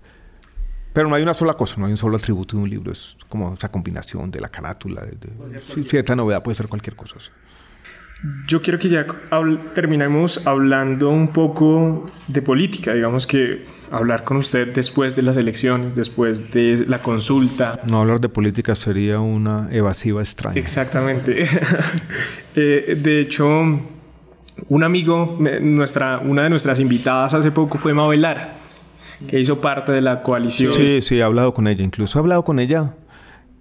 Pero 0.94 1.08
no 1.08 1.16
hay 1.16 1.22
una 1.22 1.34
sola 1.34 1.54
cosa, 1.54 1.76
no 1.78 1.86
hay 1.86 1.92
un 1.92 1.98
solo 1.98 2.18
atributo 2.18 2.58
de 2.58 2.64
un 2.64 2.70
libro, 2.70 2.92
es 2.92 3.16
como 3.28 3.54
esa 3.54 3.70
combinación 3.70 4.32
de 4.32 4.42
la 4.42 4.50
carátula, 4.50 5.04
de, 5.04 5.62
cierta 5.62 6.16
novedad, 6.16 6.42
puede 6.42 6.56
ser 6.56 6.68
cualquier 6.68 6.96
cosa. 6.96 7.16
Yo 8.48 8.62
quiero 8.62 8.80
que 8.80 8.90
ya 8.90 9.06
terminemos 9.74 10.46
hablando 10.46 11.10
un 11.10 11.30
poco 11.30 12.06
de 12.28 12.42
política, 12.42 12.94
digamos 12.94 13.26
que 13.26 13.66
hablar 13.92 14.26
con 14.26 14.36
usted 14.38 14.74
después 14.74 15.16
de 15.16 15.22
las 15.22 15.38
elecciones, 15.38 15.96
después 15.96 16.52
de 16.52 16.86
la 16.86 17.02
consulta. 17.02 17.80
No 17.88 18.02
hablar 18.02 18.20
de 18.20 18.28
política 18.28 18.76
sería 18.76 19.22
una 19.22 19.70
evasiva 19.72 20.22
extraña. 20.22 20.60
Exactamente. 20.60 21.48
Eh, 22.56 22.98
de 23.02 23.22
hecho, 23.22 23.48
un 23.48 24.84
amigo, 24.84 25.38
nuestra, 25.62 26.18
una 26.18 26.44
de 26.44 26.50
nuestras 26.50 26.80
invitadas 26.80 27.34
hace 27.36 27.52
poco 27.52 27.78
fue 27.78 27.94
Mabel 27.94 28.24
Lara, 28.24 28.58
que 29.28 29.40
hizo 29.40 29.62
parte 29.62 29.94
de 29.94 30.02
la 30.02 30.24
coalición. 30.24 30.74
Sí, 30.74 31.02
sí, 31.02 31.20
he 31.20 31.24
hablado 31.24 31.54
con 31.54 31.68
ella, 31.68 31.86
incluso 31.86 32.18
he 32.18 32.22
hablado 32.22 32.44
con 32.44 32.60
ella 32.60 32.96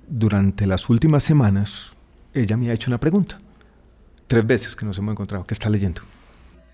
durante 0.09 0.67
las 0.67 0.89
últimas 0.89 1.23
semanas. 1.23 1.97
Ella 2.35 2.57
me 2.57 2.71
ha 2.71 2.73
hecho 2.73 2.91
una 2.91 2.99
pregunta 2.99 3.39
tres 4.29 4.47
veces 4.47 4.77
que 4.77 4.87
nos 4.87 4.97
hemos 4.99 5.13
encontrado. 5.13 5.45
¿Qué 5.45 5.55
está 5.55 5.69
leyendo? 5.69 6.03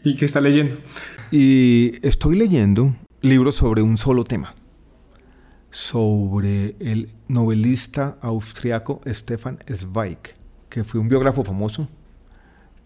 ¿Y 0.05 0.16
qué 0.16 0.26
está 0.26 0.40
leyendo? 0.40 0.76
Y 1.30 1.94
estoy 2.07 2.36
leyendo 2.36 2.94
libros 3.22 3.55
sobre 3.55 3.80
un 3.80 3.96
solo 3.96 4.24
tema. 4.24 4.55
Sobre 5.70 6.76
el 6.78 7.14
novelista 7.26 8.18
austriaco 8.20 9.00
Stefan 9.07 9.59
Zweig, 9.72 10.18
que 10.68 10.84
fue 10.84 11.00
un 11.00 11.09
biógrafo 11.09 11.42
famoso 11.42 11.88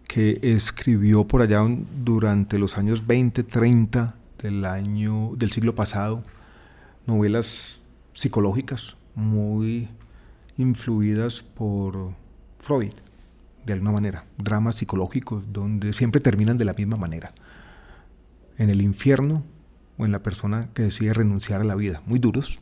que 0.06 0.38
escribió 0.42 1.26
por 1.26 1.42
allá 1.42 1.62
durante 2.02 2.58
los 2.58 2.78
años 2.78 3.06
20, 3.06 3.42
30 3.42 4.14
del 4.42 4.64
año 4.64 5.32
del 5.36 5.50
siglo 5.50 5.74
pasado 5.74 6.22
novelas 7.08 7.82
psicológicas 8.12 8.96
muy 9.14 9.88
influidas 10.56 11.42
por 11.42 12.12
Freud 12.58 12.92
de 13.68 13.74
alguna 13.74 13.92
manera, 13.92 14.24
dramas 14.36 14.76
psicológicos 14.76 15.44
donde 15.52 15.92
siempre 15.92 16.20
terminan 16.20 16.58
de 16.58 16.64
la 16.64 16.74
misma 16.74 16.96
manera, 16.96 17.32
en 18.56 18.70
el 18.70 18.82
infierno 18.82 19.44
o 19.96 20.04
en 20.04 20.12
la 20.12 20.22
persona 20.22 20.70
que 20.74 20.82
decide 20.82 21.12
renunciar 21.12 21.60
a 21.60 21.64
la 21.64 21.74
vida, 21.74 22.02
muy 22.06 22.18
duros. 22.18 22.58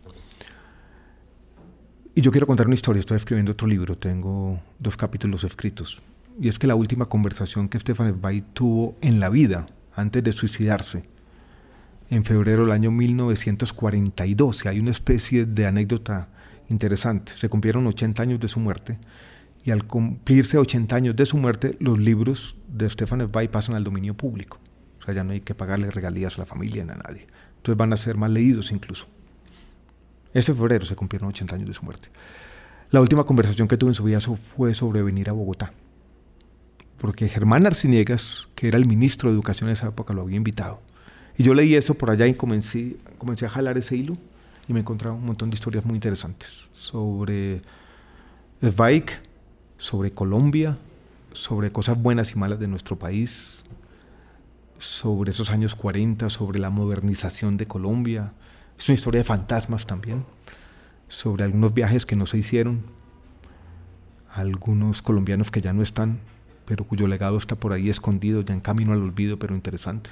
Y 2.15 2.23
yo 2.23 2.31
quiero 2.33 2.47
contar 2.47 2.67
una 2.67 2.75
historia, 2.75 3.01
estoy 3.01 3.17
escribiendo 3.17 3.53
otro 3.53 3.67
libro, 3.69 3.97
tengo 3.97 4.61
dos 4.79 4.97
capítulos 4.97 5.45
escritos, 5.45 6.03
y 6.41 6.49
es 6.49 6.59
que 6.59 6.67
la 6.67 6.75
última 6.75 7.07
conversación 7.07 7.69
que 7.69 7.79
Stefan 7.79 8.19
Zweig 8.19 8.45
tuvo 8.53 8.97
en 9.01 9.21
la 9.21 9.29
vida, 9.29 9.67
antes 9.95 10.23
de 10.25 10.33
suicidarse, 10.33 11.09
en 12.11 12.25
febrero 12.25 12.63
del 12.63 12.73
año 12.73 12.91
1942, 12.91 14.65
y 14.65 14.69
hay 14.69 14.81
una 14.81 14.91
especie 14.91 15.45
de 15.47 15.67
anécdota 15.67 16.29
interesante, 16.69 17.33
se 17.35 17.49
cumplieron 17.49 17.87
80 17.87 18.23
años 18.23 18.41
de 18.41 18.49
su 18.49 18.61
muerte, 18.61 18.99
y 19.67 19.73
al 19.73 19.85
cumplirse 19.85 20.59
80 20.59 20.95
años 20.95 21.17
de 21.17 21.27
su 21.27 21.37
muerte, 21.37 21.77
los 21.81 21.99
libros 21.99 22.55
de 22.69 22.89
Stefan 22.89 23.29
Zweig 23.29 23.51
pasan 23.51 23.75
al 23.75 23.83
dominio 23.83 24.15
público. 24.15 24.61
O 25.01 25.05
sea, 25.05 25.13
ya 25.13 25.25
no 25.25 25.33
hay 25.33 25.41
que 25.41 25.57
pagarle 25.57 25.91
regalías 25.91 26.37
a 26.37 26.43
la 26.43 26.47
familia 26.47 26.85
ni 26.85 26.93
a 26.93 26.95
nadie. 26.95 27.27
Entonces 27.57 27.77
van 27.77 27.93
a 27.93 27.97
ser 27.97 28.17
más 28.17 28.31
leídos 28.31 28.71
incluso. 28.71 29.09
Este 30.33 30.55
febrero 30.55 30.85
se 30.85 30.95
cumplieron 30.95 31.31
80 31.31 31.57
años 31.57 31.67
de 31.67 31.75
su 31.75 31.85
muerte. 31.85 32.11
La 32.93 33.01
última 33.01 33.25
conversación 33.25 33.67
que 33.67 33.77
tuve 33.77 33.91
en 33.91 33.95
su 33.95 34.05
vida 34.05 34.21
fue 34.21 34.73
sobre 34.73 35.03
venir 35.03 35.29
a 35.31 35.33
Bogotá. 35.33 35.73
Porque 36.99 37.29
Germán 37.29 37.67
Arciniegas, 37.67 38.47
que 38.55 38.69
era 38.69 38.79
el 38.79 38.87
ministro 38.87 39.31
de 39.31 39.35
Educación 39.35 39.69
en 39.69 39.73
esa 39.73 39.89
época, 39.89 40.15
lo 40.15 40.23
había 40.23 40.37
invitado. 40.37 40.81
Y 41.37 41.43
yo 41.43 41.55
leí 41.55 41.75
eso 41.75 41.95
por 41.95 42.11
allá 42.11 42.29
y 42.29 42.35
comencé, 42.35 42.99
comencé 43.19 43.47
a 43.47 43.49
jalar 43.49 43.77
ese 43.77 43.97
hilo 43.97 44.17
y 44.69 44.73
me 44.73 44.79
encontré 44.79 45.11
un 45.11 45.27
montón 45.27 45.51
de 45.51 45.55
historias 45.55 45.85
muy 45.85 45.97
interesantes 45.97 46.69
sobre 46.73 47.63
Zweig, 48.61 49.07
sobre 49.79 50.11
Colombia, 50.11 50.79
sobre 51.33 51.71
cosas 51.71 52.01
buenas 52.01 52.33
y 52.33 52.39
malas 52.39 52.59
de 52.59 52.69
nuestro 52.69 52.99
país, 52.99 53.65
sobre 54.79 55.31
esos 55.31 55.51
años 55.51 55.75
40, 55.75 56.31
sobre 56.31 56.59
la 56.59 56.71
modernización 56.71 57.57
de 57.57 57.67
Colombia. 57.67 58.33
Es 58.79 58.89
una 58.89 58.95
historia 58.95 59.21
de 59.21 59.25
fantasmas 59.25 59.87
también, 59.87 60.25
sobre 61.09 61.45
algunos 61.45 61.75
viajes 61.75 62.07
que 62.07 62.17
no 62.17 62.27
se 62.27 62.39
hicieron, 62.39 62.83
algunos 64.33 65.03
colombianos 65.03 65.51
que 65.51 65.61
ya 65.61 65.73
no 65.73 65.83
están, 65.83 66.21
pero 66.67 66.85
cuyo 66.85 67.07
legado 67.07 67.37
está 67.39 67.57
por 67.57 67.73
ahí 67.73 67.89
escondido, 67.89 68.43
ya 68.43 68.55
en 68.55 68.61
camino 68.61 68.93
al 68.93 69.03
olvido, 69.03 69.39
pero 69.39 69.55
interesante 69.55 70.11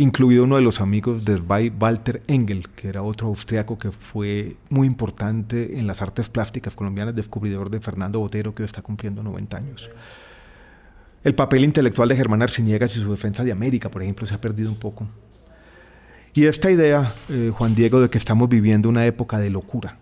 incluido 0.00 0.44
uno 0.44 0.56
de 0.56 0.62
los 0.62 0.80
amigos 0.80 1.26
de 1.26 1.34
Walter 1.78 2.22
Engel, 2.26 2.68
que 2.70 2.88
era 2.88 3.02
otro 3.02 3.26
austriaco 3.26 3.78
que 3.78 3.92
fue 3.92 4.56
muy 4.70 4.86
importante 4.86 5.78
en 5.78 5.86
las 5.86 6.00
artes 6.00 6.30
plásticas 6.30 6.74
colombianas, 6.74 7.14
descubridor 7.14 7.68
de 7.68 7.80
Fernando 7.80 8.18
Botero, 8.18 8.54
que 8.54 8.62
hoy 8.62 8.66
está 8.66 8.80
cumpliendo 8.80 9.22
90 9.22 9.58
años. 9.58 9.90
El 11.22 11.34
papel 11.34 11.64
intelectual 11.64 12.08
de 12.08 12.16
Germán 12.16 12.40
Arciniegas 12.40 12.96
y 12.96 13.00
su 13.00 13.10
defensa 13.10 13.44
de 13.44 13.52
América, 13.52 13.90
por 13.90 14.02
ejemplo, 14.02 14.26
se 14.26 14.32
ha 14.32 14.40
perdido 14.40 14.70
un 14.70 14.78
poco. 14.78 15.06
Y 16.32 16.46
esta 16.46 16.70
idea, 16.70 17.12
eh, 17.28 17.50
Juan 17.52 17.74
Diego, 17.74 18.00
de 18.00 18.08
que 18.08 18.16
estamos 18.16 18.48
viviendo 18.48 18.88
una 18.88 19.04
época 19.04 19.38
de 19.38 19.50
locura, 19.50 19.98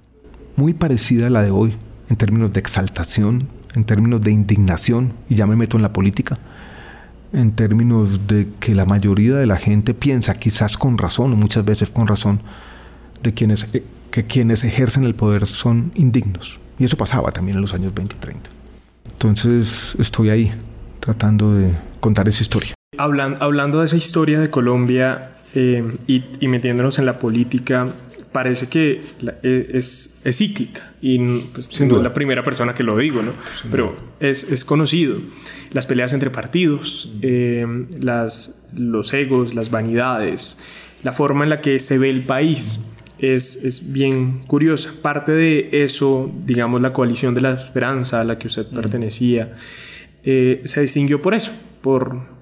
muy 0.55 0.75
parecida 0.75 1.27
a 1.27 1.31
la 1.31 1.43
de 1.43 1.51
hoy, 1.51 1.75
en 2.09 2.15
términos 2.15 2.53
de 2.53 2.61
exaltación, 2.61 3.49
en 3.75 3.83
términos 3.83 4.21
de 4.21 4.31
indignación, 4.31 5.15
y 5.29 5.35
ya 5.35 5.49
me 5.49 5.57
meto 5.57 5.77
en 5.77 5.83
la 5.83 5.93
política, 5.93 6.39
en 7.33 7.53
términos 7.53 8.27
de 8.27 8.49
que 8.61 8.75
la 8.75 8.85
mayoría 8.85 9.35
de 9.35 9.47
la 9.47 9.57
gente 9.57 9.95
piensa, 9.95 10.35
quizás 10.35 10.79
con 10.79 10.99
razón 10.99 11.33
o 11.33 11.37
muchas 11.37 11.65
veces 11.65 11.89
con 11.91 12.07
razón, 12.07 12.41
de 13.23 13.35
quienes, 13.35 13.67
eh, 13.75 13.83
que 14.11 14.25
quienes 14.25 14.65
ejercen 14.65 15.05
el 15.05 15.15
poder 15.15 15.47
son 15.47 15.93
indignos. 15.95 16.61
Y 16.79 16.85
eso 16.85 16.97
pasaba 16.97 17.33
también 17.33 17.57
en 17.57 17.63
los 17.63 17.75
años 17.75 17.93
20 17.95 18.15
y 18.17 18.19
30. 18.19 18.51
Entonces 19.11 19.97
estoy 19.99 20.31
ahí 20.31 20.53
tratando 21.01 21.55
de 21.55 21.73
contar 22.01 22.29
esa 22.29 22.43
historia. 22.43 22.75
Hablan, 22.97 23.37
hablando 23.41 23.81
de 23.81 23.87
esa 23.87 23.97
historia 23.97 24.41
de 24.41 24.51
Colombia 24.51 25.33
eh, 25.55 25.97
y, 26.07 26.25
y, 26.41 26.49
metiéndonos 26.49 26.99
en 26.99 27.07
la 27.07 27.19
política, 27.19 27.89
parece 28.33 28.69
que 28.69 29.01
eh, 29.43 29.71
es, 29.73 30.21
es, 30.25 30.37
cíclica 30.37 30.93
y 31.01 31.19
pues, 31.53 31.81
no 31.81 31.97
es 31.97 32.03
la 32.03 32.13
primera 32.13 32.43
persona 32.43 32.75
que 32.75 32.83
lo 32.83 32.97
digo, 32.97 33.23
¿no? 33.23 33.33
pero 33.71 33.97
es, 34.21 34.45
es, 34.45 34.65
conocido. 34.65 35.19
Las 35.73 35.87
peleas 35.87 36.13
entre 36.13 36.31
partidos, 36.31 37.13
eh, 37.23 37.67
las, 38.01 38.67
los 38.75 39.13
egos, 39.15 39.55
las 39.55 39.71
vanidades, 39.71 40.59
la 41.03 41.13
forma 41.13 41.45
en 41.45 41.51
la 41.51 41.59
que 41.59 41.79
se 41.79 41.99
ve 41.99 42.11
el 42.11 42.23
país. 42.23 42.81
Es, 43.19 43.65
es, 43.65 43.93
bien 43.93 44.45
curiosa. 44.47 44.93
Parte 45.03 45.33
de 45.33 45.71
eso, 45.73 46.31
digamos, 46.47 46.81
la 46.81 46.93
coalición 46.93 47.35
de 47.35 47.41
la 47.41 47.53
esperanza 47.53 48.21
a 48.21 48.25
la 48.25 48.39
que 48.39 48.47
usted 48.47 48.67
pertenecía, 48.67 49.57
eh, 50.23 50.63
se 50.65 50.81
distinguió 50.81 51.21
por 51.21 51.35
eso, 51.35 51.53
por 51.81 52.38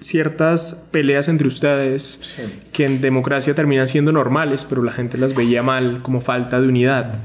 ciertas 0.00 0.88
peleas 0.90 1.28
entre 1.28 1.48
ustedes 1.48 2.20
sí. 2.22 2.42
que 2.72 2.84
en 2.84 3.00
democracia 3.00 3.54
terminan 3.54 3.88
siendo 3.88 4.12
normales, 4.12 4.64
pero 4.64 4.82
la 4.82 4.92
gente 4.92 5.16
las 5.16 5.34
veía 5.34 5.62
mal 5.62 6.02
como 6.02 6.20
falta 6.20 6.60
de 6.60 6.68
unidad. 6.68 7.20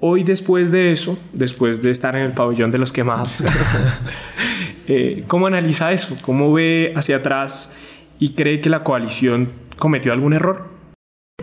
Hoy 0.00 0.22
después 0.22 0.70
de 0.70 0.92
eso, 0.92 1.18
después 1.32 1.82
de 1.82 1.90
estar 1.90 2.16
en 2.16 2.22
el 2.22 2.32
pabellón 2.32 2.70
de 2.70 2.78
los 2.78 2.92
quemados, 2.92 3.44
eh, 4.88 5.24
¿cómo 5.26 5.46
analiza 5.46 5.92
eso? 5.92 6.16
¿Cómo 6.22 6.52
ve 6.52 6.92
hacia 6.96 7.16
atrás 7.16 7.72
y 8.18 8.30
cree 8.30 8.60
que 8.60 8.70
la 8.70 8.82
coalición 8.82 9.52
cometió 9.78 10.12
algún 10.12 10.32
error? 10.32 10.74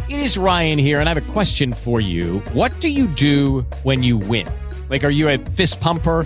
It 0.08 0.20
is 0.20 0.36
Ryan 0.36 0.80
here 0.80 1.00
and 1.00 1.08
I 1.08 1.12
have 1.12 1.18
a 1.18 1.34
question 1.34 1.74
for 1.74 2.02
you. 2.02 2.42
What 2.54 2.72
do 2.82 2.88
you 2.88 3.08
do 3.08 3.66
when 3.84 4.04
you 4.04 4.18
win? 4.18 4.48
Like, 4.90 5.06
are 5.06 5.14
you 5.14 5.30
a 5.30 5.38
fist 5.56 5.80
pumper? 5.80 6.26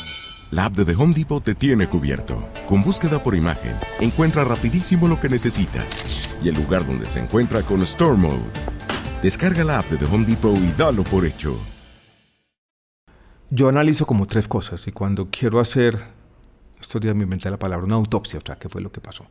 La 0.51 0.65
app 0.65 0.73
de 0.73 0.83
The 0.83 0.95
Home 1.01 1.13
Depot 1.13 1.41
te 1.41 1.55
tiene 1.55 1.87
cubierto. 1.87 2.45
Con 2.67 2.83
búsqueda 2.83 3.23
por 3.23 3.35
imagen, 3.35 3.73
encuentra 4.01 4.43
rapidísimo 4.43 5.07
lo 5.07 5.17
que 5.17 5.29
necesitas 5.29 6.29
y 6.43 6.49
el 6.49 6.55
lugar 6.55 6.85
donde 6.85 7.05
se 7.05 7.21
encuentra 7.21 7.61
con 7.61 7.81
Store 7.83 8.17
Mode. 8.17 8.43
Descarga 9.23 9.63
la 9.63 9.79
app 9.79 9.85
de 9.85 9.95
The 9.95 10.13
Home 10.13 10.25
Depot 10.25 10.57
y 10.57 10.73
dalo 10.73 11.05
por 11.05 11.25
hecho. 11.25 11.57
Yo 13.49 13.69
analizo 13.69 14.05
como 14.05 14.25
tres 14.25 14.49
cosas 14.49 14.85
y 14.89 14.91
cuando 14.91 15.29
quiero 15.31 15.57
hacer, 15.57 15.97
estos 16.81 16.99
días 16.99 17.15
me 17.15 17.23
inventé 17.23 17.49
la 17.49 17.57
palabra, 17.57 17.85
una 17.85 17.95
autopsia, 17.95 18.39
o 18.39 18.45
sea, 18.45 18.57
qué 18.57 18.67
fue 18.67 18.81
lo 18.81 18.91
que 18.91 18.99
pasó. 18.99 19.27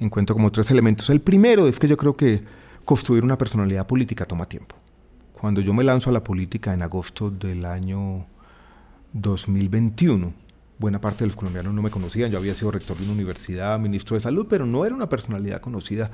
Encuentro 0.00 0.34
como 0.34 0.50
tres 0.50 0.68
elementos. 0.72 1.08
El 1.10 1.20
primero 1.20 1.68
es 1.68 1.78
que 1.78 1.86
yo 1.86 1.96
creo 1.96 2.14
que 2.14 2.42
construir 2.84 3.22
una 3.22 3.38
personalidad 3.38 3.86
política 3.86 4.24
toma 4.24 4.46
tiempo. 4.46 4.74
Cuando 5.32 5.60
yo 5.60 5.72
me 5.72 5.84
lanzo 5.84 6.10
a 6.10 6.12
la 6.12 6.24
política 6.24 6.74
en 6.74 6.82
agosto 6.82 7.30
del 7.30 7.64
año 7.66 8.26
2021, 9.12 10.45
buena 10.78 11.00
parte 11.00 11.24
de 11.24 11.28
los 11.28 11.36
colombianos 11.36 11.72
no 11.74 11.82
me 11.82 11.90
conocían. 11.90 12.30
Yo 12.30 12.38
había 12.38 12.54
sido 12.54 12.70
rector 12.70 12.96
de 12.96 13.04
una 13.04 13.12
universidad, 13.12 13.78
ministro 13.78 14.14
de 14.14 14.20
salud, 14.20 14.46
pero 14.48 14.66
no 14.66 14.84
era 14.84 14.94
una 14.94 15.08
personalidad 15.08 15.60
conocida. 15.60 16.10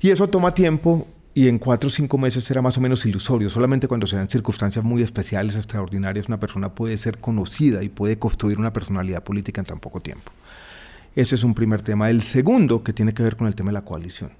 Y 0.00 0.10
eso 0.10 0.28
toma 0.28 0.54
tiempo 0.54 1.06
y 1.32 1.48
en 1.48 1.58
cuatro 1.58 1.88
o 1.88 1.90
cinco 1.90 2.18
meses 2.18 2.50
era 2.50 2.62
más 2.62 2.76
o 2.76 2.80
menos 2.80 3.06
ilusorio. 3.06 3.50
Solamente 3.50 3.86
cuando 3.86 4.06
se 4.06 4.16
dan 4.16 4.28
circunstancias 4.28 4.84
muy 4.84 5.02
especiales, 5.02 5.54
extraordinarias, 5.54 6.28
una 6.28 6.40
persona 6.40 6.74
puede 6.74 6.96
ser 6.96 7.18
conocida 7.18 7.82
y 7.82 7.88
puede 7.88 8.18
construir 8.18 8.58
una 8.58 8.72
personalidad 8.72 9.22
política 9.22 9.60
en 9.60 9.66
tan 9.66 9.80
poco 9.80 10.00
tiempo. 10.00 10.32
Ese 11.14 11.34
es 11.34 11.44
un 11.44 11.54
primer 11.54 11.82
tema. 11.82 12.10
El 12.10 12.22
segundo, 12.22 12.82
que 12.82 12.92
tiene 12.92 13.14
que 13.14 13.22
ver 13.22 13.36
con 13.36 13.46
el 13.46 13.54
tema 13.54 13.70
de 13.70 13.74
la 13.74 13.84
coalición. 13.84 14.32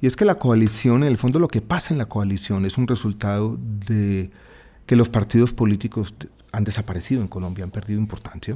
Y 0.00 0.06
es 0.06 0.16
que 0.16 0.24
la 0.24 0.34
coalición, 0.34 1.02
en 1.02 1.08
el 1.08 1.18
fondo 1.18 1.38
lo 1.38 1.48
que 1.48 1.62
pasa 1.62 1.94
en 1.94 1.98
la 1.98 2.06
coalición 2.06 2.66
es 2.66 2.76
un 2.78 2.86
resultado 2.86 3.58
de 3.58 4.30
que 4.86 4.96
los 4.96 5.10
partidos 5.10 5.52
políticos 5.52 6.14
han 6.52 6.64
desaparecido 6.64 7.20
en 7.20 7.28
Colombia, 7.28 7.64
han 7.64 7.70
perdido 7.70 8.00
importancia, 8.00 8.54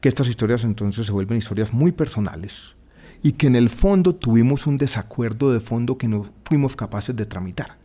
que 0.00 0.08
estas 0.08 0.28
historias 0.28 0.64
entonces 0.64 1.06
se 1.06 1.12
vuelven 1.12 1.38
historias 1.38 1.72
muy 1.72 1.92
personales 1.92 2.74
y 3.22 3.32
que 3.32 3.46
en 3.46 3.56
el 3.56 3.68
fondo 3.68 4.14
tuvimos 4.14 4.66
un 4.66 4.78
desacuerdo 4.78 5.52
de 5.52 5.60
fondo 5.60 5.98
que 5.98 6.08
no 6.08 6.26
fuimos 6.44 6.74
capaces 6.74 7.14
de 7.14 7.26
tramitar. 7.26 7.76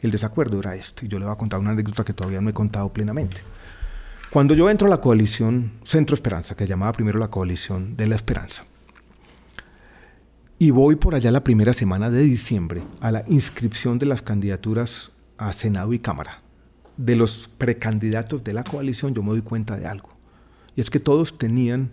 El 0.00 0.10
desacuerdo 0.10 0.58
era 0.60 0.74
este, 0.74 1.06
y 1.06 1.08
yo 1.08 1.18
le 1.18 1.26
voy 1.26 1.34
a 1.34 1.38
contar 1.38 1.60
una 1.60 1.70
anécdota 1.70 2.04
que 2.04 2.14
todavía 2.14 2.40
no 2.40 2.48
he 2.48 2.54
contado 2.54 2.92
plenamente. 2.92 3.42
Cuando 4.30 4.54
yo 4.54 4.70
entro 4.70 4.86
a 4.86 4.90
la 4.90 5.00
coalición 5.00 5.72
Centro 5.84 6.14
Esperanza, 6.14 6.54
que 6.54 6.66
llamaba 6.66 6.92
primero 6.92 7.18
la 7.18 7.28
coalición 7.28 7.96
de 7.96 8.06
la 8.06 8.16
esperanza, 8.16 8.64
y 10.58 10.70
voy 10.70 10.96
por 10.96 11.14
allá 11.14 11.30
la 11.30 11.44
primera 11.44 11.72
semana 11.72 12.10
de 12.10 12.22
diciembre 12.22 12.82
a 13.00 13.12
la 13.12 13.24
inscripción 13.28 13.98
de 13.98 14.06
las 14.06 14.22
candidaturas 14.22 15.12
a 15.36 15.52
Senado 15.52 15.92
y 15.92 15.98
Cámara, 15.98 16.42
de 16.98 17.16
los 17.16 17.48
precandidatos 17.56 18.44
de 18.44 18.52
la 18.52 18.64
coalición, 18.64 19.14
yo 19.14 19.22
me 19.22 19.30
doy 19.30 19.42
cuenta 19.42 19.76
de 19.76 19.86
algo. 19.86 20.10
Y 20.76 20.82
es 20.82 20.90
que 20.90 21.00
todos 21.00 21.38
tenían 21.38 21.92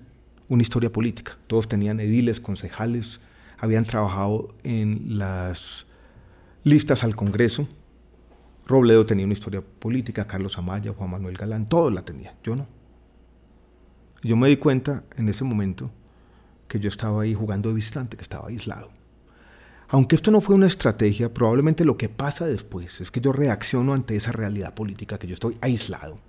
una 0.50 0.62
historia 0.62 0.92
política. 0.92 1.38
Todos 1.48 1.68
tenían 1.70 2.00
ediles, 2.00 2.42
concejales, 2.42 3.22
habían 3.58 3.86
trabajado 3.86 4.54
en 4.64 5.18
las 5.18 5.86
listas 6.64 7.04
al 7.04 7.16
Congreso. 7.16 7.68
Robledo 8.68 9.06
tenía 9.06 9.26
una 9.26 9.34
historia 9.34 9.62
política, 9.62 10.26
Carlos 10.26 10.58
Amaya, 10.58 10.92
Juan 10.92 11.12
Manuel 11.12 11.38
Galán, 11.38 11.68
todos 11.68 11.94
la 11.94 12.04
tenían, 12.04 12.36
yo 12.44 12.56
no. 12.56 12.68
Yo 14.24 14.36
me 14.36 14.50
di 14.50 14.58
cuenta 14.58 15.04
en 15.18 15.30
ese 15.30 15.44
momento 15.44 15.92
que 16.68 16.80
yo 16.80 16.90
estaba 16.90 17.22
ahí 17.22 17.36
jugando 17.36 17.70
de 17.70 17.76
visitante, 17.76 18.18
que 18.18 18.24
estaba 18.24 18.48
aislado. 18.48 18.90
Aunque 19.88 20.16
esto 20.16 20.32
no 20.32 20.42
fue 20.42 20.56
una 20.56 20.68
estrategia, 20.68 21.34
probablemente 21.34 21.86
lo 21.86 21.98
que 21.98 22.10
pasa 22.10 22.46
después 22.46 23.02
es 23.02 23.12
que 23.12 23.22
yo 23.22 23.32
reacciono 23.32 23.94
ante 23.94 24.16
esa 24.16 24.32
realidad 24.32 24.74
política, 24.74 25.20
que 25.20 25.28
yo 25.28 25.34
estoy 25.36 25.58
aislado. 25.62 26.20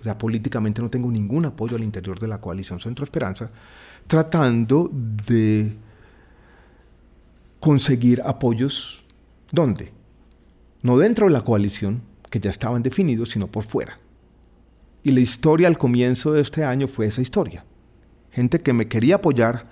O 0.00 0.04
sea, 0.04 0.18
políticamente 0.18 0.82
no 0.82 0.90
tengo 0.90 1.10
ningún 1.10 1.44
apoyo 1.44 1.76
al 1.76 1.84
interior 1.84 2.18
de 2.18 2.26
la 2.26 2.40
coalición 2.40 2.80
Centro 2.80 3.04
Esperanza, 3.04 3.50
tratando 4.08 4.90
de 4.92 5.76
conseguir 7.60 8.20
apoyos, 8.24 9.04
¿dónde? 9.52 9.92
No 10.82 10.98
dentro 10.98 11.26
de 11.26 11.32
la 11.32 11.42
coalición, 11.42 12.02
que 12.28 12.40
ya 12.40 12.50
estaban 12.50 12.82
definidos, 12.82 13.30
sino 13.30 13.46
por 13.46 13.62
fuera. 13.62 14.00
Y 15.04 15.12
la 15.12 15.20
historia 15.20 15.68
al 15.68 15.78
comienzo 15.78 16.32
de 16.32 16.40
este 16.40 16.64
año 16.64 16.88
fue 16.88 17.06
esa 17.06 17.22
historia. 17.22 17.64
Gente 18.32 18.60
que 18.60 18.72
me 18.72 18.88
quería 18.88 19.16
apoyar, 19.16 19.70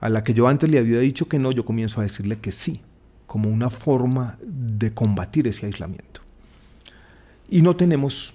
a 0.00 0.08
la 0.08 0.24
que 0.24 0.34
yo 0.34 0.48
antes 0.48 0.68
le 0.68 0.78
había 0.78 0.98
dicho 1.00 1.28
que 1.28 1.38
no, 1.38 1.52
yo 1.52 1.64
comienzo 1.64 2.00
a 2.00 2.04
decirle 2.04 2.38
que 2.38 2.52
sí, 2.52 2.80
como 3.26 3.48
una 3.48 3.70
forma 3.70 4.38
de 4.42 4.92
combatir 4.92 5.46
ese 5.46 5.66
aislamiento. 5.66 6.20
Y 7.48 7.62
no 7.62 7.76
tenemos 7.76 8.34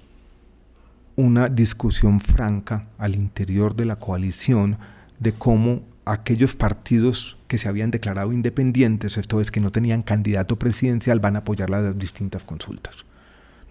una 1.15 1.49
discusión 1.49 2.21
franca 2.21 2.87
al 2.97 3.15
interior 3.15 3.75
de 3.75 3.85
la 3.85 3.97
coalición 3.97 4.77
de 5.19 5.33
cómo 5.33 5.81
aquellos 6.05 6.55
partidos 6.55 7.37
que 7.47 7.57
se 7.57 7.67
habían 7.67 7.89
declarado 7.89 8.31
independientes, 8.31 9.17
esto 9.17 9.41
es 9.41 9.49
que 9.49 9.59
no 9.59 9.71
tenían 9.71 10.03
candidato 10.03 10.57
presidencial, 10.57 11.19
van 11.19 11.35
a 11.35 11.39
apoyar 11.39 11.69
las 11.69 11.97
distintas 11.97 12.43
consultas. 12.43 13.05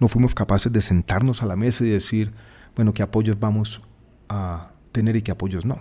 No 0.00 0.08
fuimos 0.08 0.34
capaces 0.34 0.72
de 0.72 0.80
sentarnos 0.80 1.42
a 1.42 1.46
la 1.46 1.54
mesa 1.54 1.84
y 1.84 1.90
decir, 1.90 2.32
bueno, 2.74 2.92
qué 2.92 3.02
apoyos 3.02 3.38
vamos 3.38 3.82
a 4.28 4.70
tener 4.90 5.14
y 5.16 5.22
qué 5.22 5.30
apoyos 5.30 5.64
no. 5.64 5.80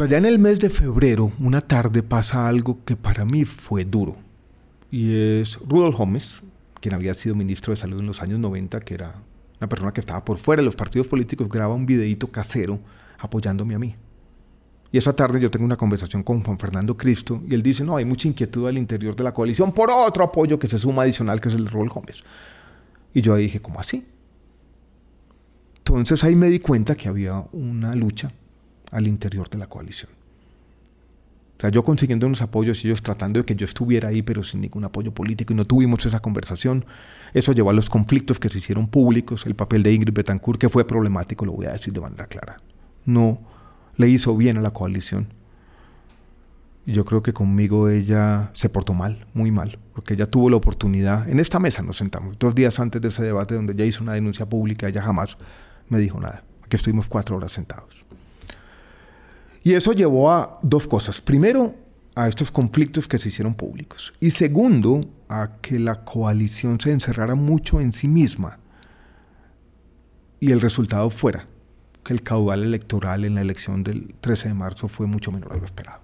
Por 0.00 0.06
allá 0.06 0.16
en 0.16 0.24
el 0.24 0.38
mes 0.38 0.60
de 0.60 0.70
febrero, 0.70 1.30
una 1.38 1.60
tarde 1.60 2.02
pasa 2.02 2.48
algo 2.48 2.82
que 2.86 2.96
para 2.96 3.26
mí 3.26 3.44
fue 3.44 3.84
duro. 3.84 4.16
Y 4.90 5.14
es 5.14 5.58
Rudolf 5.58 5.98
Gómez, 5.98 6.42
quien 6.80 6.94
había 6.94 7.12
sido 7.12 7.34
ministro 7.34 7.74
de 7.74 7.76
Salud 7.76 8.00
en 8.00 8.06
los 8.06 8.22
años 8.22 8.38
90, 8.38 8.80
que 8.80 8.94
era 8.94 9.16
una 9.60 9.68
persona 9.68 9.92
que 9.92 10.00
estaba 10.00 10.24
por 10.24 10.38
fuera 10.38 10.62
de 10.62 10.64
los 10.64 10.74
partidos 10.74 11.06
políticos, 11.06 11.50
graba 11.50 11.74
un 11.74 11.84
videíto 11.84 12.28
casero 12.28 12.80
apoyándome 13.18 13.74
a 13.74 13.78
mí. 13.78 13.94
Y 14.90 14.96
esa 14.96 15.14
tarde 15.14 15.38
yo 15.38 15.50
tengo 15.50 15.66
una 15.66 15.76
conversación 15.76 16.22
con 16.22 16.42
Juan 16.42 16.58
Fernando 16.58 16.96
Cristo 16.96 17.42
y 17.46 17.52
él 17.52 17.62
dice, 17.62 17.84
no, 17.84 17.94
hay 17.98 18.06
mucha 18.06 18.26
inquietud 18.26 18.68
al 18.68 18.78
interior 18.78 19.14
de 19.14 19.24
la 19.24 19.34
coalición 19.34 19.70
por 19.70 19.90
otro 19.90 20.24
apoyo 20.24 20.58
que 20.58 20.66
se 20.66 20.78
suma 20.78 21.02
adicional, 21.02 21.42
que 21.42 21.50
es 21.50 21.54
el 21.56 21.66
de 21.66 21.70
Rudolf 21.72 21.92
Gómez. 21.92 22.16
Y 23.12 23.20
yo 23.20 23.34
ahí 23.34 23.42
dije, 23.42 23.60
¿cómo 23.60 23.78
así? 23.78 24.06
Entonces 25.76 26.24
ahí 26.24 26.36
me 26.36 26.48
di 26.48 26.58
cuenta 26.58 26.94
que 26.94 27.06
había 27.06 27.44
una 27.52 27.94
lucha 27.94 28.32
al 28.90 29.06
interior 29.06 29.48
de 29.48 29.58
la 29.58 29.66
coalición. 29.66 30.10
O 31.56 31.60
sea, 31.60 31.68
yo 31.68 31.82
consiguiendo 31.82 32.26
unos 32.26 32.40
apoyos 32.40 32.82
y 32.82 32.88
ellos 32.88 33.02
tratando 33.02 33.40
de 33.40 33.44
que 33.44 33.54
yo 33.54 33.66
estuviera 33.66 34.08
ahí, 34.08 34.22
pero 34.22 34.42
sin 34.42 34.62
ningún 34.62 34.84
apoyo 34.84 35.12
político, 35.12 35.52
y 35.52 35.56
no 35.56 35.66
tuvimos 35.66 36.06
esa 36.06 36.20
conversación. 36.20 36.86
Eso 37.34 37.52
llevó 37.52 37.68
a 37.68 37.74
los 37.74 37.90
conflictos 37.90 38.40
que 38.40 38.48
se 38.48 38.56
hicieron 38.56 38.88
públicos, 38.88 39.44
el 39.44 39.54
papel 39.54 39.82
de 39.82 39.92
Ingrid 39.92 40.14
Betancourt, 40.14 40.58
que 40.58 40.70
fue 40.70 40.86
problemático, 40.86 41.44
lo 41.44 41.52
voy 41.52 41.66
a 41.66 41.72
decir 41.72 41.92
de 41.92 42.00
manera 42.00 42.26
clara. 42.28 42.56
No 43.04 43.40
le 43.96 44.08
hizo 44.08 44.34
bien 44.38 44.56
a 44.56 44.62
la 44.62 44.70
coalición. 44.70 45.34
Yo 46.86 47.04
creo 47.04 47.22
que 47.22 47.34
conmigo 47.34 47.90
ella 47.90 48.48
se 48.54 48.70
portó 48.70 48.94
mal, 48.94 49.26
muy 49.34 49.50
mal, 49.50 49.78
porque 49.92 50.14
ella 50.14 50.30
tuvo 50.30 50.48
la 50.48 50.56
oportunidad, 50.56 51.28
en 51.28 51.40
esta 51.40 51.60
mesa 51.60 51.82
nos 51.82 51.98
sentamos, 51.98 52.38
dos 52.38 52.54
días 52.54 52.80
antes 52.80 53.02
de 53.02 53.08
ese 53.08 53.22
debate 53.22 53.54
donde 53.54 53.74
ella 53.74 53.84
hizo 53.84 54.02
una 54.02 54.14
denuncia 54.14 54.48
pública, 54.48 54.88
ella 54.88 55.02
jamás 55.02 55.36
me 55.90 55.98
dijo 55.98 56.18
nada, 56.18 56.42
que 56.70 56.76
estuvimos 56.78 57.06
cuatro 57.06 57.36
horas 57.36 57.52
sentados. 57.52 58.06
Y 59.62 59.74
eso 59.74 59.92
llevó 59.92 60.30
a 60.30 60.58
dos 60.62 60.86
cosas. 60.86 61.20
Primero, 61.20 61.74
a 62.14 62.28
estos 62.28 62.50
conflictos 62.50 63.06
que 63.06 63.18
se 63.18 63.28
hicieron 63.28 63.54
públicos. 63.54 64.12
Y 64.20 64.30
segundo, 64.30 65.02
a 65.28 65.56
que 65.60 65.78
la 65.78 66.04
coalición 66.04 66.80
se 66.80 66.92
encerrara 66.92 67.34
mucho 67.34 67.80
en 67.80 67.92
sí 67.92 68.08
misma. 68.08 68.58
Y 70.40 70.52
el 70.52 70.60
resultado 70.60 71.10
fuera 71.10 71.46
que 72.04 72.12
el 72.12 72.22
caudal 72.22 72.62
electoral 72.62 73.24
en 73.24 73.34
la 73.34 73.42
elección 73.42 73.84
del 73.84 74.14
13 74.20 74.48
de 74.48 74.54
marzo 74.54 74.88
fue 74.88 75.06
mucho 75.06 75.30
menor 75.30 75.52
a 75.52 75.56
lo 75.56 75.64
esperado. 75.64 75.99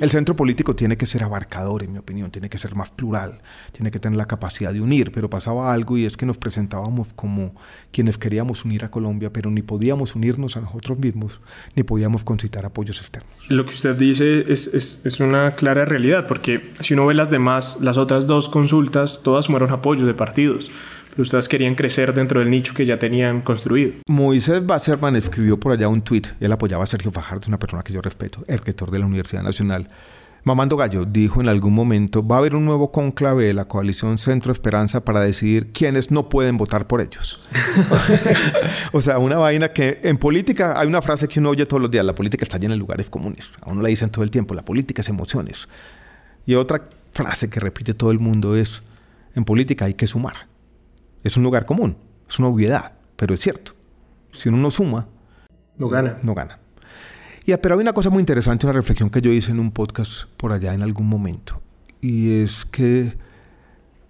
El 0.00 0.10
centro 0.10 0.34
político 0.34 0.74
tiene 0.74 0.96
que 0.96 1.06
ser 1.06 1.22
abarcador, 1.22 1.82
en 1.82 1.92
mi 1.92 1.98
opinión, 1.98 2.30
tiene 2.30 2.48
que 2.48 2.58
ser 2.58 2.74
más 2.74 2.90
plural, 2.90 3.38
tiene 3.72 3.90
que 3.90 3.98
tener 3.98 4.16
la 4.16 4.24
capacidad 4.24 4.72
de 4.72 4.80
unir, 4.80 5.12
pero 5.12 5.28
pasaba 5.28 5.72
algo 5.72 5.98
y 5.98 6.06
es 6.06 6.16
que 6.16 6.24
nos 6.24 6.38
presentábamos 6.38 7.08
como 7.14 7.54
quienes 7.92 8.16
queríamos 8.16 8.64
unir 8.64 8.84
a 8.84 8.90
Colombia, 8.90 9.32
pero 9.32 9.50
ni 9.50 9.62
podíamos 9.62 10.14
unirnos 10.14 10.56
a 10.56 10.62
nosotros 10.62 10.98
mismos, 10.98 11.40
ni 11.74 11.82
podíamos 11.82 12.24
concitar 12.24 12.64
apoyos 12.64 13.00
externos. 13.00 13.30
Lo 13.48 13.64
que 13.64 13.70
usted 13.70 13.96
dice 13.96 14.44
es, 14.48 14.66
es, 14.68 15.02
es 15.04 15.20
una 15.20 15.54
clara 15.54 15.84
realidad, 15.84 16.26
porque 16.26 16.72
si 16.80 16.94
uno 16.94 17.06
ve 17.06 17.14
las 17.14 17.30
demás, 17.30 17.78
las 17.80 17.98
otras 17.98 18.26
dos 18.26 18.48
consultas, 18.48 19.22
todas 19.22 19.46
fueron 19.46 19.70
apoyos 19.70 20.06
de 20.06 20.14
partidos 20.14 20.70
pero 21.12 21.22
ustedes 21.24 21.46
querían 21.46 21.74
crecer 21.74 22.14
dentro 22.14 22.40
del 22.40 22.48
nicho 22.48 22.72
que 22.72 22.86
ya 22.86 22.98
tenían 22.98 23.42
construido. 23.42 23.92
Moisés 24.08 24.64
Basserman 24.64 25.14
escribió 25.14 25.60
por 25.60 25.72
allá 25.72 25.88
un 25.88 26.00
tuit, 26.00 26.28
él 26.40 26.50
apoyaba 26.50 26.84
a 26.84 26.86
Sergio 26.86 27.12
Fajardo, 27.12 27.48
una 27.48 27.58
persona 27.58 27.82
que 27.82 27.92
yo 27.92 28.00
respeto, 28.00 28.42
el 28.48 28.58
rector 28.58 28.90
de 28.90 28.98
la 28.98 29.06
Universidad 29.06 29.42
Nacional. 29.42 29.90
Mamando 30.44 30.76
Gallo 30.76 31.04
dijo 31.04 31.40
en 31.40 31.48
algún 31.48 31.74
momento, 31.74 32.26
va 32.26 32.36
a 32.36 32.38
haber 32.40 32.56
un 32.56 32.64
nuevo 32.64 32.90
conclave 32.90 33.44
de 33.44 33.54
la 33.54 33.66
coalición 33.66 34.16
Centro 34.16 34.50
Esperanza 34.50 35.04
para 35.04 35.20
decidir 35.20 35.70
quiénes 35.72 36.10
no 36.10 36.28
pueden 36.28 36.56
votar 36.56 36.88
por 36.88 37.00
ellos. 37.00 37.40
o 38.92 39.00
sea, 39.00 39.18
una 39.18 39.36
vaina 39.36 39.72
que 39.72 40.00
en 40.02 40.16
política 40.16 40.80
hay 40.80 40.88
una 40.88 41.00
frase 41.00 41.28
que 41.28 41.38
uno 41.38 41.50
oye 41.50 41.66
todos 41.66 41.80
los 41.80 41.92
días, 41.92 42.04
la 42.04 42.16
política 42.16 42.42
está 42.42 42.58
llena 42.58 42.74
de 42.74 42.78
lugares 42.78 43.08
comunes. 43.08 43.52
A 43.60 43.70
uno 43.70 43.82
le 43.82 43.90
dicen 43.90 44.10
todo 44.10 44.24
el 44.24 44.32
tiempo, 44.32 44.54
la 44.54 44.64
política 44.64 45.02
es 45.02 45.08
emociones. 45.08 45.68
Y 46.44 46.54
otra 46.54 46.88
frase 47.12 47.48
que 47.48 47.60
repite 47.60 47.94
todo 47.94 48.10
el 48.10 48.18
mundo 48.18 48.56
es, 48.56 48.82
en 49.36 49.44
política 49.44 49.84
hay 49.84 49.94
que 49.94 50.08
sumar. 50.08 50.51
Es 51.22 51.36
un 51.36 51.42
lugar 51.42 51.66
común, 51.66 51.96
es 52.28 52.38
una 52.38 52.48
obviedad, 52.48 52.92
pero 53.16 53.34
es 53.34 53.40
cierto. 53.40 53.72
Si 54.32 54.48
uno 54.48 54.58
no 54.58 54.70
suma, 54.70 55.08
no 55.78 55.88
gana. 55.88 56.18
No 56.22 56.34
gana. 56.34 56.58
Y, 57.44 57.56
pero 57.56 57.74
hay 57.74 57.80
una 57.80 57.92
cosa 57.92 58.10
muy 58.10 58.20
interesante, 58.20 58.66
una 58.66 58.72
reflexión 58.72 59.10
que 59.10 59.20
yo 59.20 59.32
hice 59.32 59.50
en 59.50 59.58
un 59.58 59.72
podcast 59.72 60.24
por 60.36 60.52
allá 60.52 60.74
en 60.74 60.82
algún 60.82 61.08
momento. 61.08 61.60
Y 62.00 62.42
es 62.42 62.64
que 62.64 63.16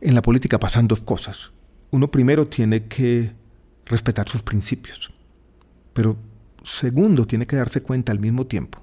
en 0.01 0.15
la 0.15 0.23
política 0.23 0.59
pasan 0.59 0.89
dos 0.89 1.01
cosas. 1.01 1.53
Uno 1.91 2.11
primero 2.11 2.47
tiene 2.47 2.87
que 2.87 3.33
respetar 3.87 4.29
sus 4.29 4.43
principios. 4.43 5.13
Pero 5.93 6.17
segundo, 6.65 7.27
tiene 7.27 7.47
que 7.47 7.57
darse 7.57 7.83
cuenta 7.83 8.13
al 8.13 8.19
mismo 8.19 8.47
tiempo 8.47 8.83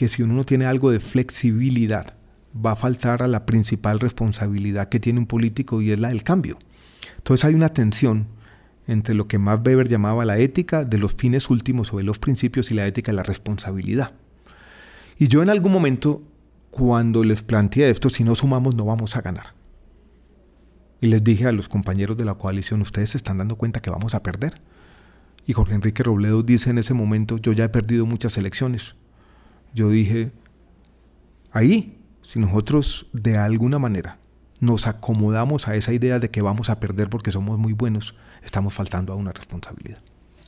que 0.00 0.08
si 0.08 0.22
uno 0.22 0.32
no 0.32 0.44
tiene 0.44 0.64
algo 0.64 0.90
de 0.90 0.98
flexibilidad, 0.98 2.14
va 2.54 2.72
a 2.72 2.76
faltar 2.76 3.22
a 3.22 3.28
la 3.28 3.44
principal 3.44 4.00
responsabilidad 4.00 4.88
que 4.88 4.98
tiene 4.98 5.18
un 5.18 5.26
político 5.26 5.82
y 5.82 5.90
es 5.90 6.00
la 6.00 6.08
del 6.08 6.22
cambio. 6.22 6.58
Entonces 7.20 7.44
hay 7.44 7.54
una 7.54 7.68
tensión 7.68 8.28
entre 8.86 9.14
lo 9.14 9.26
que 9.26 9.36
Max 9.38 9.60
Weber 9.64 9.88
llamaba 9.88 10.24
la 10.24 10.38
ética 10.38 10.86
de 10.86 10.96
los 10.96 11.14
fines 11.14 11.50
últimos 11.50 11.92
o 11.92 11.98
de 11.98 12.02
los 12.02 12.18
principios 12.18 12.70
y 12.70 12.74
la 12.74 12.86
ética 12.86 13.12
de 13.12 13.16
la 13.16 13.22
responsabilidad. 13.22 14.12
Y 15.18 15.28
yo 15.28 15.42
en 15.42 15.50
algún 15.50 15.70
momento, 15.70 16.22
cuando 16.70 17.22
les 17.22 17.42
planteé 17.42 17.90
esto, 17.90 18.08
si 18.08 18.24
no 18.24 18.34
sumamos 18.34 18.74
no 18.74 18.86
vamos 18.86 19.16
a 19.16 19.20
ganar. 19.20 19.54
Y 20.98 21.08
les 21.08 21.22
dije 21.22 21.46
a 21.46 21.52
los 21.52 21.68
compañeros 21.68 22.16
de 22.16 22.24
la 22.24 22.34
coalición, 22.34 22.80
ustedes 22.80 23.10
se 23.10 23.18
están 23.18 23.36
dando 23.36 23.56
cuenta 23.56 23.80
que 23.80 23.90
vamos 23.90 24.14
a 24.14 24.22
perder. 24.22 24.54
Y 25.46 25.52
Jorge 25.52 25.74
Enrique 25.74 26.02
Robledo 26.02 26.42
dice 26.42 26.70
en 26.70 26.78
ese 26.78 26.94
momento, 26.94 27.36
yo 27.36 27.52
ya 27.52 27.64
he 27.64 27.68
perdido 27.68 28.06
muchas 28.06 28.38
elecciones. 28.38 28.96
Yo 29.74 29.90
dije, 29.90 30.32
ahí, 31.52 31.98
si 32.22 32.38
nosotros 32.38 33.10
de 33.12 33.36
alguna 33.36 33.78
manera 33.78 34.19
nos 34.60 34.86
acomodamos 34.86 35.66
a 35.68 35.74
esa 35.74 35.92
idea 35.92 36.18
de 36.18 36.30
que 36.30 36.42
vamos 36.42 36.70
a 36.70 36.78
perder 36.78 37.08
porque 37.08 37.30
somos 37.30 37.58
muy 37.58 37.72
buenos, 37.72 38.14
estamos 38.42 38.74
faltando 38.74 39.12
a 39.12 39.16
una 39.16 39.32
responsabilidad. 39.32 39.98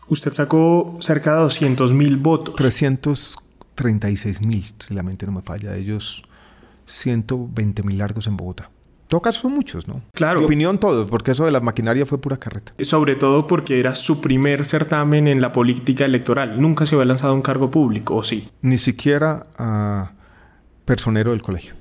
Usted 0.09 0.33
sacó 0.33 0.99
cerca 1.01 1.35
de 1.35 1.41
200 1.43 1.93
mil 1.93 2.17
votos. 2.19 2.55
336 2.57 4.43
mil, 4.43 4.75
si 4.79 4.95
la 4.95 5.03
mente 5.03 5.27
no 5.27 5.33
me 5.33 5.43
falla. 5.43 5.75
Ellos 5.77 6.23
120 6.87 7.83
mil 7.83 7.99
largos 7.99 8.27
en 8.27 8.37
Bogotá. 8.37 8.71
Tocas 9.09 9.37
son 9.37 9.53
muchos, 9.53 9.89
¿no? 9.89 10.01
Claro. 10.15 10.41
Mi 10.41 10.47
opinión 10.47 10.79
todo, 10.79 11.07
porque 11.07 11.33
eso 11.33 11.45
de 11.45 11.53
la 11.53 11.61
maquinaria 11.61 12.07
fue 12.07 12.19
pura 12.19 12.39
carreta. 12.39 12.73
Sobre 12.81 13.15
todo 13.15 13.47
porque 13.47 13.79
era 13.79 13.95
su 13.95 14.23
primer 14.23 14.65
certamen 14.65 15.29
en 15.29 15.43
la 15.43 15.53
política 15.53 16.07
electoral. 16.07 16.61
Nunca 16.61 16.87
se 16.87 16.95
había 16.95 17.05
lanzado 17.05 17.35
un 17.35 17.43
cargo 17.43 17.71
público, 17.71 18.17
¿o 18.17 18.25
sí? 18.25 18.49
Ni 18.63 18.79
siquiera 18.79 19.47
a 19.59 20.13
personero 20.85 21.31
del 21.31 21.43
colegio. 21.43 21.75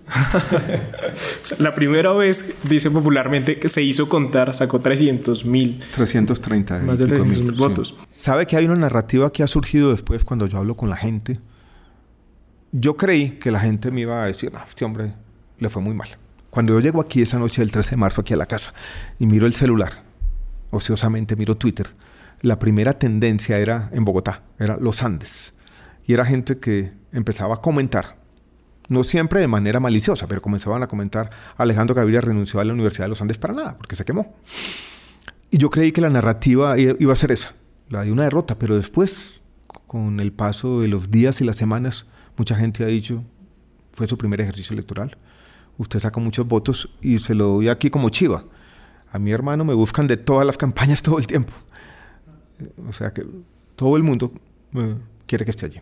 la 1.60 1.74
primera 1.74 2.12
vez, 2.14 2.56
dice 2.64 2.92
popularmente, 2.92 3.60
que 3.60 3.70
se 3.70 3.82
hizo 3.82 4.08
contar, 4.08 4.54
sacó 4.54 4.80
300 4.80 5.46
mil. 5.46 5.80
330. 5.94 6.80
Más 6.80 7.00
de 7.00 7.08
300 7.08 7.44
mil 7.44 7.52
votos. 7.54 7.96
¿Sabe 8.16 8.46
que 8.46 8.58
hay 8.58 8.66
una 8.66 8.76
narrativa 8.76 9.32
que 9.32 9.44
ha 9.44 9.48
surgido 9.48 9.92
después 9.92 10.24
cuando 10.24 10.46
yo 10.48 10.60
hablo 10.60 10.76
con 10.76 10.90
la 10.90 10.98
gente? 10.98 11.40
Yo 12.72 12.96
creí 12.96 13.32
que 13.32 13.52
la 13.52 13.60
gente 13.60 13.92
me 13.92 14.02
iba 14.02 14.24
a 14.24 14.28
decir, 14.28 14.54
no, 14.54 14.60
este 14.68 14.86
hombre 14.86 15.14
le 15.58 15.70
fue 15.70 15.82
muy 15.82 15.94
mal. 15.94 16.10
Cuando 16.50 16.74
yo 16.74 16.80
llego 16.80 17.02
aquí 17.02 17.22
esa 17.22 17.40
noche 17.40 17.62
del 17.62 17.72
13 17.72 17.92
de 17.92 17.98
marzo, 17.98 18.22
aquí 18.22 18.34
a 18.34 18.38
la 18.38 18.46
casa, 18.46 18.74
y 19.20 19.26
miro 19.26 19.48
el 19.48 19.54
celular, 19.54 20.04
ociosamente 20.70 21.36
miro 21.36 21.56
Twitter, 21.56 21.88
la 22.42 22.60
primera 22.60 22.94
tendencia 22.98 23.58
era 23.58 23.90
en 23.94 24.06
Bogotá, 24.06 24.44
era 24.60 24.78
los 24.78 25.04
Andes. 25.04 25.54
Y 26.06 26.14
era 26.14 26.26
gente 26.26 26.58
que 26.60 26.92
empezaba 27.12 27.56
a 27.56 27.62
comentar 27.62 28.21
no 28.92 29.06
siempre 29.06 29.40
de 29.40 29.48
manera 29.48 29.80
maliciosa, 29.80 30.28
pero 30.28 30.42
comenzaban 30.42 30.84
a 30.84 30.88
comentar, 30.88 31.30
Alejandro 31.56 31.96
Gaviria 31.96 32.20
renunció 32.20 32.60
a 32.60 32.66
la 32.66 32.74
Universidad 32.74 33.06
de 33.06 33.10
los 33.10 33.22
Andes 33.22 33.38
para 33.38 33.54
nada, 33.54 33.78
porque 33.78 33.96
se 33.96 34.04
quemó. 34.04 34.36
Y 35.50 35.58
yo 35.58 35.70
creí 35.70 35.94
que 35.94 36.02
la 36.02 36.10
narrativa 36.10 36.78
iba 36.78 37.14
a 37.14 37.16
ser 37.16 37.32
esa, 37.32 37.54
la 37.88 38.04
de 38.04 38.12
una 38.12 38.24
derrota, 38.24 38.60
pero 38.60 38.76
después, 38.76 39.44
con 39.88 40.20
el 40.20 40.34
paso 40.34 40.82
de 40.82 40.90
los 40.90 41.10
días 41.10 41.40
y 41.40 41.46
las 41.46 41.56
semanas, 41.56 42.06
mucha 42.36 42.54
gente 42.54 42.84
ha 42.84 42.88
dicho, 42.88 43.24
fue 43.94 44.10
su 44.10 44.18
primer 44.18 44.42
ejercicio 44.42 44.74
electoral, 44.74 45.18
usted 45.78 46.02
sacó 46.02 46.20
muchos 46.20 46.46
votos 46.46 46.94
y 47.00 47.20
se 47.20 47.34
lo 47.34 47.46
doy 47.46 47.70
aquí 47.70 47.90
como 47.90 48.10
chiva. 48.10 48.44
A 49.10 49.20
mi 49.20 49.32
hermano 49.32 49.64
me 49.64 49.74
buscan 49.74 50.06
de 50.06 50.18
todas 50.18 50.46
las 50.46 50.58
campañas 50.58 51.02
todo 51.04 51.18
el 51.18 51.28
tiempo. 51.28 51.54
O 52.90 52.92
sea 52.92 53.14
que 53.14 53.26
todo 53.78 53.96
el 53.96 54.04
mundo 54.04 54.34
eh, 54.76 54.96
quiere 55.28 55.46
que 55.46 55.52
esté 55.52 55.68
allí. 55.68 55.82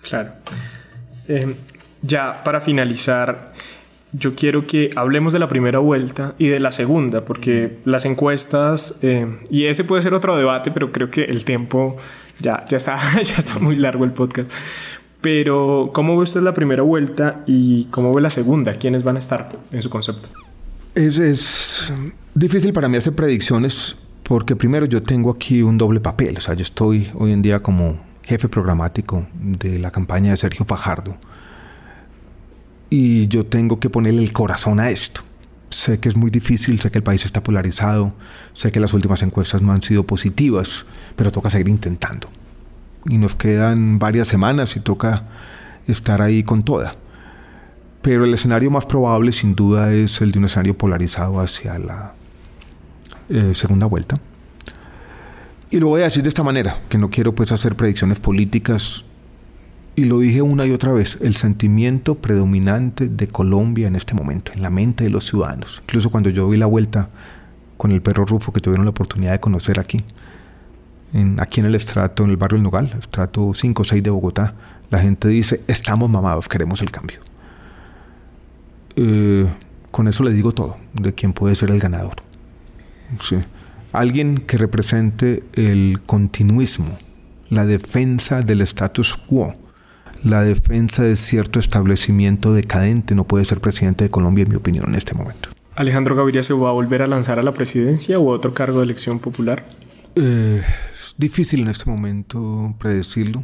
Claro. 0.00 0.32
Eh, 1.28 1.54
ya 2.02 2.42
para 2.44 2.60
finalizar, 2.60 3.52
yo 4.12 4.34
quiero 4.34 4.66
que 4.66 4.90
hablemos 4.96 5.32
de 5.32 5.38
la 5.38 5.48
primera 5.48 5.78
vuelta 5.78 6.34
y 6.38 6.48
de 6.48 6.60
la 6.60 6.72
segunda, 6.72 7.24
porque 7.24 7.78
las 7.84 8.04
encuestas, 8.04 8.96
eh, 9.02 9.38
y 9.50 9.66
ese 9.66 9.84
puede 9.84 10.02
ser 10.02 10.14
otro 10.14 10.36
debate, 10.36 10.70
pero 10.70 10.90
creo 10.90 11.10
que 11.10 11.24
el 11.24 11.44
tiempo 11.44 11.96
ya, 12.40 12.64
ya, 12.68 12.76
está, 12.76 12.98
ya 13.22 13.34
está 13.36 13.58
muy 13.58 13.76
largo 13.76 14.04
el 14.04 14.12
podcast. 14.12 14.50
Pero, 15.20 15.90
¿cómo 15.92 16.16
ve 16.16 16.22
usted 16.22 16.40
la 16.40 16.54
primera 16.54 16.82
vuelta 16.82 17.42
y 17.46 17.84
cómo 17.86 18.14
ve 18.14 18.22
la 18.22 18.30
segunda? 18.30 18.74
¿Quiénes 18.74 19.04
van 19.04 19.16
a 19.16 19.18
estar 19.18 19.50
en 19.70 19.82
su 19.82 19.90
concepto? 19.90 20.30
Es, 20.94 21.18
es 21.18 21.92
difícil 22.34 22.72
para 22.72 22.88
mí 22.88 22.96
hacer 22.96 23.14
predicciones 23.14 23.96
porque 24.22 24.56
primero 24.56 24.86
yo 24.86 25.02
tengo 25.02 25.30
aquí 25.30 25.60
un 25.60 25.76
doble 25.76 26.00
papel, 26.00 26.36
o 26.38 26.40
sea, 26.40 26.54
yo 26.54 26.62
estoy 26.62 27.10
hoy 27.14 27.32
en 27.32 27.42
día 27.42 27.60
como 27.60 28.00
jefe 28.22 28.48
programático 28.48 29.26
de 29.34 29.78
la 29.78 29.90
campaña 29.90 30.30
de 30.30 30.36
Sergio 30.36 30.64
Fajardo 30.64 31.16
y 32.90 33.28
yo 33.28 33.46
tengo 33.46 33.78
que 33.78 33.88
ponerle 33.88 34.22
el 34.22 34.32
corazón 34.32 34.80
a 34.80 34.90
esto. 34.90 35.22
Sé 35.70 36.00
que 36.00 36.08
es 36.08 36.16
muy 36.16 36.32
difícil, 36.32 36.80
sé 36.80 36.90
que 36.90 36.98
el 36.98 37.04
país 37.04 37.24
está 37.24 37.42
polarizado, 37.44 38.12
sé 38.54 38.72
que 38.72 38.80
las 38.80 38.92
últimas 38.92 39.22
encuestas 39.22 39.62
no 39.62 39.72
han 39.72 39.82
sido 39.82 40.02
positivas, 40.02 40.84
pero 41.14 41.30
toca 41.30 41.48
seguir 41.48 41.68
intentando. 41.68 42.28
Y 43.06 43.18
nos 43.18 43.36
quedan 43.36 44.00
varias 44.00 44.26
semanas 44.26 44.74
y 44.74 44.80
toca 44.80 45.28
estar 45.86 46.20
ahí 46.20 46.42
con 46.42 46.64
toda. 46.64 46.92
Pero 48.02 48.24
el 48.24 48.34
escenario 48.34 48.70
más 48.70 48.84
probable 48.86 49.30
sin 49.30 49.54
duda 49.54 49.92
es 49.94 50.20
el 50.20 50.32
de 50.32 50.40
un 50.40 50.46
escenario 50.46 50.76
polarizado 50.76 51.38
hacia 51.38 51.78
la 51.78 52.14
eh, 53.28 53.52
segunda 53.54 53.86
vuelta. 53.86 54.16
Y 55.70 55.78
lo 55.78 55.86
voy 55.86 56.00
a 56.00 56.04
decir 56.04 56.24
de 56.24 56.30
esta 56.30 56.42
manera, 56.42 56.80
que 56.88 56.98
no 56.98 57.10
quiero 57.10 57.32
pues 57.32 57.52
hacer 57.52 57.76
predicciones 57.76 58.18
políticas 58.18 59.04
y 60.00 60.04
lo 60.04 60.18
dije 60.18 60.40
una 60.40 60.64
y 60.64 60.70
otra 60.70 60.92
vez, 60.92 61.18
el 61.20 61.36
sentimiento 61.36 62.14
predominante 62.14 63.06
de 63.06 63.28
Colombia 63.28 63.86
en 63.86 63.96
este 63.96 64.14
momento, 64.14 64.50
en 64.54 64.62
la 64.62 64.70
mente 64.70 65.04
de 65.04 65.10
los 65.10 65.26
ciudadanos. 65.26 65.82
Incluso 65.82 66.08
cuando 66.08 66.30
yo 66.30 66.48
vi 66.48 66.56
la 66.56 66.64
vuelta 66.64 67.10
con 67.76 67.92
el 67.92 68.00
perro 68.00 68.24
Rufo 68.24 68.50
que 68.50 68.60
tuvieron 68.60 68.86
la 68.86 68.92
oportunidad 68.92 69.32
de 69.32 69.40
conocer 69.40 69.78
aquí, 69.78 70.02
en, 71.12 71.38
aquí 71.38 71.60
en 71.60 71.66
el 71.66 71.74
estrato, 71.74 72.24
en 72.24 72.30
el 72.30 72.38
barrio 72.38 72.56
El 72.56 72.62
Nogal, 72.62 72.96
estrato 72.98 73.52
5 73.52 73.82
o 73.82 73.84
6 73.84 74.02
de 74.02 74.08
Bogotá, 74.08 74.54
la 74.88 75.00
gente 75.00 75.28
dice, 75.28 75.60
estamos 75.66 76.08
mamados, 76.08 76.48
queremos 76.48 76.80
el 76.80 76.90
cambio. 76.90 77.18
Eh, 78.96 79.46
con 79.90 80.08
eso 80.08 80.24
le 80.24 80.32
digo 80.32 80.52
todo, 80.52 80.78
de 80.94 81.12
quién 81.12 81.34
puede 81.34 81.54
ser 81.54 81.68
el 81.68 81.78
ganador. 81.78 82.16
Alguien 83.92 84.38
que 84.38 84.56
represente 84.56 85.44
el 85.52 86.00
continuismo, 86.06 86.96
la 87.50 87.66
defensa 87.66 88.40
del 88.40 88.62
status 88.62 89.14
quo, 89.14 89.54
la 90.24 90.42
defensa 90.42 91.02
de 91.02 91.16
cierto 91.16 91.58
establecimiento 91.58 92.52
decadente 92.52 93.14
no 93.14 93.24
puede 93.24 93.44
ser 93.44 93.60
presidente 93.60 94.04
de 94.04 94.10
Colombia, 94.10 94.44
en 94.44 94.50
mi 94.50 94.56
opinión, 94.56 94.88
en 94.88 94.94
este 94.94 95.14
momento. 95.14 95.50
¿Alejandro 95.74 96.14
Gaviria 96.14 96.42
se 96.42 96.52
va 96.52 96.68
a 96.68 96.72
volver 96.72 97.02
a 97.02 97.06
lanzar 97.06 97.38
a 97.38 97.42
la 97.42 97.52
presidencia 97.52 98.18
o 98.18 98.32
a 98.32 98.36
otro 98.36 98.52
cargo 98.52 98.78
de 98.78 98.84
elección 98.84 99.18
popular? 99.18 99.64
Eh, 100.14 100.62
es 100.92 101.14
difícil 101.16 101.60
en 101.60 101.68
este 101.68 101.88
momento 101.88 102.74
predecirlo. 102.78 103.42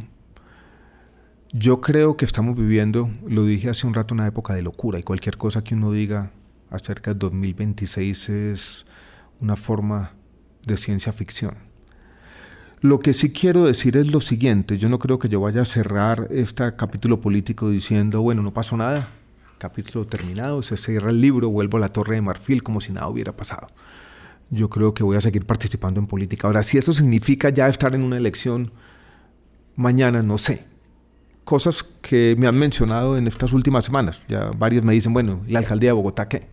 Yo 1.53 1.81
creo 1.81 2.17
que 2.17 2.25
estamos 2.25 2.57
viviendo, 2.57 3.09
lo 3.25 3.45
dije 3.45 3.69
hace 3.69 3.87
un 3.87 3.93
rato, 3.93 4.13
una 4.13 4.27
época 4.27 4.53
de 4.53 4.61
locura 4.61 4.99
y 4.99 5.03
cualquier 5.03 5.37
cosa 5.37 5.63
que 5.63 5.75
uno 5.75 5.91
diga 5.91 6.31
acerca 6.69 7.13
de 7.13 7.19
2026 7.19 8.29
es 8.29 8.85
una 9.39 9.55
forma 9.55 10.11
de 10.65 10.77
ciencia 10.77 11.13
ficción. 11.13 11.66
Lo 12.79 12.99
que 12.99 13.13
sí 13.13 13.31
quiero 13.31 13.65
decir 13.65 13.97
es 13.97 14.11
lo 14.11 14.21
siguiente, 14.21 14.77
yo 14.77 14.87
no 14.87 14.99
creo 14.99 15.17
que 15.17 15.29
yo 15.29 15.41
vaya 15.41 15.63
a 15.63 15.65
cerrar 15.65 16.27
este 16.29 16.75
capítulo 16.75 17.19
político 17.19 17.71
diciendo, 17.71 18.21
bueno, 18.21 18.43
no 18.43 18.53
pasó 18.53 18.77
nada, 18.77 19.09
capítulo 19.57 20.05
terminado, 20.05 20.61
se 20.61 20.77
cierra 20.77 21.09
el 21.09 21.19
libro, 21.19 21.49
vuelvo 21.49 21.77
a 21.77 21.79
la 21.79 21.89
Torre 21.89 22.15
de 22.15 22.21
Marfil 22.21 22.61
como 22.61 22.79
si 22.79 22.93
nada 22.93 23.07
hubiera 23.07 23.35
pasado. 23.35 23.67
Yo 24.51 24.69
creo 24.69 24.93
que 24.93 25.03
voy 25.03 25.17
a 25.17 25.21
seguir 25.21 25.45
participando 25.45 25.99
en 25.99 26.05
política. 26.05 26.45
Ahora, 26.45 26.61
si 26.61 26.77
eso 26.77 26.93
significa 26.93 27.49
ya 27.49 27.67
estar 27.67 27.95
en 27.95 28.03
una 28.03 28.17
elección 28.17 28.71
mañana, 29.75 30.21
no 30.21 30.37
sé. 30.37 30.65
Cosas 31.45 31.83
que 31.83 32.35
me 32.37 32.45
han 32.45 32.59
mencionado 32.59 33.17
en 33.17 33.27
estas 33.27 33.53
últimas 33.53 33.85
semanas. 33.85 34.21
Ya 34.29 34.51
varios 34.55 34.83
me 34.83 34.93
dicen, 34.93 35.13
bueno, 35.13 35.41
¿la 35.47 35.59
alcaldía 35.59 35.89
de 35.89 35.93
Bogotá 35.93 36.29
qué? 36.29 36.47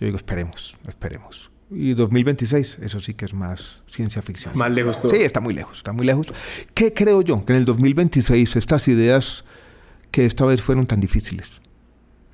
Yo 0.00 0.06
digo, 0.06 0.16
esperemos, 0.16 0.76
esperemos. 0.88 1.53
Y 1.74 1.94
2026, 1.94 2.78
eso 2.82 3.00
sí 3.00 3.14
que 3.14 3.24
es 3.24 3.34
más 3.34 3.82
ciencia 3.88 4.22
ficción. 4.22 4.56
Más 4.56 4.70
lejos 4.70 5.00
todo. 5.00 5.10
Sí, 5.10 5.22
está 5.22 5.40
muy 5.40 5.54
lejos, 5.54 5.78
está 5.78 5.92
muy 5.92 6.06
lejos. 6.06 6.28
¿Qué 6.72 6.92
creo 6.92 7.20
yo? 7.22 7.44
Que 7.44 7.52
en 7.52 7.58
el 7.58 7.64
2026 7.64 8.56
estas 8.56 8.86
ideas 8.86 9.44
que 10.12 10.24
esta 10.24 10.44
vez 10.44 10.62
fueron 10.62 10.86
tan 10.86 11.00
difíciles, 11.00 11.60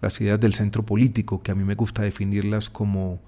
las 0.03 0.21
ideas 0.21 0.39
del 0.39 0.53
centro 0.53 0.85
político, 0.85 1.43
que 1.43 1.53
a 1.53 1.55
mí 1.55 1.65
me 1.65 1.75
gusta 1.75 2.03
definirlas 2.03 2.69
como 2.69 3.19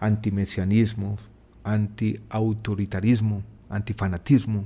antimesianismo, 0.00 1.18
anti-autoritarismo, 1.62 3.44
antifanatismo, 3.70 4.64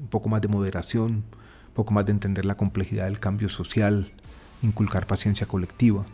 un 0.00 0.08
poco 0.08 0.28
más 0.28 0.40
de 0.42 0.48
moderación, 0.48 1.12
un 1.12 1.74
poco 1.74 1.92
más 1.92 2.04
de 2.06 2.12
entender 2.12 2.44
la 2.44 2.56
complejidad 2.56 3.04
del 3.04 3.20
cambio 3.20 3.48
social, 3.48 4.10
inculcar 4.62 5.06
paciencia 5.06 5.46
colectiva. 5.46 6.04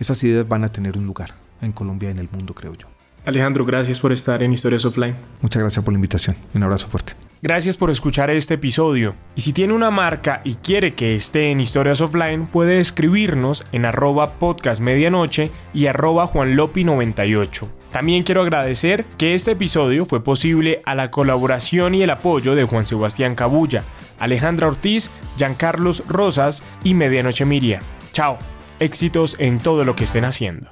Esas 0.00 0.24
ideas 0.24 0.48
van 0.48 0.64
a 0.64 0.72
tener 0.72 0.96
un 0.96 1.04
lugar 1.06 1.34
en 1.60 1.72
Colombia 1.72 2.08
y 2.08 2.12
en 2.12 2.18
el 2.18 2.30
mundo, 2.30 2.54
creo 2.54 2.74
yo. 2.74 2.95
Alejandro, 3.26 3.64
gracias 3.64 3.98
por 3.98 4.12
estar 4.12 4.40
en 4.44 4.52
Historias 4.52 4.84
Offline. 4.84 5.16
Muchas 5.40 5.60
gracias 5.60 5.84
por 5.84 5.92
la 5.92 5.96
invitación. 5.96 6.36
Un 6.54 6.62
abrazo 6.62 6.86
fuerte. 6.86 7.14
Gracias 7.42 7.76
por 7.76 7.90
escuchar 7.90 8.30
este 8.30 8.54
episodio. 8.54 9.16
Y 9.34 9.40
si 9.40 9.52
tiene 9.52 9.72
una 9.72 9.90
marca 9.90 10.42
y 10.44 10.54
quiere 10.54 10.94
que 10.94 11.16
esté 11.16 11.50
en 11.50 11.58
Historias 11.60 12.00
Offline, 12.00 12.46
puede 12.46 12.78
escribirnos 12.78 13.64
en 13.72 13.84
arroba 13.84 14.34
podcast 14.34 14.80
medianoche 14.80 15.50
y 15.74 15.86
arroba 15.86 16.32
juanlopi98. 16.32 17.68
También 17.90 18.22
quiero 18.22 18.42
agradecer 18.42 19.04
que 19.18 19.34
este 19.34 19.52
episodio 19.52 20.06
fue 20.06 20.22
posible 20.22 20.80
a 20.84 20.94
la 20.94 21.10
colaboración 21.10 21.96
y 21.96 22.02
el 22.04 22.10
apoyo 22.10 22.54
de 22.54 22.62
Juan 22.62 22.86
Sebastián 22.86 23.34
Cabulla, 23.34 23.82
Alejandra 24.20 24.68
Ortiz, 24.68 25.10
Giancarlos 25.36 26.04
Rosas 26.06 26.62
y 26.84 26.94
Medianoche 26.94 27.44
Miria. 27.44 27.82
Chao, 28.12 28.38
éxitos 28.78 29.34
en 29.40 29.58
todo 29.58 29.84
lo 29.84 29.96
que 29.96 30.04
estén 30.04 30.24
haciendo. 30.24 30.70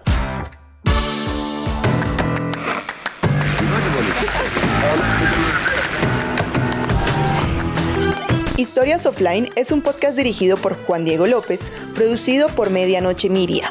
Historias 8.74 9.06
Offline 9.06 9.50
es 9.54 9.70
un 9.70 9.82
podcast 9.82 10.16
dirigido 10.16 10.56
por 10.56 10.74
Juan 10.74 11.04
Diego 11.04 11.28
López, 11.28 11.70
producido 11.94 12.48
por 12.48 12.70
Medianoche 12.70 13.30
Miria. 13.30 13.70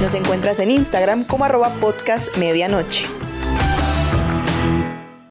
Nos 0.00 0.14
encuentras 0.14 0.60
en 0.60 0.70
Instagram 0.70 1.24
como 1.24 1.44
arroba 1.44 1.68
podcast 1.78 2.34
medianoche. 2.38 3.04